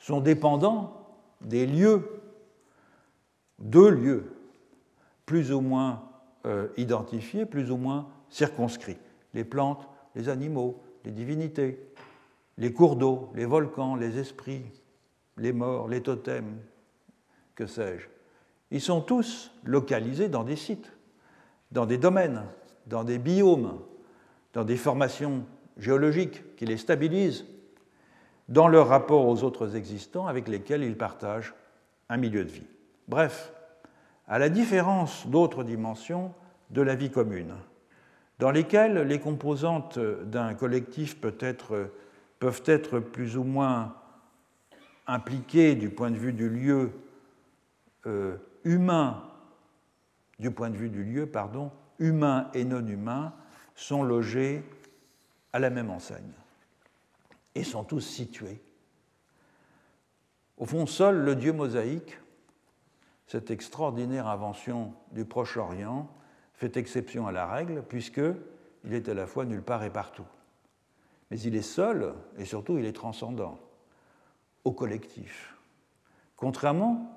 sont 0.00 0.20
dépendants 0.20 1.06
des 1.40 1.66
lieux, 1.66 2.20
de 3.60 3.86
lieux, 3.86 4.32
plus 5.24 5.52
ou 5.52 5.60
moins 5.60 6.02
euh, 6.46 6.66
identifiés, 6.76 7.46
plus 7.46 7.70
ou 7.70 7.76
moins 7.76 8.08
circonscrits. 8.28 8.98
Les 9.34 9.44
plantes, 9.44 9.88
les 10.16 10.28
animaux, 10.28 10.82
les 11.04 11.12
divinités, 11.12 11.78
les 12.58 12.72
cours 12.72 12.96
d'eau, 12.96 13.30
les 13.36 13.46
volcans, 13.46 13.94
les 13.94 14.18
esprits, 14.18 14.64
les 15.36 15.52
morts, 15.52 15.86
les 15.86 16.02
totems, 16.02 16.58
que 17.54 17.66
sais-je. 17.66 18.13
Ils 18.70 18.80
sont 18.80 19.00
tous 19.00 19.52
localisés 19.64 20.28
dans 20.28 20.44
des 20.44 20.56
sites, 20.56 20.92
dans 21.70 21.86
des 21.86 21.98
domaines, 21.98 22.42
dans 22.86 23.04
des 23.04 23.18
biomes, 23.18 23.78
dans 24.52 24.64
des 24.64 24.76
formations 24.76 25.44
géologiques 25.76 26.56
qui 26.56 26.66
les 26.66 26.76
stabilisent, 26.76 27.46
dans 28.48 28.68
leur 28.68 28.88
rapport 28.88 29.26
aux 29.26 29.42
autres 29.42 29.76
existants 29.76 30.26
avec 30.26 30.48
lesquels 30.48 30.82
ils 30.82 30.96
partagent 30.96 31.54
un 32.08 32.16
milieu 32.16 32.44
de 32.44 32.50
vie. 32.50 32.66
Bref, 33.08 33.52
à 34.28 34.38
la 34.38 34.48
différence 34.48 35.26
d'autres 35.26 35.64
dimensions 35.64 36.32
de 36.70 36.82
la 36.82 36.94
vie 36.94 37.10
commune, 37.10 37.54
dans 38.38 38.50
lesquelles 38.50 38.98
les 38.98 39.20
composantes 39.20 39.98
d'un 39.98 40.54
collectif 40.54 41.20
peuvent 41.20 41.38
être, 41.40 42.98
plus 42.98 43.36
ou 43.36 43.44
moins 43.44 43.94
impliquées 45.06 45.74
du 45.74 45.90
point 45.90 46.10
de 46.10 46.16
vue 46.16 46.32
du 46.32 46.48
lieu 46.48 46.90
euh, 48.06 48.36
humains, 48.64 49.22
du 50.38 50.50
point 50.50 50.70
de 50.70 50.76
vue 50.76 50.90
du 50.90 51.04
lieu, 51.04 51.26
pardon, 51.26 51.70
humains 51.98 52.50
et 52.54 52.64
non 52.64 52.86
humains, 52.86 53.32
sont 53.74 54.02
logés 54.02 54.64
à 55.52 55.58
la 55.58 55.70
même 55.70 55.90
enseigne 55.90 56.32
et 57.54 57.64
sont 57.64 57.84
tous 57.84 58.00
situés. 58.00 58.60
Au 60.56 60.66
fond, 60.66 60.86
seul 60.86 61.16
le 61.16 61.36
Dieu 61.36 61.52
mosaïque, 61.52 62.18
cette 63.26 63.50
extraordinaire 63.50 64.26
invention 64.26 64.94
du 65.12 65.24
Proche-Orient, 65.24 66.08
fait 66.54 66.76
exception 66.76 67.26
à 67.26 67.32
la 67.32 67.46
règle, 67.46 67.82
puisqu'il 67.82 68.92
est 68.92 69.08
à 69.08 69.14
la 69.14 69.26
fois 69.26 69.44
nulle 69.44 69.62
part 69.62 69.82
et 69.82 69.90
partout. 69.90 70.26
mais 71.30 71.40
il 71.40 71.56
est 71.56 71.62
seul 71.62 72.14
et 72.38 72.44
surtout 72.44 72.78
il 72.78 72.84
est 72.84 72.92
transcendant 72.92 73.58
au 74.64 74.72
collectif. 74.72 75.56
Contrairement 76.36 77.13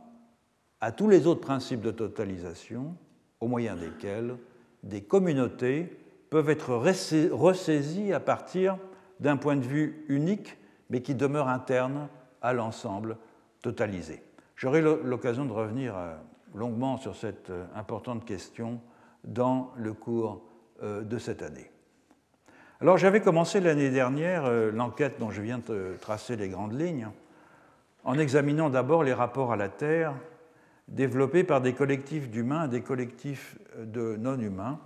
à 0.82 0.91
tous 0.91 1.07
les 1.07 1.28
autres 1.28 1.41
principes 1.41 1.82
de 1.82 1.91
totalisation, 1.91 2.95
au 3.39 3.47
moyen 3.47 3.75
desquels 3.75 4.36
des 4.84 5.01
communautés 5.01 5.97
peuvent 6.30 6.49
être 6.49 6.75
ressaisies 6.75 8.13
à 8.13 8.19
partir 8.19 8.78
d'un 9.19 9.38
point 9.38 9.55
de 9.55 9.65
vue 9.65 10.05
unique, 10.07 10.57
mais 10.89 11.01
qui 11.01 11.15
demeure 11.15 11.47
interne 11.47 12.07
à 12.41 12.53
l'ensemble 12.53 13.17
totalisé. 13.61 14.21
J'aurai 14.55 14.82
l'occasion 14.82 15.45
de 15.45 15.51
revenir 15.51 15.95
euh, 15.95 16.15
longuement 16.55 16.97
sur 16.97 17.15
cette 17.15 17.49
euh, 17.49 17.65
importante 17.75 18.25
question 18.25 18.80
dans 19.23 19.71
le 19.78 19.93
cours 19.93 20.43
euh, 20.84 21.01
de 21.01 21.17
cette 21.17 21.41
année. 21.41 21.69
Alors 22.80 22.97
j'avais 22.97 23.21
commencé 23.21 23.59
l'année 23.59 23.89
dernière 23.89 24.51
l'enquête 24.71 25.19
dont 25.19 25.32
je 25.32 25.41
viens 25.41 25.57
de 25.57 25.95
tracer 25.99 26.36
les 26.36 26.47
grandes 26.47 26.80
lignes 26.80 27.09
en 28.03 28.19
examinant 28.19 28.69
d'abord 28.69 29.03
les 29.03 29.13
rapports 29.13 29.51
à 29.51 29.55
la 29.55 29.67
Terre 29.67 30.13
développés 30.88 31.43
par 31.43 31.61
des 31.61 31.73
collectifs 31.73 32.29
d'humains 32.29 32.65
et 32.65 32.69
des 32.69 32.81
collectifs 32.81 33.57
de 33.77 34.15
non-humains, 34.15 34.79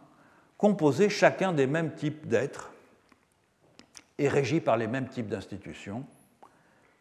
composés 0.58 1.10
chacun 1.10 1.54
des 1.54 1.68
mêmes 1.68 1.94
types 1.96 2.28
d'êtres 2.28 2.72
et 4.18 4.28
régis 4.28 4.62
par 4.62 4.78
les 4.78 4.88
mêmes 4.88 5.08
types 5.08 5.28
d'institutions, 5.28 6.06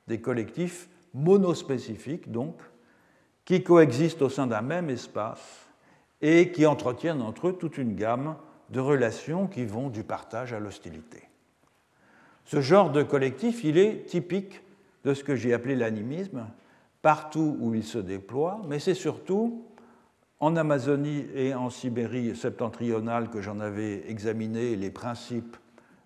des 0.07 0.20
collectifs 0.20 0.88
monospécifiques 1.14 2.30
donc, 2.30 2.57
qui 3.44 3.62
coexistent 3.62 4.22
au 4.22 4.28
sein 4.28 4.46
d'un 4.46 4.62
même 4.62 4.90
espace 4.90 5.66
et 6.22 6.53
qui 6.53 6.66
entretiennent 6.66 7.22
entre 7.22 7.48
eux 7.48 7.53
toute 7.53 7.78
une 7.78 7.94
gamme 7.94 8.36
de 8.70 8.80
relations 8.80 9.46
qui 9.46 9.64
vont 9.64 9.90
du 9.90 10.05
partage 10.05 10.53
à 10.53 10.61
l'hostilité. 10.61 11.24
Ce 12.44 12.61
genre 12.61 12.90
de 12.90 13.03
collectif, 13.03 13.64
il 13.64 13.78
est 13.78 14.07
typique 14.07 14.62
de 15.05 15.14
ce 15.14 15.24
que 15.24 15.36
j'ai 15.36 15.55
appelé 15.55 15.74
l'animisme, 15.74 16.46
partout 17.03 17.57
où 17.61 17.74
il 17.74 17.84
se 17.84 17.98
déploie, 17.98 18.61
mais 18.68 18.78
c'est 18.78 18.94
surtout 18.94 19.64
en 20.38 20.57
Amazonie 20.57 21.26
et 21.34 21.55
en 21.55 21.70
Sibérie 21.70 22.34
septentrionale 22.34 23.30
que 23.30 23.40
j'en 23.40 23.61
avais 23.61 24.11
examiné 24.11 24.74
les 24.76 24.90
principes 24.90 25.57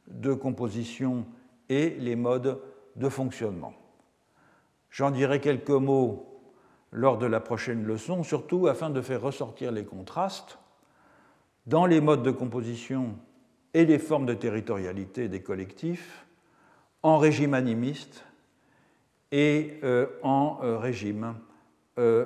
de 0.09 0.34
composition 0.34 1.24
et 1.68 1.90
les 1.90 2.16
modes 2.16 2.61
de 2.97 3.09
fonctionnement. 3.09 3.74
J'en 4.90 5.11
dirai 5.11 5.40
quelques 5.40 5.70
mots 5.70 6.40
lors 6.92 7.18
de 7.18 7.26
la 7.26 7.40
prochaine 7.40 7.84
leçon, 7.84 8.22
surtout 8.22 8.68
afin 8.68 8.90
de 8.90 9.01
faire 9.01 9.22
ressortir 9.22 9.72
les 9.72 9.84
contrastes 9.84 10.59
dans 11.66 11.86
les 11.86 12.01
modes 12.01 12.22
de 12.22 12.30
composition 12.30 13.16
et 13.72 13.84
les 13.84 13.99
formes 13.99 14.26
de 14.26 14.34
territorialité 14.34 15.28
des 15.28 15.42
collectifs 15.42 16.24
en 17.03 17.18
régime 17.18 17.55
animiste 17.55 18.24
et 19.35 19.80
euh, 19.82 20.07
en 20.22 20.61
euh, 20.62 20.78
régime 20.78 21.35
euh, 21.99 22.24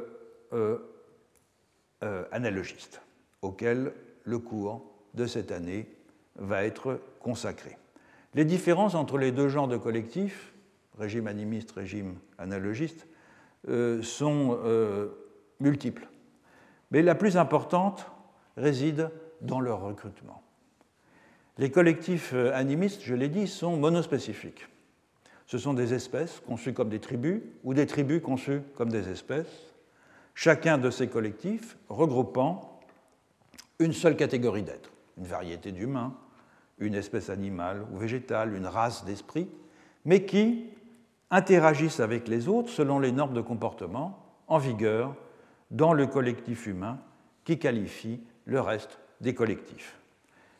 analogiste, 2.30 3.00
auquel 3.40 3.94
le 4.24 4.38
cours 4.38 4.84
de 5.14 5.24
cette 5.24 5.50
année 5.50 5.88
va 6.36 6.64
être 6.64 7.00
consacré. 7.18 7.78
Les 8.34 8.44
différences 8.44 8.94
entre 8.94 9.16
les 9.16 9.32
deux 9.32 9.48
genres 9.48 9.68
de 9.68 9.78
collectifs, 9.78 10.52
régime 10.98 11.26
animiste, 11.26 11.72
régime 11.72 12.16
analogiste, 12.36 13.06
sont 14.02 14.58
multiples. 15.60 16.06
Mais 16.90 17.02
la 17.02 17.14
plus 17.14 17.36
importante 17.36 18.06
réside 18.56 19.10
dans 19.40 19.60
leur 19.60 19.80
recrutement. 19.80 20.42
Les 21.56 21.70
collectifs 21.70 22.32
animistes, 22.34 23.02
je 23.02 23.14
l'ai 23.14 23.28
dit, 23.28 23.48
sont 23.48 23.76
monospécifiques 23.76 24.68
ce 25.48 25.56
sont 25.56 25.72
des 25.72 25.94
espèces 25.94 26.40
conçues 26.46 26.74
comme 26.74 26.90
des 26.90 27.00
tribus 27.00 27.40
ou 27.64 27.72
des 27.72 27.86
tribus 27.86 28.22
conçues 28.22 28.60
comme 28.76 28.90
des 28.90 29.08
espèces, 29.08 29.72
chacun 30.34 30.76
de 30.76 30.90
ces 30.90 31.08
collectifs 31.08 31.78
regroupant 31.88 32.80
une 33.78 33.94
seule 33.94 34.14
catégorie 34.14 34.62
d'êtres, 34.62 34.92
une 35.16 35.24
variété 35.24 35.72
d'humains, 35.72 36.14
une 36.78 36.94
espèce 36.94 37.30
animale 37.30 37.86
ou 37.90 37.96
végétale, 37.96 38.54
une 38.54 38.66
race 38.66 39.06
d'esprit, 39.06 39.48
mais 40.04 40.26
qui 40.26 40.66
interagissent 41.30 42.00
avec 42.00 42.28
les 42.28 42.46
autres 42.46 42.70
selon 42.70 42.98
les 42.98 43.10
normes 43.10 43.34
de 43.34 43.40
comportement 43.40 44.26
en 44.48 44.58
vigueur 44.58 45.16
dans 45.70 45.94
le 45.94 46.06
collectif 46.06 46.66
humain 46.66 46.98
qui 47.44 47.58
qualifie 47.58 48.20
le 48.44 48.60
reste 48.60 48.98
des 49.22 49.34
collectifs. 49.34 49.98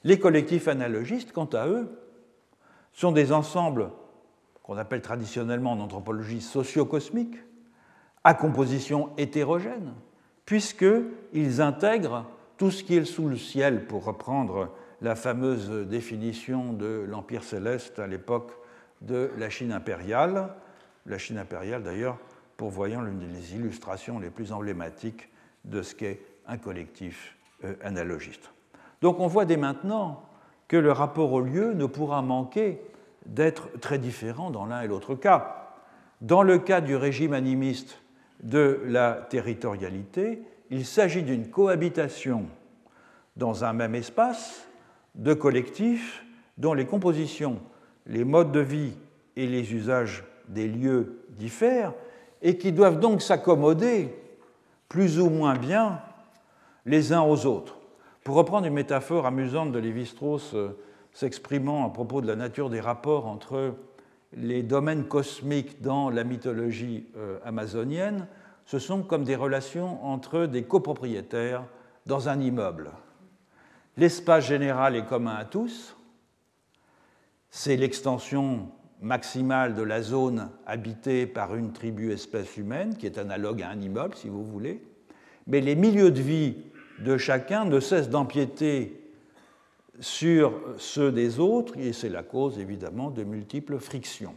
Les 0.03 0.19
collectifs 0.19 0.67
analogistes, 0.67 1.33
quant 1.33 1.49
à 1.53 1.67
eux, 1.67 1.91
sont 2.95 3.13
des 3.13 3.33
ensembles 3.33 3.91
qu'on 4.69 4.77
appelle 4.77 5.01
traditionnellement 5.01 5.73
en 5.73 5.81
anthropologie 5.81 6.43
socio-cosmique, 6.43 7.37
à 8.23 8.35
composition 8.35 9.09
hétérogène, 9.17 9.95
puisqu'ils 10.45 11.63
intègrent 11.63 12.27
tout 12.59 12.71
ce 12.71 12.85
qui 12.85 12.95
est 12.97 13.07
sous 13.07 13.29
le 13.29 13.39
ciel, 13.39 13.87
pour 13.87 14.05
reprendre 14.05 14.71
la 15.01 15.17
fameuse 15.17 15.71
définition 15.89 16.75
de 16.75 17.07
l'Empire 17.09 17.45
céleste 17.45 17.99
à 17.99 18.07
l'époque 18.07 18.53
de 19.01 19.31
la 19.39 19.49
Chine 19.49 19.73
impériale. 19.73 20.51
La 21.07 21.17
Chine 21.17 21.39
impériale, 21.39 21.83
d'ailleurs, 21.83 22.19
pourvoyant 22.59 23.01
l'une 23.01 23.21
des 23.21 23.55
illustrations 23.55 24.19
les 24.19 24.29
plus 24.29 24.53
emblématiques 24.53 25.31
de 25.65 25.81
ce 25.81 25.95
qu'est 25.95 26.21
un 26.47 26.59
collectif 26.59 27.37
euh, 27.65 27.75
analogiste. 27.83 28.51
Donc 29.01 29.19
on 29.19 29.29
voit 29.29 29.47
dès 29.47 29.57
maintenant 29.57 30.25
que 30.67 30.77
le 30.77 30.93
rapport 30.93 31.33
au 31.33 31.41
lieu 31.41 31.73
ne 31.73 31.87
pourra 31.87 32.21
manquer 32.21 32.83
d'être 33.29 33.79
très 33.81 33.99
différents 33.99 34.51
dans 34.51 34.67
l'un 34.67 34.83
et 34.83 34.89
l'autre 34.89 35.15
cas. 35.15 35.77
Dans 36.21 36.43
le 36.43 36.59
cas 36.59 36.81
du 36.81 36.97
régime 36.97 37.33
animiste 37.33 38.01
de 38.43 38.81
la 38.87 39.13
territorialité, 39.13 40.43
il 40.71 40.85
s'agit 40.85 41.23
d'une 41.23 41.49
cohabitation 41.49 42.47
dans 43.37 43.65
un 43.65 43.73
même 43.73 43.95
espace 43.95 44.67
de 45.15 45.35
collectifs 45.35 46.25
dont 46.57 46.75
les 46.75 46.87
compositions, 46.87 47.61
les 48.07 48.25
modes 48.25 48.53
de 48.53 48.61
vie 48.61 48.95
et 49.37 49.47
les 49.47 49.73
usages 49.73 50.25
des 50.49 50.67
lieux 50.67 51.25
diffèrent 51.31 51.95
et 52.43 52.57
qui 52.59 52.73
doivent 52.73 52.99
donc 52.99 53.23
s'accommoder 53.23 54.15
plus 54.89 55.21
ou 55.21 55.29
moins 55.31 55.55
bien 55.57 56.01
les 56.87 57.13
uns 57.13 57.23
aux 57.23 57.47
autres. 57.47 57.79
Pour 58.25 58.37
reprendre 58.37 58.67
une 58.67 58.75
métaphore 58.75 59.27
amusante 59.27 59.73
de 59.73 59.79
Lévi-Strauss 59.79 60.53
euh, 60.55 60.77
s'exprimant 61.19 61.85
à 61.85 61.91
propos 61.91 62.21
de 62.21 62.29
la 62.29 62.37
nature 62.37 62.71
des 62.71 62.79
rapports 62.79 63.27
entre 63.27 63.75
les 64.35 64.63
domaines 64.63 65.09
cosmiques 65.09 65.83
dans 65.83 66.11
la 66.11 66.23
mythologie 66.23 67.09
euh, 67.17 67.41
amazonienne, 67.45 68.29
ce 68.67 68.79
sont 68.79 69.03
comme 69.03 69.25
des 69.25 69.35
relations 69.35 70.05
entre 70.07 70.47
des 70.47 70.63
copropriétaires 70.63 71.65
dans 72.07 72.29
un 72.29 72.39
immeuble. 72.39 72.93
L'espace 73.97 74.47
général 74.47 74.95
est 74.95 75.07
commun 75.07 75.35
à 75.35 75.45
tous, 75.45 75.97
c'est 77.51 77.77
l'extension 77.77 78.69
maximale 79.01 79.75
de 79.75 79.83
la 79.83 80.03
zone 80.03 80.51
habitée 80.67 81.27
par 81.27 81.57
une 81.57 81.73
tribu 81.73 82.13
espèce 82.13 82.57
humaine, 82.57 82.97
qui 82.97 83.07
est 83.07 83.19
analogue 83.19 83.61
à 83.63 83.71
un 83.71 83.81
immeuble, 83.81 84.15
si 84.15 84.29
vous 84.29 84.45
voulez, 84.45 84.85
mais 85.49 85.61
les 85.61 85.75
milieux 85.75 86.13
de 86.13 86.21
vie 86.21 86.59
de 87.01 87.17
chacun 87.17 87.65
ne 87.65 87.81
cessent 87.81 88.09
d'empiéter 88.09 88.98
sur 90.01 90.61
ceux 90.79 91.13
des 91.13 91.41
autres, 91.41 91.77
et 91.79 91.93
c'est 91.93 92.09
la 92.09 92.23
cause 92.23 92.59
évidemment 92.59 93.11
de 93.11 93.25
multiples 93.25 93.79
frictions. 93.79 94.35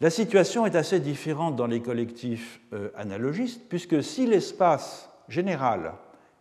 La 0.00 0.10
situation 0.10 0.64
est 0.66 0.76
assez 0.76 0.98
différente 0.98 1.56
dans 1.56 1.66
les 1.66 1.82
collectifs 1.82 2.60
euh, 2.72 2.90
analogistes, 2.96 3.68
puisque 3.68 4.02
si 4.02 4.26
l'espace 4.26 5.10
général 5.28 5.92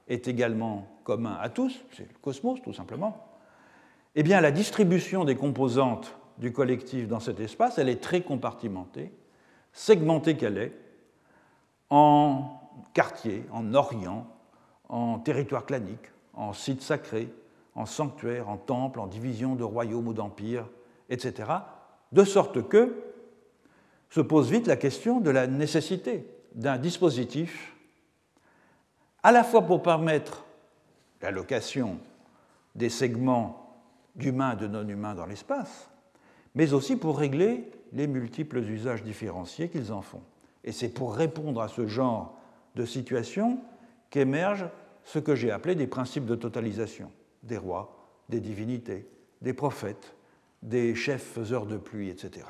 est 0.07 0.27
également 0.27 0.88
commun 1.03 1.38
à 1.41 1.49
tous, 1.49 1.77
c'est 1.91 2.03
le 2.03 2.18
cosmos 2.22 2.61
tout 2.61 2.73
simplement, 2.73 3.27
eh 4.15 4.23
bien 4.23 4.41
la 4.41 4.52
distribution 4.52 5.26
des 5.26 5.36
composantes 5.36 6.15
du 6.38 6.53
collectif 6.53 7.07
dans 7.07 7.19
cet 7.19 7.40
espace, 7.40 7.77
elle 7.77 7.90
est 7.90 8.02
très 8.02 8.22
compartimentée, 8.22 9.11
segmentée 9.73 10.38
qu'elle 10.38 10.57
est, 10.57 10.73
en 11.90 12.60
quartiers, 12.94 13.44
en 13.52 13.73
orients, 13.73 14.26
en 14.88 15.19
territoires 15.19 15.65
claniques, 15.65 16.11
en 16.34 16.53
sites 16.53 16.81
sacrés, 16.81 17.30
en 17.80 17.85
sanctuaires, 17.85 18.49
en 18.49 18.57
temples, 18.57 18.99
en 18.99 19.07
divisions 19.07 19.56
de 19.56 19.64
royaumes 19.64 20.10
ou 20.10 20.14
d'empires, 20.14 20.68
etc. 21.10 21.49
De 22.11 22.26
sorte 22.26 22.68
que 22.68 22.93
se 24.10 24.19
pose 24.19 24.51
vite 24.51 24.68
la 24.68 24.76
question 24.76 25.22
de 25.22 25.30
la 25.30 25.47
nécessité 25.47 26.27
d'un 26.53 26.77
dispositif 26.77 27.73
à 29.23 29.31
la 29.31 29.45
fois 29.45 29.61
pour 29.61 29.81
permettre 29.81 30.43
l'allocation 31.22 31.99
des 32.76 32.89
segments 32.89 33.80
d'humains 34.15 34.53
et 34.53 34.57
de 34.57 34.68
non-humains 34.68 35.15
dans 35.15 35.26
l'espace, 35.26 35.89
mais 36.56 36.73
aussi 36.73 36.97
pour 36.97 37.18
régler 37.18 37.72
les 37.93 38.07
multiples 38.07 38.57
usages 38.57 39.03
différenciés 39.03 39.69
qu'ils 39.69 39.93
en 39.93 40.01
font. 40.01 40.23
Et 40.65 40.73
c'est 40.73 40.89
pour 40.89 41.15
répondre 41.15 41.61
à 41.61 41.69
ce 41.69 41.88
genre 41.88 42.38
de 42.76 42.84
situation 42.84 43.61
qu'émergent 44.10 44.68
ce 45.06 45.19
que 45.19 45.34
j'ai 45.34 45.51
appelé 45.51 45.76
des 45.76 45.88
principes 45.88 46.26
de 46.26 46.35
totalisation 46.35 47.10
des 47.43 47.57
rois, 47.57 48.09
des 48.29 48.39
divinités, 48.39 49.07
des 49.41 49.53
prophètes, 49.53 50.15
des 50.61 50.95
chefs 50.95 51.23
faiseurs 51.23 51.65
de 51.65 51.77
pluie, 51.77 52.09
etc., 52.09 52.45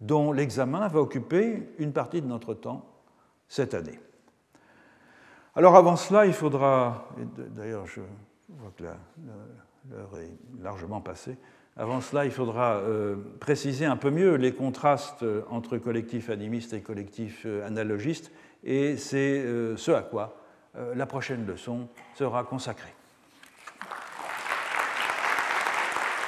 dont 0.00 0.32
l'examen 0.32 0.88
va 0.88 1.00
occuper 1.00 1.68
une 1.78 1.92
partie 1.92 2.20
de 2.20 2.26
notre 2.26 2.54
temps 2.54 2.84
cette 3.48 3.74
année. 3.74 3.98
Alors 5.54 5.76
avant 5.76 5.96
cela, 5.96 6.26
il 6.26 6.32
faudra, 6.32 7.08
d'ailleurs 7.50 7.86
je 7.86 8.00
vois 8.48 8.72
que 8.76 8.82
l'heure 8.82 10.18
est 10.18 10.36
largement 10.60 11.00
passée, 11.00 11.38
avant 11.76 12.00
cela, 12.00 12.24
il 12.24 12.30
faudra 12.30 12.76
euh, 12.76 13.16
préciser 13.40 13.84
un 13.84 13.96
peu 13.96 14.10
mieux 14.10 14.36
les 14.36 14.52
contrastes 14.52 15.24
entre 15.50 15.76
collectifs 15.76 16.30
animistes 16.30 16.72
et 16.72 16.82
collectifs 16.82 17.42
euh, 17.46 17.66
analogistes, 17.66 18.30
et 18.62 18.96
c'est 18.96 19.40
euh, 19.40 19.76
ce 19.76 19.90
à 19.90 20.02
quoi 20.02 20.40
la 20.96 21.06
prochaine 21.06 21.46
leçon 21.46 21.86
sera 22.16 22.42
consacrée. 22.42 22.92